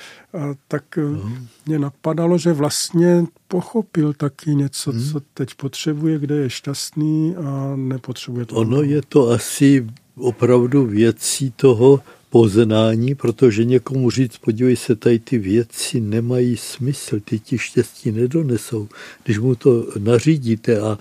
tak 0.68 0.84
no. 0.98 1.32
mě 1.66 1.80
napadalo, 1.80 2.38
že 2.38 2.54
vlastně 2.54 3.26
pochopil 3.48 4.14
taky 4.14 4.56
něco, 4.56 4.92
hmm. 4.92 5.12
co 5.12 5.22
teď 5.34 5.54
potřebuje, 5.56 6.20
kde 6.20 6.36
je 6.36 6.50
šťastný 6.50 7.36
a 7.36 7.74
nepotřebuje 7.76 8.46
to. 8.46 8.56
Ono 8.56 8.82
je 8.82 9.02
to 9.10 9.30
asi 9.30 9.88
opravdu 10.18 10.86
věcí 10.86 11.54
toho 11.56 12.00
poznání, 12.30 13.16
protože 13.16 13.66
někomu 13.66 14.12
říct, 14.12 14.38
podívej 14.38 14.76
se, 14.76 14.96
tady 14.96 15.20
ty 15.20 15.38
věci 15.38 16.02
nemají 16.02 16.58
smysl, 16.58 17.20
ty 17.20 17.40
ti 17.40 17.58
štěstí 17.58 18.12
nedonesou. 18.12 18.88
Když 19.24 19.40
mu 19.40 19.56
to 19.56 19.86
nařídíte 20.00 20.80
a 20.80 20.98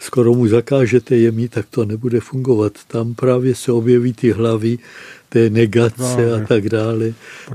skoro 0.00 0.34
mu 0.34 0.46
zakážete 0.48 1.16
je 1.16 1.32
mít, 1.32 1.50
tak 1.50 1.66
to 1.70 1.84
nebude 1.84 2.20
fungovat. 2.20 2.72
Tam 2.88 3.14
právě 3.14 3.54
se 3.54 3.72
objeví 3.72 4.12
ty 4.12 4.32
hlavy, 4.32 4.78
té 5.28 5.50
negace 5.50 5.96
právě. 5.96 6.34
a 6.34 6.46
tak 6.46 6.68
dále. 6.68 7.14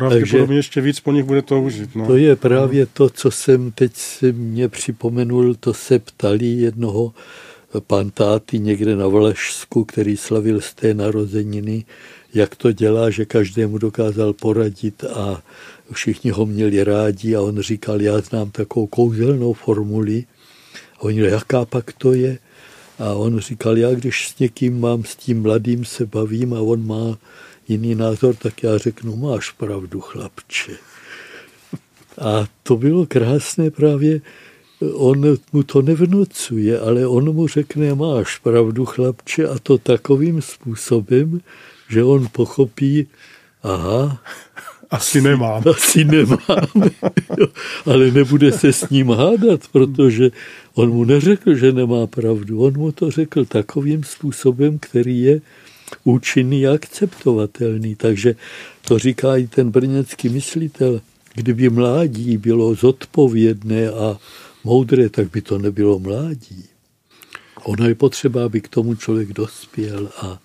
Takže 0.10 0.38
ještě 0.50 0.82
víc 0.82 1.00
po 1.00 1.12
nich 1.12 1.24
bude 1.24 1.42
toužit. 1.42 1.96
No. 1.96 2.08
To 2.08 2.18
je 2.18 2.36
právě 2.36 2.86
to, 2.86 3.10
co 3.10 3.32
jsem 3.32 3.72
teď 3.72 3.92
si 3.96 4.34
mě 4.34 4.70
připomenul, 4.70 5.56
to 5.56 5.74
se 5.74 6.00
ptali 6.00 6.46
jednoho 6.46 7.14
pantáty 7.80 8.60
někde 8.60 8.96
na 8.96 9.08
Vlašsku, 9.08 9.86
který 9.86 10.18
slavil 10.18 10.62
z 10.62 10.74
té 10.74 10.94
narozeniny, 10.94 11.86
jak 12.34 12.56
to 12.56 12.72
dělá, 12.72 13.10
že 13.10 13.26
každému 13.26 13.78
dokázal 13.78 14.34
poradit 14.34 15.04
a 15.04 15.44
všichni 15.92 16.32
ho 16.32 16.46
měli 16.46 16.84
rádi 16.84 17.36
a 17.36 17.42
on 17.42 17.60
říkal, 17.60 18.02
já 18.02 18.20
znám 18.20 18.52
takovou 18.52 18.88
kouzelnou 18.88 19.54
formuli. 19.54 20.26
A 20.98 21.02
oni, 21.02 21.20
jaká 21.20 21.66
pak 21.66 21.94
to 21.94 22.14
je? 22.14 22.38
A 23.00 23.14
on 23.14 23.40
říkal, 23.40 23.78
já 23.78 23.92
když 23.92 24.28
s 24.28 24.40
někým 24.40 24.80
mám, 24.80 25.04
s 25.04 25.16
tím 25.16 25.42
mladým 25.42 25.86
se 25.86 26.06
bavím 26.06 26.54
a 26.54 26.60
on 26.60 26.88
má 26.88 27.18
jiný 27.68 27.96
názor, 27.96 28.36
tak 28.36 28.64
já 28.64 28.78
řeknu, 28.78 29.16
máš 29.16 29.52
pravdu, 29.52 30.02
chlapče. 30.02 30.72
A 32.18 32.48
to 32.64 32.76
bylo 32.76 33.06
krásné 33.06 33.72
právě, 33.72 34.22
on 34.94 35.38
mu 35.54 35.64
to 35.64 35.82
nevnocuje, 35.82 36.80
ale 36.80 37.08
on 37.08 37.36
mu 37.36 37.48
řekne, 37.48 37.96
máš 37.96 38.38
pravdu, 38.38 38.86
chlapče, 38.86 39.48
a 39.48 39.60
to 39.64 39.78
takovým 39.78 40.42
způsobem, 40.42 41.42
že 41.90 42.04
on 42.04 42.28
pochopí, 42.32 43.08
aha, 43.64 44.22
asi 44.90 45.22
nemám. 45.22 45.64
Asi 45.70 46.06
nemám, 46.06 46.68
ale 47.86 48.12
nebude 48.12 48.52
se 48.52 48.74
s 48.74 48.90
ním 48.90 49.10
hádat, 49.10 49.62
protože 49.72 50.32
on 50.74 50.90
mu 50.90 51.04
neřekl, 51.04 51.56
že 51.56 51.72
nemá 51.72 52.08
pravdu. 52.08 52.62
On 52.62 52.78
mu 52.78 52.92
to 52.92 53.12
řekl 53.12 53.46
takovým 53.46 54.04
způsobem, 54.04 54.80
který 54.80 55.22
je 55.22 55.42
účinný 56.04 56.68
a 56.68 56.74
akceptovatelný. 56.74 57.96
Takže 57.96 58.36
to 58.88 59.00
říká 59.00 59.38
i 59.38 59.48
ten 59.48 59.72
brněcký 59.72 60.30
myslitel. 60.30 61.02
Kdyby 61.34 61.70
mládí 61.70 62.38
bylo 62.38 62.76
zodpovědné 62.76 63.90
a 63.90 64.18
moudré, 64.64 65.10
tak 65.10 65.32
by 65.32 65.42
to 65.42 65.58
nebylo 65.58 66.00
mládí. 66.00 66.66
Ono 67.64 67.88
je 67.88 67.96
potřeba, 67.96 68.46
aby 68.46 68.62
k 68.62 68.68
tomu 68.68 68.96
člověk 68.96 69.34
dospěl 69.34 70.10
a 70.22 70.40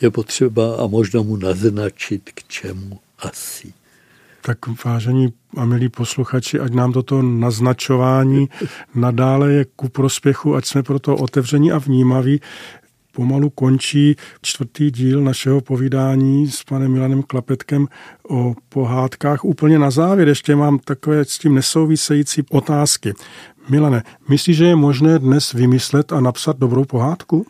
je 0.00 0.10
potřeba 0.10 0.76
a 0.76 0.86
možná 0.86 1.22
mu 1.22 1.36
naznačit, 1.36 2.30
k 2.34 2.48
čemu 2.48 2.98
asi. 3.18 3.72
Tak 4.42 4.58
vážení 4.84 5.32
a 5.56 5.64
milí 5.64 5.88
posluchači, 5.88 6.60
ať 6.60 6.72
nám 6.72 6.92
toto 6.92 7.22
naznačování 7.22 8.48
nadále 8.94 9.52
je 9.52 9.64
ku 9.64 9.88
prospěchu, 9.88 10.54
ať 10.54 10.64
jsme 10.66 10.82
proto 10.82 11.16
otevření 11.16 11.72
a 11.72 11.78
vnímaví. 11.78 12.40
Pomalu 13.16 13.50
končí 13.50 14.16
čtvrtý 14.42 14.90
díl 14.90 15.20
našeho 15.24 15.60
povídání 15.60 16.50
s 16.50 16.64
panem 16.64 16.92
Milanem 16.92 17.22
Klapetkem 17.22 17.88
o 18.28 18.54
pohádkách. 18.68 19.44
Úplně 19.44 19.78
na 19.78 19.90
závěr 19.90 20.28
ještě 20.28 20.56
mám 20.56 20.78
takové 20.78 21.24
s 21.24 21.38
tím 21.38 21.54
nesouvisející 21.54 22.42
otázky. 22.50 23.14
Milane, 23.68 24.02
myslíš, 24.28 24.56
že 24.56 24.64
je 24.64 24.76
možné 24.76 25.18
dnes 25.18 25.52
vymyslet 25.52 26.12
a 26.12 26.20
napsat 26.20 26.58
dobrou 26.58 26.84
pohádku? 26.84 27.46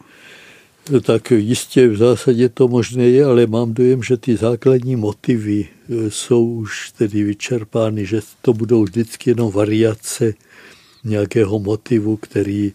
Tak 1.03 1.31
jistě 1.31 1.89
v 1.89 1.97
zásadě 1.97 2.49
to 2.49 2.69
možné 2.69 3.05
je, 3.05 3.25
ale 3.25 3.47
mám 3.47 3.75
dojem, 3.75 4.03
že 4.03 4.17
ty 4.17 4.37
základní 4.37 4.97
motivy 4.97 5.67
e, 5.67 6.11
jsou 6.11 6.47
už 6.47 6.91
tedy 6.91 7.23
vyčerpány, 7.23 8.07
že 8.07 8.21
to 8.43 8.53
budou 8.53 8.85
vždycky 8.85 9.31
jenom 9.31 9.53
variace 9.53 10.35
nějakého 11.05 11.59
motivu, 11.59 12.17
který 12.17 12.73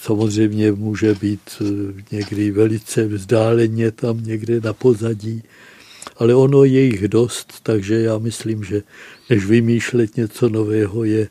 samozřejmě 0.00 0.72
může 0.72 1.14
být 1.14 1.40
e, 1.60 1.64
někdy 2.16 2.50
velice 2.50 3.06
vzdáleně 3.06 3.90
tam 3.90 4.24
někde 4.24 4.60
na 4.60 4.72
pozadí, 4.72 5.42
ale 6.16 6.34
ono 6.34 6.64
je 6.64 6.80
jich 6.80 7.08
dost, 7.08 7.54
takže 7.62 8.00
já 8.00 8.18
myslím, 8.18 8.64
že 8.64 8.82
než 9.30 9.46
vymýšlet 9.46 10.16
něco 10.16 10.48
nového, 10.48 11.04
je 11.04 11.28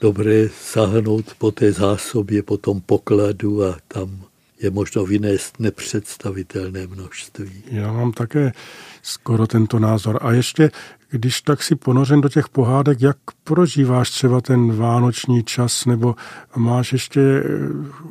dobré 0.00 0.48
sáhnout 0.62 1.34
po 1.38 1.50
té 1.50 1.72
zásobě, 1.72 2.42
po 2.42 2.56
tom 2.56 2.80
pokladu 2.80 3.64
a 3.64 3.76
tam 3.88 4.28
je 4.60 4.70
možno 4.70 5.06
vynést 5.06 5.60
nepředstavitelné 5.60 6.86
množství. 6.86 7.62
Já 7.70 7.92
mám 7.92 8.12
také 8.12 8.52
skoro 9.02 9.46
tento 9.46 9.78
názor. 9.78 10.18
A 10.22 10.32
ještě, 10.32 10.70
když 11.10 11.40
tak 11.40 11.62
si 11.62 11.74
ponořen 11.74 12.20
do 12.20 12.28
těch 12.28 12.48
pohádek, 12.48 13.02
jak 13.02 13.16
prožíváš 13.44 14.10
třeba 14.10 14.40
ten 14.40 14.76
vánoční 14.76 15.44
čas, 15.44 15.86
nebo 15.86 16.14
máš 16.56 16.92
ještě 16.92 17.20
eh, 17.20 17.44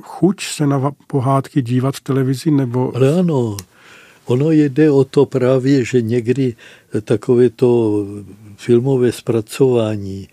chuť 0.01 0.41
se 0.41 0.67
na 0.67 0.91
pohádky 1.07 1.61
dívat 1.61 1.95
v 1.95 2.01
televizi, 2.01 2.51
nebo... 2.51 2.95
Ale 2.95 3.19
ano, 3.19 3.57
ono 4.25 4.51
jde 4.51 4.91
o 4.91 5.03
to 5.03 5.25
právě, 5.25 5.85
že 5.85 6.01
někdy 6.01 6.55
takové 7.03 7.49
to 7.49 8.05
filmové 8.57 9.11
zpracování 9.11 10.27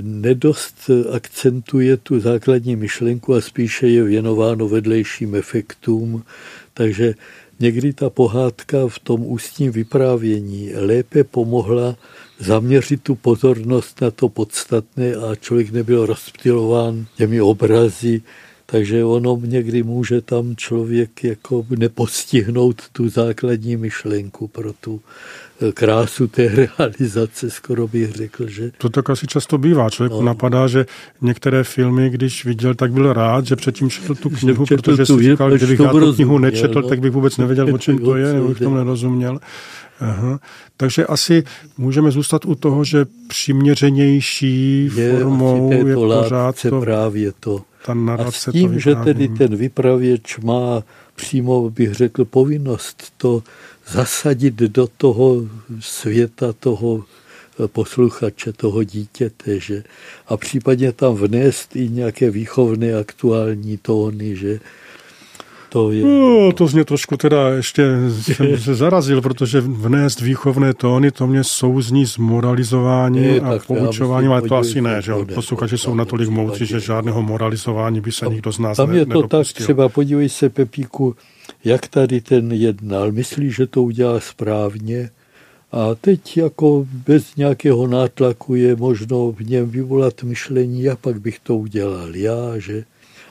nedost 0.00 0.90
akcentuje 1.12 1.96
tu 1.96 2.20
základní 2.20 2.76
myšlenku 2.76 3.34
a 3.34 3.40
spíše 3.40 3.88
je 3.88 4.02
věnováno 4.02 4.68
vedlejším 4.68 5.34
efektům, 5.34 6.24
takže 6.74 7.14
někdy 7.62 7.92
ta 7.92 8.10
pohádka 8.10 8.88
v 8.88 8.98
tom 8.98 9.26
ústním 9.26 9.72
vyprávění 9.72 10.70
lépe 10.74 11.24
pomohla 11.24 11.96
zaměřit 12.38 13.02
tu 13.02 13.14
pozornost 13.14 14.00
na 14.00 14.10
to 14.10 14.28
podstatné 14.28 15.14
a 15.14 15.34
člověk 15.34 15.70
nebyl 15.70 16.06
rozptilován 16.06 17.06
těmi 17.16 17.40
obrazy, 17.40 18.22
takže 18.66 19.04
ono 19.04 19.40
někdy 19.44 19.82
může 19.82 20.20
tam 20.20 20.56
člověk 20.56 21.24
jako 21.24 21.66
nepostihnout 21.78 22.82
tu 22.92 23.08
základní 23.08 23.76
myšlenku 23.76 24.48
pro 24.48 24.72
tu 24.72 25.00
krásu 25.74 26.26
té 26.26 26.48
realizace, 26.48 27.50
skoro 27.50 27.88
bych 27.88 28.12
řekl, 28.12 28.48
že... 28.48 28.70
To 28.78 28.88
tak 28.88 29.10
asi 29.10 29.26
často 29.26 29.58
bývá. 29.58 29.90
Člověk 29.90 30.12
no. 30.12 30.22
napadá, 30.22 30.66
že 30.66 30.86
některé 31.20 31.64
filmy, 31.64 32.10
když 32.10 32.44
viděl, 32.44 32.74
tak 32.74 32.92
byl 32.92 33.12
rád, 33.12 33.46
že 33.46 33.56
předtím 33.56 33.90
četl 33.90 34.14
tu 34.14 34.30
knihu, 34.30 34.66
četl 34.66 34.82
protože 34.82 35.04
tu, 35.04 35.18
si 35.18 35.30
říkal, 35.30 35.50
kdybych 35.50 35.80
já 35.80 35.90
tu 35.90 36.14
knihu 36.14 36.38
nečetl, 36.38 36.82
no. 36.82 36.88
tak 36.88 37.00
bych 37.00 37.12
vůbec 37.12 37.36
nevěděl, 37.36 37.74
o 37.74 37.78
čem 37.78 37.98
to 37.98 38.16
je, 38.16 38.32
nebo 38.32 38.48
bych 38.48 38.58
tomu 38.58 38.76
nerozuměl. 38.76 39.38
Aha. 40.00 40.40
Takže 40.76 41.06
asi 41.06 41.44
můžeme 41.78 42.10
zůstat 42.10 42.44
u 42.44 42.54
toho, 42.54 42.84
že 42.84 43.06
přiměřenější 43.28 44.90
je, 44.94 45.12
formou 45.12 45.72
je 45.86 45.94
pořád 45.94 46.62
to, 46.62 46.80
právě 46.80 47.32
to. 47.40 47.62
Ta 47.86 47.94
a 48.18 48.30
s 48.30 48.52
tím, 48.52 48.80
že 48.80 48.94
tedy 48.94 49.28
ten 49.28 49.56
vypravěč 49.56 50.38
má 50.38 50.82
přímo, 51.14 51.70
bych 51.70 51.94
řekl, 51.94 52.24
povinnost 52.24 53.12
to 53.16 53.42
zasadit 53.86 54.54
do 54.54 54.86
toho 54.86 55.36
světa 55.80 56.52
toho 56.52 57.04
posluchače, 57.66 58.52
toho 58.52 58.84
dítěte, 58.84 59.60
že? 59.60 59.82
a 60.28 60.36
případně 60.36 60.92
tam 60.92 61.14
vnést 61.14 61.76
i 61.76 61.88
nějaké 61.88 62.30
výchovné 62.30 62.94
aktuální 62.94 63.78
tóny, 63.78 64.36
že? 64.36 64.60
To 65.68 65.92
je... 65.92 66.04
No, 66.04 66.52
to 66.52 66.66
mě 66.72 66.84
trošku 66.84 67.16
teda 67.16 67.48
ještě 67.48 67.84
jsem 68.20 68.58
se 68.58 68.74
zarazil, 68.74 69.22
protože 69.22 69.60
vnést 69.60 70.20
výchovné 70.20 70.74
tóny, 70.74 71.10
to 71.10 71.26
mě 71.26 71.44
souzní 71.44 72.06
s 72.06 72.18
moralizováním 72.18 73.44
a 73.44 73.58
poučováním, 73.66 74.32
ale 74.32 74.42
to 74.42 74.56
asi 74.56 74.80
ne, 74.80 75.02
že 75.02 75.12
posluchači 75.34 75.78
jsou 75.78 75.94
natolik 75.94 76.28
moudří, 76.28 76.66
že 76.66 76.80
žádného 76.80 77.22
moralizování 77.22 78.00
by 78.00 78.12
se 78.12 78.26
nikdo 78.26 78.52
z 78.52 78.58
nás 78.58 78.76
Tam 78.76 78.94
je 78.94 79.06
to 79.06 79.28
tak, 79.28 79.46
třeba 79.46 79.88
podívej 79.88 80.28
se, 80.28 80.48
Pepíku, 80.48 81.16
jak 81.64 81.88
tady 81.88 82.20
ten 82.20 82.52
jednal, 82.52 83.12
myslí, 83.12 83.52
že 83.52 83.66
to 83.66 83.82
udělá 83.82 84.20
správně 84.20 85.10
a 85.72 85.94
teď 85.94 86.36
jako 86.36 86.86
bez 86.92 87.36
nějakého 87.36 87.86
nátlaku 87.86 88.54
je 88.54 88.76
možno 88.76 89.32
v 89.32 89.40
něm 89.40 89.70
vyvolat 89.70 90.22
myšlení, 90.22 90.82
jak 90.82 90.98
pak 90.98 91.20
bych 91.20 91.38
to 91.38 91.56
udělal 91.56 92.16
já, 92.16 92.58
že? 92.58 92.84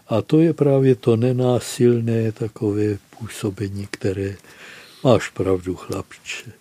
A 0.08 0.22
to 0.22 0.40
je 0.40 0.54
právě 0.54 0.96
to 0.96 1.16
nenásilné 1.16 2.32
takové 2.32 2.98
působení, 3.20 3.88
které 3.92 4.36
máš 5.04 5.30
pravdu, 5.30 5.76
chlapče. 5.76 6.61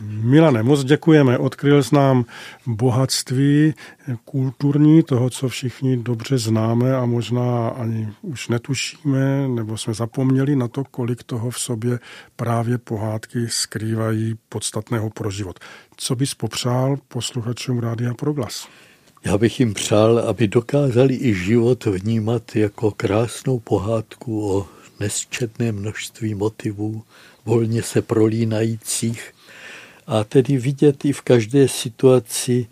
Milane, 0.00 0.62
moc 0.62 0.84
děkujeme. 0.84 1.38
Odkryl 1.38 1.82
jsi 1.82 1.94
nám 1.94 2.24
bohatství 2.66 3.74
kulturní, 4.24 5.02
toho, 5.02 5.30
co 5.30 5.48
všichni 5.48 5.96
dobře 5.96 6.38
známe 6.38 6.96
a 6.96 7.04
možná 7.04 7.68
ani 7.68 8.08
už 8.22 8.48
netušíme, 8.48 9.48
nebo 9.48 9.78
jsme 9.78 9.94
zapomněli 9.94 10.56
na 10.56 10.68
to, 10.68 10.84
kolik 10.84 11.22
toho 11.22 11.50
v 11.50 11.58
sobě 11.58 11.98
právě 12.36 12.78
pohádky 12.78 13.38
skrývají 13.48 14.34
podstatného 14.48 15.10
pro 15.10 15.30
život. 15.30 15.58
Co 15.96 16.16
bys 16.16 16.34
popřál 16.34 16.96
posluchačům 17.08 17.78
Rádia 17.78 18.14
Proglas? 18.14 18.68
Já 19.24 19.38
bych 19.38 19.60
jim 19.60 19.74
přál, 19.74 20.18
aby 20.18 20.48
dokázali 20.48 21.14
i 21.14 21.34
život 21.34 21.84
vnímat 21.84 22.56
jako 22.56 22.90
krásnou 22.90 23.58
pohádku 23.58 24.56
o 24.56 24.66
nesčetné 25.00 25.72
množství 25.72 26.34
motivů, 26.34 27.02
volně 27.44 27.82
se 27.82 28.02
prolínajících 28.02 29.32
a 30.06 30.24
tedy 30.24 30.56
vidět 30.56 31.04
i 31.04 31.12
v 31.12 31.22
každé 31.22 31.68
situaci 31.68 32.66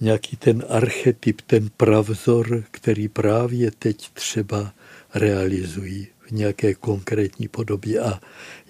nějaký 0.00 0.36
ten 0.36 0.64
archetyp, 0.68 1.40
ten 1.40 1.70
pravzor, 1.76 2.64
který 2.70 3.08
právě 3.08 3.70
teď 3.70 4.10
třeba 4.12 4.72
realizují 5.14 6.06
v 6.26 6.30
nějaké 6.30 6.74
konkrétní 6.74 7.48
podobě. 7.48 8.00
A 8.00 8.20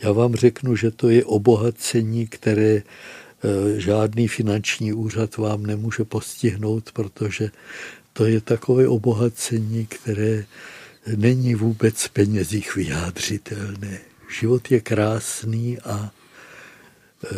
já 0.03 0.13
vám 0.13 0.35
řeknu, 0.35 0.77
že 0.77 0.91
to 0.91 1.09
je 1.09 1.25
obohacení, 1.25 2.27
které 2.27 2.83
Eh, 3.45 3.81
žádný 3.81 4.29
finanční 4.29 4.93
úřad 4.93 5.37
vám 5.37 5.67
nemůže 5.67 6.05
postihnout, 6.05 6.93
protože 6.93 7.51
to 8.13 8.27
je 8.27 8.41
takové 8.41 8.89
obohacení, 8.89 9.87
které 9.87 10.45
není 11.17 11.55
vůbec 11.55 12.09
penězích 12.09 12.75
vyjádřitelné. 12.77 13.99
Život 14.41 14.71
je 14.71 14.81
krásný 14.81 15.79
a 15.79 16.11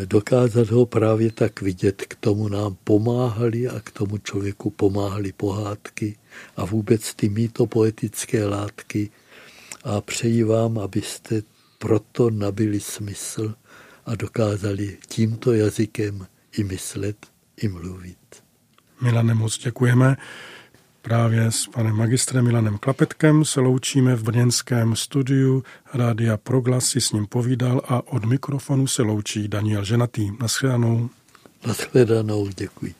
dokázat 0.04 0.70
ho 0.70 0.86
právě 0.86 1.32
tak 1.32 1.62
vidět, 1.62 2.02
k 2.08 2.14
tomu 2.14 2.48
nám 2.48 2.76
pomáhali 2.84 3.68
a 3.68 3.80
k 3.80 3.90
tomu 3.90 4.18
člověku 4.18 4.70
pomáhali 4.70 5.32
pohádky 5.32 6.16
a 6.56 6.64
vůbec 6.64 7.14
ty 7.14 7.28
mýto 7.28 7.66
poetické 7.66 8.44
látky 8.44 9.10
a 9.84 10.00
přeji 10.00 10.42
vám, 10.42 10.78
abyste 10.78 11.42
proto 11.78 12.30
nabili 12.30 12.80
smysl 12.80 13.54
a 14.06 14.14
dokázali 14.14 14.98
tímto 15.08 15.52
jazykem 15.52 16.26
i 16.58 16.64
myslet, 16.64 17.26
i 17.56 17.68
mluvit. 17.68 18.18
Milane, 19.02 19.34
moc 19.34 19.58
děkujeme. 19.58 20.16
Právě 21.06 21.50
s 21.50 21.66
panem 21.66 21.96
magistrem 21.96 22.44
Milanem 22.44 22.78
Klapetkem 22.78 23.44
se 23.44 23.60
loučíme 23.60 24.16
v 24.16 24.22
brněnském 24.22 24.96
studiu 24.96 25.64
Rádia 25.94 26.36
Proglas 26.36 26.86
si 26.86 27.00
s 27.00 27.12
ním 27.12 27.26
povídal 27.26 27.80
a 27.88 28.06
od 28.06 28.24
mikrofonu 28.24 28.86
se 28.86 29.02
loučí 29.02 29.48
Daniel 29.48 29.84
Ženatý. 29.84 30.30
Naschledanou. 30.40 31.10
Naschledanou, 31.66 32.48
děkuji. 32.56 32.94